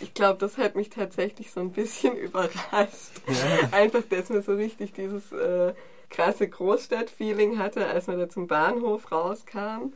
ich 0.00 0.12
glaube, 0.12 0.38
das 0.38 0.58
hat 0.58 0.74
mich 0.74 0.90
tatsächlich 0.90 1.52
so 1.52 1.60
ein 1.60 1.70
bisschen 1.70 2.16
überrascht. 2.16 3.12
Ja. 3.28 3.68
Einfach, 3.70 4.02
dass 4.10 4.28
man 4.28 4.42
so 4.42 4.54
richtig 4.54 4.92
dieses 4.92 5.30
äh, 5.30 5.72
krasse 6.10 6.48
Großstadt-Feeling 6.48 7.58
hatte, 7.58 7.86
als 7.86 8.08
man 8.08 8.18
da 8.18 8.28
zum 8.28 8.48
Bahnhof 8.48 9.12
rauskam. 9.12 9.92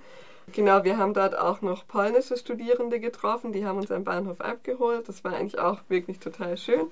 Genau, 0.52 0.84
wir 0.84 0.96
haben 0.96 1.12
dort 1.12 1.36
auch 1.36 1.60
noch 1.60 1.88
polnische 1.88 2.36
Studierende 2.36 3.00
getroffen, 3.00 3.52
die 3.52 3.66
haben 3.66 3.78
uns 3.78 3.90
am 3.90 4.04
Bahnhof 4.04 4.40
abgeholt. 4.40 5.08
Das 5.08 5.24
war 5.24 5.34
eigentlich 5.34 5.58
auch 5.58 5.80
wirklich 5.88 6.20
total 6.20 6.56
schön. 6.56 6.86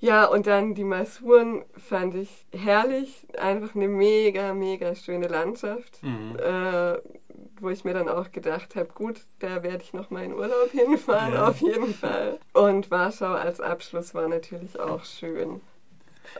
Ja, 0.00 0.24
und 0.24 0.46
dann 0.46 0.74
die 0.74 0.84
Masuren 0.84 1.64
fand 1.76 2.14
ich 2.14 2.46
herrlich. 2.52 3.26
Einfach 3.38 3.74
eine 3.74 3.86
mega, 3.88 4.54
mega 4.54 4.94
schöne 4.94 5.28
Landschaft. 5.28 6.02
Mhm. 6.02 6.36
Äh, 6.38 6.98
wo 7.60 7.68
ich 7.68 7.84
mir 7.84 7.92
dann 7.92 8.08
auch 8.08 8.32
gedacht 8.32 8.74
habe, 8.74 8.88
gut, 8.94 9.20
da 9.38 9.62
werde 9.62 9.82
ich 9.82 9.92
noch 9.92 10.10
mal 10.10 10.24
in 10.24 10.32
Urlaub 10.32 10.70
hinfahren, 10.72 11.34
ja. 11.34 11.48
auf 11.48 11.60
jeden 11.60 11.94
Fall. 11.94 12.38
Und 12.54 12.90
Warschau 12.90 13.32
als 13.32 13.60
Abschluss 13.60 14.14
war 14.14 14.28
natürlich 14.28 14.80
auch 14.80 15.04
schön. 15.04 15.60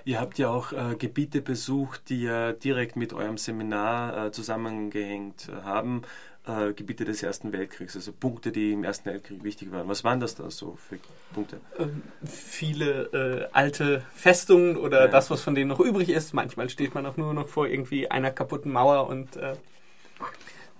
Ihr 0.05 0.21
habt 0.21 0.39
ja 0.39 0.51
auch 0.51 0.73
äh, 0.73 0.97
Gebiete 0.97 1.41
besucht, 1.43 2.09
die 2.09 2.23
ja 2.23 2.53
direkt 2.53 2.97
mit 2.97 3.13
eurem 3.13 3.39
Seminar 3.39 4.27
äh, 4.27 4.33
zusammengehängt 4.33 5.51
haben 5.65 6.03
äh, 6.47 6.73
Gebiete 6.73 7.05
des 7.05 7.23
Ersten 7.23 7.53
Weltkriegs, 7.53 7.97
also 7.97 8.13
Punkte, 8.13 8.53
die 8.53 8.73
im 8.73 8.85
Ersten 8.85 9.11
Weltkrieg 9.11 9.45
wichtig 9.45 9.73
waren. 9.73 9.89
Was 9.89 10.05
waren 10.05 10.21
das 10.21 10.35
da 10.35 10.51
so 10.51 10.77
für 10.77 10.99
Punkte? 11.35 11.61
Ähm, 11.79 12.03
viele 12.25 13.03
äh, 13.13 13.49
alte 13.53 14.03
Festungen 14.15 14.77
oder 14.77 15.03
ja. 15.03 15.09
das, 15.09 15.31
was 15.31 15.43
von 15.43 15.55
denen 15.55 15.69
noch 15.69 15.81
übrig 15.81 16.09
ist. 16.09 16.35
Manchmal 16.35 16.69
steht 16.69 16.95
man 16.95 17.07
auch 17.07 17.17
nur 17.17 17.35
noch 17.35 17.49
vor 17.49 17.67
irgendwie 17.67 18.11
einer 18.11 18.31
kaputten 18.31 18.73
Mauer 18.73 19.07
und 19.09 19.37
äh, 19.37 19.55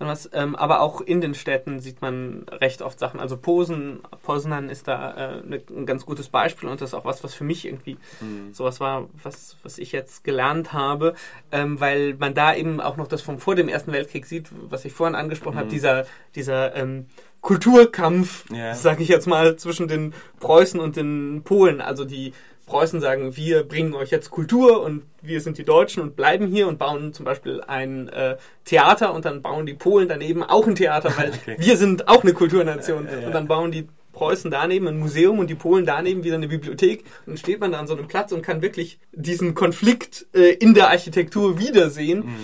was, 0.07 0.29
ähm, 0.33 0.55
aber 0.55 0.81
auch 0.81 1.01
in 1.01 1.21
den 1.21 1.33
Städten 1.33 1.79
sieht 1.79 2.01
man 2.01 2.45
recht 2.49 2.81
oft 2.81 2.99
Sachen. 2.99 3.19
Also 3.19 3.37
Posen, 3.37 3.99
Poznan 4.23 4.69
ist 4.69 4.87
da 4.87 5.11
äh, 5.37 5.41
ne, 5.45 5.61
ein 5.69 5.85
ganz 5.85 6.05
gutes 6.05 6.29
Beispiel 6.29 6.69
und 6.69 6.81
das 6.81 6.89
ist 6.89 6.93
auch 6.93 7.05
was, 7.05 7.23
was 7.23 7.33
für 7.33 7.43
mich 7.43 7.65
irgendwie 7.65 7.97
mhm. 8.19 8.53
sowas 8.53 8.79
war, 8.79 9.07
was, 9.23 9.57
was 9.63 9.77
ich 9.77 9.91
jetzt 9.91 10.23
gelernt 10.23 10.73
habe, 10.73 11.13
ähm, 11.51 11.79
weil 11.79 12.15
man 12.15 12.33
da 12.33 12.53
eben 12.53 12.81
auch 12.81 12.97
noch 12.97 13.07
das 13.07 13.21
von 13.21 13.37
vor 13.37 13.55
dem 13.55 13.67
Ersten 13.67 13.91
Weltkrieg 13.91 14.25
sieht, 14.25 14.49
was 14.69 14.85
ich 14.85 14.93
vorhin 14.93 15.15
angesprochen 15.15 15.55
mhm. 15.55 15.59
habe, 15.59 15.69
dieser, 15.69 16.05
dieser 16.35 16.75
ähm, 16.75 17.07
Kulturkampf, 17.41 18.45
yeah. 18.51 18.75
sage 18.75 19.01
ich 19.01 19.09
jetzt 19.09 19.27
mal, 19.27 19.55
zwischen 19.55 19.87
den 19.87 20.13
Preußen 20.39 20.79
und 20.79 20.95
den 20.95 21.41
Polen. 21.43 21.81
Also 21.81 22.05
die 22.05 22.33
Preußen 22.71 23.01
sagen, 23.01 23.35
wir 23.35 23.63
bringen 23.63 23.93
euch 23.93 24.11
jetzt 24.11 24.31
Kultur 24.31 24.81
und 24.81 25.03
wir 25.21 25.41
sind 25.41 25.57
die 25.57 25.65
Deutschen 25.65 26.01
und 26.01 26.15
bleiben 26.15 26.47
hier 26.47 26.69
und 26.69 26.79
bauen 26.79 27.11
zum 27.11 27.25
Beispiel 27.25 27.61
ein 27.67 28.07
äh, 28.07 28.37
Theater 28.63 29.13
und 29.13 29.25
dann 29.25 29.41
bauen 29.41 29.65
die 29.65 29.73
Polen 29.73 30.07
daneben 30.07 30.41
auch 30.41 30.65
ein 30.65 30.75
Theater, 30.75 31.13
weil 31.17 31.31
okay. 31.41 31.57
wir 31.59 31.75
sind 31.75 32.07
auch 32.07 32.23
eine 32.23 32.31
Kulturnation. 32.31 33.07
Ja, 33.11 33.19
ja. 33.19 33.27
Und 33.27 33.33
dann 33.33 33.49
bauen 33.49 33.73
die 33.73 33.89
Preußen 34.13 34.49
daneben 34.49 34.87
ein 34.87 34.99
Museum 34.99 35.39
und 35.39 35.49
die 35.49 35.55
Polen 35.55 35.85
daneben 35.85 36.23
wieder 36.23 36.35
eine 36.35 36.47
Bibliothek. 36.47 37.01
Und 37.25 37.33
dann 37.33 37.37
steht 37.37 37.59
man 37.59 37.73
da 37.73 37.79
an 37.79 37.87
so 37.87 37.97
einem 37.97 38.07
Platz 38.07 38.31
und 38.31 38.41
kann 38.41 38.61
wirklich 38.61 38.99
diesen 39.11 39.53
Konflikt 39.53 40.27
äh, 40.33 40.53
in 40.53 40.73
der 40.73 40.91
Architektur 40.91 41.59
wiedersehen. 41.59 42.19
Mhm. 42.19 42.35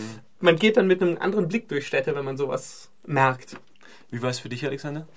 Man 0.41 0.57
geht 0.57 0.75
dann 0.75 0.87
mit 0.87 1.01
einem 1.01 1.17
anderen 1.19 1.47
Blick 1.47 1.69
durch 1.69 1.87
Städte, 1.87 2.13
wenn 2.15 2.25
man 2.25 2.35
sowas 2.35 2.89
merkt. 3.05 3.55
Wie 4.11 4.21
war 4.21 4.29
es 4.29 4.39
für 4.39 4.49
dich, 4.49 4.65
Alexander? 4.65 5.07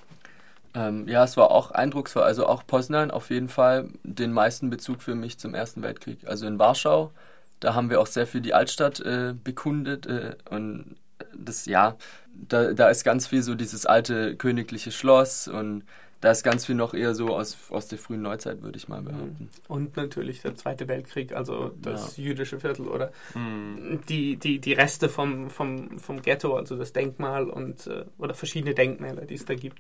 Ähm, 0.74 1.08
ja, 1.08 1.24
es 1.24 1.36
war 1.36 1.50
auch 1.50 1.70
eindrucksvoll. 1.72 2.22
Also 2.22 2.46
auch 2.46 2.66
Poznan 2.66 3.10
auf 3.10 3.30
jeden 3.30 3.48
Fall 3.48 3.88
den 4.02 4.32
meisten 4.32 4.70
Bezug 4.70 5.02
für 5.02 5.14
mich 5.14 5.38
zum 5.38 5.54
Ersten 5.54 5.82
Weltkrieg. 5.82 6.26
Also 6.26 6.46
in 6.46 6.58
Warschau, 6.58 7.12
da 7.60 7.74
haben 7.74 7.90
wir 7.90 8.00
auch 8.00 8.06
sehr 8.06 8.26
viel 8.26 8.40
die 8.40 8.54
Altstadt 8.54 9.00
äh, 9.00 9.34
bekundet 9.34 10.06
äh, 10.06 10.36
und 10.50 10.96
das, 11.36 11.66
ja, 11.66 11.96
da, 12.34 12.72
da 12.72 12.88
ist 12.88 13.04
ganz 13.04 13.26
viel 13.26 13.42
so 13.42 13.54
dieses 13.54 13.86
alte 13.86 14.36
königliche 14.36 14.90
Schloss 14.90 15.48
und 15.48 15.84
da 16.20 16.30
ist 16.32 16.42
ganz 16.42 16.66
viel 16.66 16.74
noch 16.74 16.92
eher 16.94 17.14
so 17.14 17.28
aus, 17.36 17.56
aus 17.70 17.88
der 17.88 17.98
frühen 17.98 18.22
Neuzeit, 18.22 18.62
würde 18.62 18.76
ich 18.76 18.88
mal 18.88 19.00
behaupten. 19.02 19.48
Und 19.68 19.96
natürlich 19.96 20.42
der 20.42 20.54
Zweite 20.54 20.86
Weltkrieg, 20.88 21.32
also 21.34 21.70
das 21.80 22.16
jüdische 22.16 22.60
Viertel 22.60 22.88
oder 22.88 23.10
Mhm. 23.34 24.00
die, 24.08 24.36
die, 24.36 24.58
die 24.58 24.72
Reste 24.72 25.08
vom, 25.08 25.50
vom, 25.50 25.98
vom 25.98 26.20
Ghetto, 26.22 26.56
also 26.56 26.76
das 26.76 26.92
Denkmal 26.92 27.48
und 27.48 27.86
äh, 27.86 28.04
oder 28.18 28.34
verschiedene 28.34 28.74
Denkmäler, 28.74 29.22
die 29.26 29.34
es 29.34 29.44
da 29.44 29.54
gibt. 29.54 29.78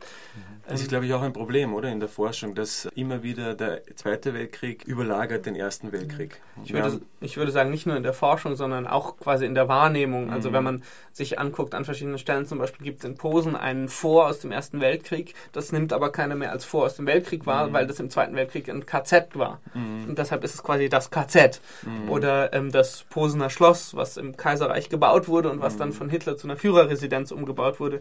Das 0.66 0.74
ist, 0.80 0.82
Ähm, 0.84 0.88
glaube 0.88 1.06
ich, 1.06 1.12
auch 1.14 1.22
ein 1.22 1.32
Problem, 1.32 1.74
oder? 1.74 1.90
In 1.90 2.00
der 2.00 2.08
Forschung, 2.08 2.54
dass 2.54 2.86
immer 2.94 3.22
wieder 3.22 3.54
der 3.54 3.82
Zweite 3.96 4.34
Weltkrieg 4.34 4.84
überlagert 4.84 5.46
den 5.46 5.56
Ersten 5.56 5.92
Weltkrieg. 5.92 6.40
Ich 6.64 6.72
würde, 6.72 7.00
ich 7.20 7.36
würde 7.36 7.50
sagen, 7.52 7.70
nicht 7.70 7.86
nur 7.86 7.96
in 7.96 8.02
der 8.02 8.12
Forschung, 8.12 8.56
sondern 8.56 8.86
auch 8.86 9.16
quasi 9.16 9.46
in 9.46 9.54
der 9.54 9.68
Wahrnehmung. 9.68 10.30
Also 10.30 10.50
Mhm. 10.50 10.54
wenn 10.54 10.64
man 10.64 10.82
sich 11.12 11.38
anguckt 11.38 11.74
an 11.74 11.84
verschiedenen 11.84 12.18
Stellen, 12.18 12.46
zum 12.46 12.58
Beispiel 12.58 12.84
gibt 12.84 13.00
es 13.00 13.04
in 13.04 13.16
Posen 13.16 13.56
einen 13.56 13.88
Vor 13.88 14.26
aus 14.28 14.40
dem 14.40 14.52
Ersten 14.52 14.80
Weltkrieg. 14.80 15.34
Das 15.52 15.72
nimmt 15.72 15.92
aber 15.92 16.12
keiner 16.30 16.38
mehr 16.38 16.52
als 16.52 16.64
Vor 16.64 16.84
aus 16.86 16.94
dem 16.96 17.06
Weltkrieg 17.06 17.44
wahr, 17.46 17.66
Mhm. 17.68 17.72
weil 17.72 17.86
das 17.86 17.98
im 18.00 18.08
Zweiten 18.10 18.34
Weltkrieg 18.36 18.68
ein 18.68 18.86
KZ 18.86 19.36
war. 19.36 19.60
Mhm. 19.74 20.10
Und 20.10 20.18
deshalb 20.18 20.44
ist 20.44 20.54
es 20.54 20.62
quasi 20.62 20.88
das 20.88 21.10
KZ. 21.10 21.60
Mhm. 21.82 22.08
Oder 22.10 22.52
ähm, 22.52 22.70
das 22.70 23.04
Posener 23.10 23.50
Schloss, 23.50 23.94
was 23.96 24.16
im 24.16 24.36
Kaiserreich 24.36 24.88
gebaut 24.88 25.26
wurde 25.28 25.50
und 25.50 25.60
was 25.60 25.76
dann 25.76 25.88
Mhm. 25.88 25.94
von 25.94 26.08
Hitler 26.08 26.36
zu 26.36 26.46
einer 26.46 26.56
Führerresidenz 26.56 27.32
umgebaut 27.32 27.80
wurde, 27.80 28.00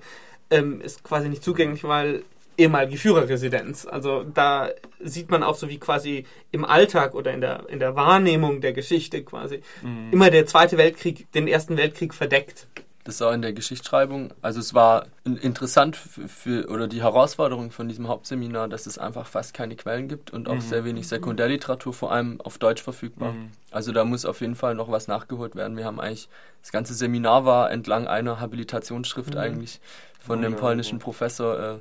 ähm, 0.51 0.79
ist 0.81 1.03
quasi 1.03 1.27
nicht 1.29 1.43
zugänglich, 1.43 1.83
weil 1.83 2.23
ehemalige 2.57 2.97
Führerresidenz. 2.97 3.87
Also 3.89 4.23
da 4.23 4.69
sieht 4.99 5.31
man 5.31 5.43
auch 5.43 5.55
so 5.55 5.69
wie 5.69 5.79
quasi 5.79 6.25
im 6.51 6.65
Alltag 6.65 7.15
oder 7.15 7.31
in 7.31 7.39
der, 7.41 7.63
in 7.69 7.79
der 7.79 7.95
Wahrnehmung 7.95 8.59
der 8.61 8.73
Geschichte 8.73 9.23
quasi 9.23 9.61
Mhm. 9.81 10.09
immer 10.11 10.29
der 10.29 10.45
Zweite 10.45 10.77
Weltkrieg 10.77 11.31
den 11.31 11.47
Ersten 11.47 11.77
Weltkrieg 11.77 12.13
verdeckt. 12.13 12.67
Das 13.09 13.15
ist 13.15 13.21
auch 13.23 13.31
in 13.33 13.41
der 13.41 13.53
Geschichtsschreibung. 13.53 14.29
Also 14.43 14.59
es 14.59 14.75
war 14.75 15.07
in- 15.23 15.37
interessant 15.37 15.95
für, 15.95 16.69
oder 16.69 16.87
die 16.87 17.01
Herausforderung 17.01 17.71
von 17.71 17.87
diesem 17.87 18.07
Hauptseminar, 18.07 18.67
dass 18.67 18.85
es 18.85 18.99
einfach 18.99 19.25
fast 19.25 19.55
keine 19.55 19.75
Quellen 19.75 20.07
gibt 20.07 20.29
und 20.29 20.47
auch 20.47 20.53
Mhm. 20.53 20.61
sehr 20.61 20.85
wenig 20.85 21.07
Sekundärliteratur, 21.07 21.91
vor 21.91 22.11
allem 22.11 22.39
auf 22.39 22.59
Deutsch 22.59 22.83
verfügbar. 22.83 23.31
Mhm. 23.33 23.49
Also 23.71 23.91
da 23.93 24.05
muss 24.05 24.25
auf 24.25 24.41
jeden 24.41 24.53
Fall 24.53 24.75
noch 24.75 24.91
was 24.91 25.07
nachgeholt 25.07 25.55
werden. 25.55 25.75
Wir 25.75 25.85
haben 25.85 25.99
eigentlich 25.99 26.29
das 26.61 26.71
ganze 26.71 26.93
Seminar 26.93 27.45
war 27.45 27.71
entlang 27.71 28.05
einer 28.07 28.39
Habilitationsschrift 28.39 29.33
Mhm. 29.33 29.39
eigentlich 29.39 29.79
von 30.19 30.37
dem 30.43 30.51
Wunderbar. 30.51 30.67
polnischen 30.69 30.99
Professor. 30.99 31.57
Äh, 31.59 31.75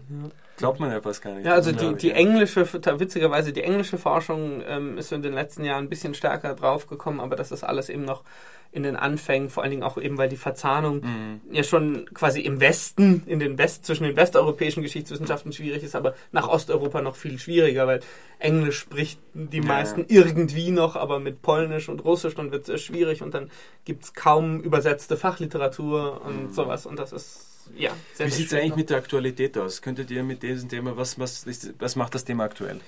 Glaubt 0.58 0.80
man 0.80 0.90
ja 0.90 1.00
fast 1.00 1.22
gar 1.22 1.34
nicht. 1.34 1.46
Ja, 1.46 1.54
also 1.54 1.72
die, 1.72 1.94
die 1.94 2.10
englische, 2.10 2.66
witzigerweise 3.00 3.52
die 3.52 3.62
englische 3.62 3.96
Forschung 3.96 4.62
ähm, 4.68 4.98
ist 4.98 5.12
in 5.12 5.22
den 5.22 5.32
letzten 5.32 5.64
Jahren 5.64 5.84
ein 5.84 5.88
bisschen 5.88 6.14
stärker 6.14 6.54
draufgekommen, 6.54 7.20
aber 7.20 7.36
das 7.36 7.50
ist 7.52 7.64
alles 7.64 7.88
eben 7.88 8.04
noch 8.04 8.22
in 8.70 8.82
den 8.82 8.96
Anfängen, 8.96 9.48
vor 9.48 9.62
allen 9.62 9.70
Dingen 9.70 9.82
auch 9.82 9.96
eben, 9.96 10.18
weil 10.18 10.28
die 10.28 10.36
Verzahnung 10.36 11.00
Mhm. 11.00 11.40
ja 11.50 11.62
schon 11.62 12.04
quasi 12.12 12.40
im 12.42 12.60
Westen, 12.60 13.22
in 13.26 13.38
den 13.38 13.56
West, 13.56 13.86
zwischen 13.86 14.04
den 14.04 14.14
westeuropäischen 14.14 14.82
Geschichtswissenschaften 14.82 15.52
schwierig 15.54 15.82
ist, 15.82 15.96
aber 15.96 16.14
nach 16.32 16.48
Osteuropa 16.48 17.00
noch 17.00 17.16
viel 17.16 17.38
schwieriger, 17.38 17.86
weil 17.86 18.00
Englisch 18.38 18.78
spricht 18.80 19.20
die 19.32 19.58
Ja. 19.58 19.64
meisten 19.64 20.04
irgendwie 20.08 20.70
noch, 20.70 20.96
aber 20.96 21.18
mit 21.18 21.40
Polnisch 21.40 21.88
und 21.88 22.04
Russisch 22.04 22.34
dann 22.34 22.50
wird 22.52 22.62
es 22.62 22.66
sehr 22.66 22.78
schwierig 22.78 23.22
und 23.22 23.32
dann 23.32 23.50
gibt 23.86 24.04
es 24.04 24.12
kaum 24.12 24.60
übersetzte 24.60 25.16
Fachliteratur 25.16 26.20
und 26.26 26.52
sowas 26.54 26.84
und 26.84 26.98
das 26.98 27.12
ist 27.12 27.57
ja 27.76 27.90
sehr, 28.14 28.26
Wie 28.26 28.30
sieht 28.30 28.46
es 28.48 28.54
eigentlich 28.54 28.70
noch. 28.70 28.76
mit 28.76 28.90
der 28.90 28.96
Aktualität 28.98 29.56
aus? 29.58 29.82
Könntet 29.82 30.10
ihr 30.10 30.22
mit 30.22 30.42
diesem 30.42 30.68
Thema, 30.68 30.96
was, 30.96 31.18
was, 31.18 31.46
was 31.78 31.96
macht 31.96 32.14
das 32.14 32.24
Thema 32.24 32.44
aktuell? 32.44 32.80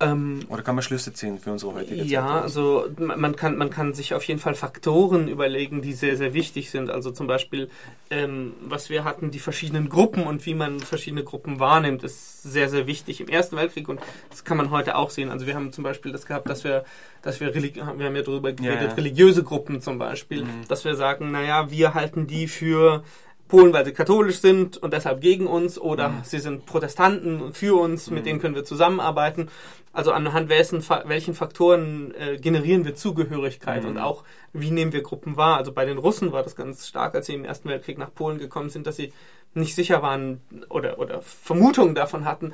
Ähm, 0.00 0.40
Oder 0.48 0.62
kann 0.62 0.74
man 0.74 0.82
Schlüsse 0.82 1.12
ziehen 1.12 1.38
für 1.38 1.52
unsere 1.52 1.72
heutige 1.74 1.98
Zeit? 2.00 2.06
Ja, 2.08 2.40
also 2.40 2.86
man 2.98 3.36
kann, 3.36 3.56
man 3.56 3.70
kann 3.70 3.94
sich 3.94 4.12
auf 4.12 4.24
jeden 4.24 4.40
Fall 4.40 4.54
Faktoren 4.56 5.28
überlegen, 5.28 5.82
die 5.82 5.92
sehr, 5.92 6.16
sehr 6.16 6.34
wichtig 6.34 6.70
sind. 6.72 6.90
Also 6.90 7.12
zum 7.12 7.28
Beispiel, 7.28 7.70
ähm, 8.10 8.54
was 8.60 8.90
wir 8.90 9.04
hatten, 9.04 9.30
die 9.30 9.38
verschiedenen 9.38 9.88
Gruppen 9.88 10.24
und 10.26 10.44
wie 10.46 10.54
man 10.54 10.80
verschiedene 10.80 11.22
Gruppen 11.22 11.60
wahrnimmt, 11.60 12.02
ist 12.02 12.42
sehr, 12.42 12.68
sehr 12.68 12.88
wichtig 12.88 13.20
im 13.20 13.28
Ersten 13.28 13.56
Weltkrieg 13.56 13.88
und 13.88 14.00
das 14.30 14.42
kann 14.42 14.56
man 14.56 14.72
heute 14.72 14.96
auch 14.96 15.10
sehen. 15.10 15.30
Also 15.30 15.46
wir 15.46 15.54
haben 15.54 15.72
zum 15.72 15.84
Beispiel 15.84 16.10
das 16.10 16.26
gehabt, 16.26 16.50
dass 16.50 16.64
wir, 16.64 16.84
dass 17.22 17.38
wir, 17.38 17.54
religi- 17.54 17.76
wir 17.76 18.06
haben 18.06 18.16
ja 18.16 18.22
darüber 18.22 18.52
geredet, 18.52 18.88
ja. 18.90 18.94
religiöse 18.94 19.44
Gruppen 19.44 19.80
zum 19.80 19.98
Beispiel, 20.00 20.42
Mhm. 20.42 20.66
dass 20.66 20.84
wir 20.84 20.96
sagen, 20.96 21.30
naja, 21.30 21.70
wir 21.70 21.94
halten 21.94 22.26
die 22.26 22.48
für 22.48 23.04
Polen, 23.48 23.72
weil 23.72 23.84
sie 23.84 23.92
katholisch 23.92 24.38
sind 24.40 24.76
und 24.78 24.92
deshalb 24.92 25.20
gegen 25.20 25.46
uns 25.46 25.78
oder 25.78 26.08
Mhm. 26.08 26.14
sie 26.24 26.38
sind 26.38 26.66
Protestanten 26.66 27.40
und 27.40 27.56
für 27.56 27.78
uns, 27.78 28.10
mit 28.10 28.26
denen 28.26 28.40
können 28.40 28.54
wir 28.54 28.64
zusammenarbeiten. 28.64 29.48
Also 29.94 30.12
anhand 30.12 30.48
welchen, 30.48 30.82
welchen 31.06 31.34
Faktoren 31.34 32.12
äh, 32.14 32.36
generieren 32.36 32.84
wir 32.84 32.94
Zugehörigkeit 32.96 33.84
Mhm. 33.84 33.88
und 33.90 33.98
auch 33.98 34.24
wie 34.52 34.70
nehmen 34.70 34.92
wir 34.92 35.02
Gruppen 35.02 35.36
wahr. 35.36 35.56
Also 35.56 35.72
bei 35.72 35.84
den 35.84 35.98
Russen 35.98 36.32
war 36.32 36.42
das 36.42 36.56
ganz 36.56 36.86
stark, 36.88 37.14
als 37.14 37.26
sie 37.26 37.34
im 37.34 37.44
Ersten 37.44 37.68
Weltkrieg 37.68 37.96
nach 37.98 38.12
Polen 38.12 38.38
gekommen 38.38 38.70
sind, 38.70 38.86
dass 38.86 38.96
sie 38.96 39.12
nicht 39.56 39.76
sicher 39.76 40.02
waren 40.02 40.40
oder, 40.68 40.98
oder 40.98 41.22
Vermutungen 41.22 41.94
davon 41.94 42.24
hatten, 42.24 42.52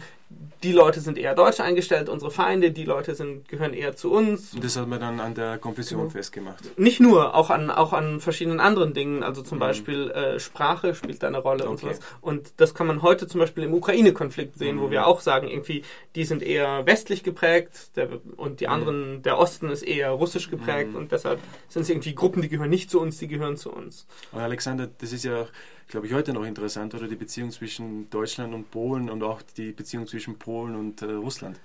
die 0.62 0.70
Leute 0.72 1.01
sind 1.01 1.16
eher 1.18 1.34
deutsch 1.34 1.59
eingestellt, 1.59 2.09
unsere 2.11 2.30
Feinde, 2.30 2.70
die 2.72 2.84
Leute 2.84 3.14
sind, 3.14 3.49
gehören 3.49 3.72
eher 3.72 3.97
zu 3.97 4.12
uns. 4.12 4.55
Und 4.55 4.62
das 4.62 4.76
hat 4.76 4.86
man 4.86 5.01
dann 5.01 5.18
an 5.18 5.34
der 5.34 5.57
Konfession 5.59 6.01
Genau. 6.03 6.11
festgemacht. 6.11 6.78
Nicht 6.78 7.01
nur, 7.01 7.34
auch 7.34 7.49
an, 7.51 7.70
auch 7.70 7.95
an 7.95 8.20
verschiedenen 8.20 8.61
anderen 8.61 8.93
Dingen. 8.93 9.22
Also 9.24 9.43
zum 9.43 9.57
Mhm. 9.57 9.61
Beispiel 9.61 10.11
äh, 10.11 10.38
Sprache 10.38 10.95
spielt 10.95 11.22
da 11.22 11.28
eine 11.28 11.38
Rolle 11.38 11.64
und 11.64 11.76
Okay. 11.82 11.95
sowas. 11.95 12.01
Und 12.20 12.53
das 12.59 12.74
kann 12.74 12.86
man 12.86 13.01
heute 13.03 13.26
zum 13.26 13.41
Beispiel 13.41 13.64
im 13.64 13.72
Ukraine-Konflikt 13.74 14.57
sehen, 14.59 14.78
wo 14.78 14.86
Mhm. 14.86 14.91
wir 14.93 15.07
auch 15.07 15.20
sagen, 15.20 15.49
irgendwie, 15.49 15.82
die 16.14 16.24
sind 16.24 16.43
eher 16.43 16.84
westlich 16.86 17.24
geprägt 17.31 17.97
der, 17.97 18.09
und 18.37 18.61
die 18.61 18.66
Mhm. 18.66 18.72
anderen, 18.74 19.22
der 19.22 19.39
Osten 19.39 19.68
ist 19.70 19.83
eher 19.83 20.11
russisch 20.22 20.49
geprägt 20.51 20.91
Mhm. 20.91 20.99
und 20.99 21.12
deshalb 21.12 21.41
sind 21.68 21.83
es 21.83 21.91
irgendwie 21.91 22.14
Gruppen, 22.14 22.43
die 22.43 22.49
gehören 22.49 22.70
nicht 22.70 22.91
zu 22.91 23.01
uns, 23.01 23.18
die 23.18 23.28
gehören 23.28 23.57
zu 23.57 23.70
uns. 23.72 24.07
Aber 24.33 24.43
Alexander, 24.43 24.87
das 24.99 25.12
ist 25.12 25.24
ja, 25.24 25.47
glaube 25.89 26.07
ich, 26.07 26.12
heute 26.12 26.33
noch 26.33 26.45
interessant, 26.45 26.95
oder 26.95 27.09
die 27.09 27.16
Beziehung 27.16 27.51
zwischen 27.51 28.09
Deutschland 28.11 28.55
und 28.55 28.70
Polen 28.70 29.09
und 29.11 29.22
auch 29.22 29.43
die 29.57 29.72
Beziehung 29.72 30.07
zwischen 30.07 30.39
Polen 30.39 30.74
und 30.76 31.03
äh, 31.03 31.12
Russland. 31.26 31.59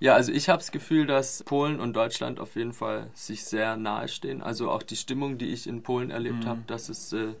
Ja, 0.00 0.14
also 0.14 0.32
ich 0.32 0.48
habe 0.48 0.58
das 0.58 0.70
Gefühl, 0.70 1.06
dass 1.06 1.42
Polen 1.44 1.80
und 1.80 1.94
Deutschland 1.94 2.40
auf 2.40 2.56
jeden 2.56 2.72
Fall 2.72 3.10
sich 3.14 3.44
sehr 3.44 3.76
nahe 3.76 4.08
stehen. 4.08 4.42
Also 4.42 4.70
auch 4.70 4.82
die 4.82 4.96
Stimmung, 4.96 5.38
die 5.38 5.52
ich 5.52 5.66
in 5.66 5.82
Polen 5.82 6.10
erlebt 6.10 6.44
Mhm. 6.44 6.48
habe, 6.50 6.60
dass 6.66 6.88
es 6.88 7.12
äh, 7.12 7.34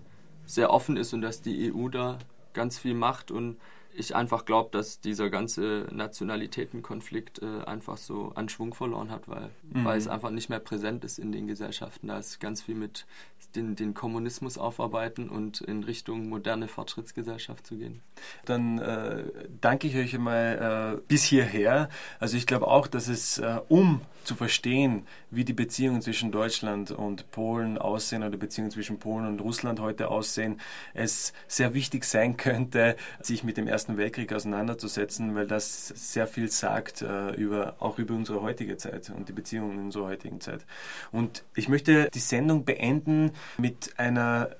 sehr 0.46 0.70
offen 0.70 0.96
ist 0.96 1.12
und 1.12 1.20
dass 1.20 1.42
die 1.42 1.70
EU 1.70 1.88
da 1.88 2.18
ganz 2.52 2.78
viel 2.78 2.94
macht 2.94 3.30
und 3.30 3.56
ich 3.96 4.14
einfach 4.14 4.44
glaube, 4.44 4.70
dass 4.72 5.00
dieser 5.00 5.30
ganze 5.30 5.86
Nationalitätenkonflikt 5.92 7.42
äh, 7.42 7.64
einfach 7.64 7.96
so 7.96 8.32
an 8.34 8.48
Schwung 8.48 8.74
verloren 8.74 9.10
hat, 9.10 9.28
weil, 9.28 9.50
Mhm. 9.70 9.84
weil 9.84 9.98
es 9.98 10.08
einfach 10.08 10.30
nicht 10.30 10.48
mehr 10.48 10.58
präsent 10.60 11.04
ist 11.04 11.18
in 11.18 11.32
den 11.32 11.46
Gesellschaften. 11.46 12.08
Da 12.08 12.18
ist 12.18 12.40
ganz 12.40 12.62
viel 12.62 12.74
mit 12.74 13.06
den, 13.54 13.76
den 13.76 13.94
Kommunismus 13.94 14.58
aufarbeiten 14.58 15.28
und 15.28 15.60
in 15.60 15.84
Richtung 15.84 16.28
moderne 16.28 16.66
Fortschrittsgesellschaft 16.68 17.66
zu 17.66 17.76
gehen. 17.76 18.02
Dann 18.44 18.78
äh, 18.78 19.24
danke 19.60 19.86
ich 19.86 19.96
euch 19.96 20.14
einmal 20.14 20.96
äh, 20.98 21.00
bis 21.06 21.22
hierher. 21.24 21.88
Also 22.18 22.36
ich 22.36 22.46
glaube 22.46 22.66
auch, 22.66 22.86
dass 22.88 23.08
es, 23.08 23.38
äh, 23.38 23.60
um 23.68 24.00
zu 24.24 24.34
verstehen, 24.34 25.06
wie 25.30 25.44
die 25.44 25.52
Beziehungen 25.52 26.02
zwischen 26.02 26.32
Deutschland 26.32 26.90
und 26.90 27.30
Polen 27.30 27.78
aussehen 27.78 28.22
oder 28.22 28.36
Beziehungen 28.36 28.70
zwischen 28.70 28.98
Polen 28.98 29.26
und 29.26 29.40
Russland 29.40 29.80
heute 29.80 30.08
aussehen, 30.08 30.60
es 30.94 31.32
sehr 31.46 31.74
wichtig 31.74 32.04
sein 32.04 32.36
könnte, 32.36 32.96
sich 33.20 33.44
mit 33.44 33.56
dem 33.56 33.66
Ersten 33.66 33.96
Weltkrieg 33.96 34.32
auseinanderzusetzen, 34.32 35.34
weil 35.34 35.46
das 35.46 35.88
sehr 35.88 36.26
viel 36.26 36.50
sagt 36.50 37.02
äh, 37.02 37.32
über, 37.34 37.76
auch 37.80 37.98
über 37.98 38.14
unsere 38.14 38.42
heutige 38.42 38.76
Zeit 38.76 39.10
und 39.10 39.28
die 39.28 39.32
Beziehungen 39.32 39.78
in 39.78 39.84
unserer 39.86 40.06
heutigen 40.06 40.40
Zeit. 40.40 40.64
Und 41.12 41.44
ich 41.54 41.68
möchte 41.68 42.08
die 42.12 42.18
Sendung 42.18 42.64
beenden 42.64 43.32
mit 43.58 43.94
einer 43.98 44.50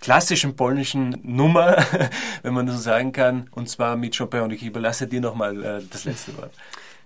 klassischen 0.00 0.56
polnischen 0.56 1.18
Nummer, 1.22 1.84
wenn 2.42 2.54
man 2.54 2.66
das 2.66 2.76
so 2.76 2.82
sagen 2.82 3.12
kann, 3.12 3.48
und 3.52 3.68
zwar 3.68 3.96
mit 3.96 4.16
Chopin. 4.16 4.40
Und 4.40 4.52
ich 4.52 4.62
überlasse 4.62 5.06
dir 5.06 5.20
nochmal 5.20 5.64
äh, 5.64 5.82
das 5.90 6.04
letzte 6.04 6.36
Wort. 6.36 6.52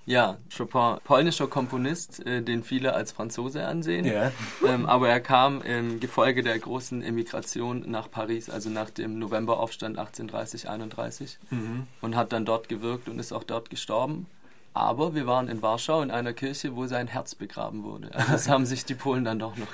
Ja, 0.04 0.38
Chopin, 0.56 0.96
polnischer 1.04 1.46
Komponist, 1.46 2.26
äh, 2.26 2.42
den 2.42 2.64
viele 2.64 2.92
als 2.94 3.12
Franzose 3.12 3.64
ansehen. 3.66 4.04
Ja. 4.04 4.32
Ähm, 4.66 4.86
aber 4.86 5.08
er 5.08 5.20
kam 5.20 5.62
im 5.62 6.00
Gefolge 6.00 6.42
der 6.42 6.58
großen 6.58 7.02
Emigration 7.02 7.88
nach 7.88 8.10
Paris, 8.10 8.50
also 8.50 8.68
nach 8.68 8.90
dem 8.90 9.18
Novemberaufstand 9.20 9.98
1830-31 9.98 11.38
Mhm. 11.50 11.86
und 12.00 12.16
hat 12.16 12.32
dann 12.32 12.44
dort 12.44 12.68
gewirkt 12.68 13.08
und 13.08 13.18
ist 13.20 13.32
auch 13.32 13.44
dort 13.44 13.70
gestorben. 13.70 14.26
Aber 14.74 15.14
wir 15.14 15.26
waren 15.26 15.48
in 15.48 15.60
Warschau 15.62 16.00
in 16.02 16.10
einer 16.10 16.32
Kirche, 16.32 16.74
wo 16.74 16.86
sein 16.86 17.06
Herz 17.06 17.34
begraben 17.34 17.84
wurde. 17.84 18.08
Also 18.14 18.32
das 18.32 18.48
haben 18.48 18.66
sich 18.66 18.84
die 18.84 18.94
Polen 18.94 19.24
dann 19.24 19.38
doch 19.38 19.56
noch 19.56 19.68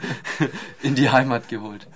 in 0.82 0.94
die 0.94 1.10
Heimat 1.10 1.48
geholt. 1.48 1.86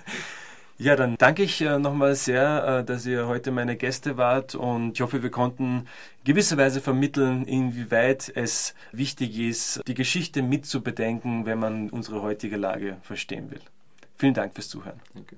Ja, 0.79 0.95
dann 0.95 1.17
danke 1.17 1.41
ich 1.41 1.59
äh, 1.61 1.79
nochmal 1.79 2.13
sehr, 2.15 2.81
äh, 2.81 2.83
dass 2.85 3.05
ihr 3.07 3.27
heute 3.27 3.49
meine 3.49 3.75
Gäste 3.77 4.15
wart 4.17 4.53
und 4.53 4.93
ich 4.93 5.01
hoffe, 5.01 5.23
wir 5.23 5.31
konnten 5.31 5.87
gewisserweise 6.23 6.81
vermitteln, 6.81 7.45
inwieweit 7.45 8.31
es 8.35 8.75
wichtig 8.91 9.39
ist, 9.39 9.81
die 9.87 9.95
Geschichte 9.95 10.43
mitzubedenken, 10.43 11.47
wenn 11.47 11.57
man 11.57 11.89
unsere 11.89 12.21
heutige 12.21 12.57
Lage 12.57 12.97
verstehen 13.01 13.49
will. 13.49 13.61
Vielen 14.17 14.35
Dank 14.35 14.53
fürs 14.53 14.69
Zuhören. 14.69 14.99
Danke. 15.15 15.37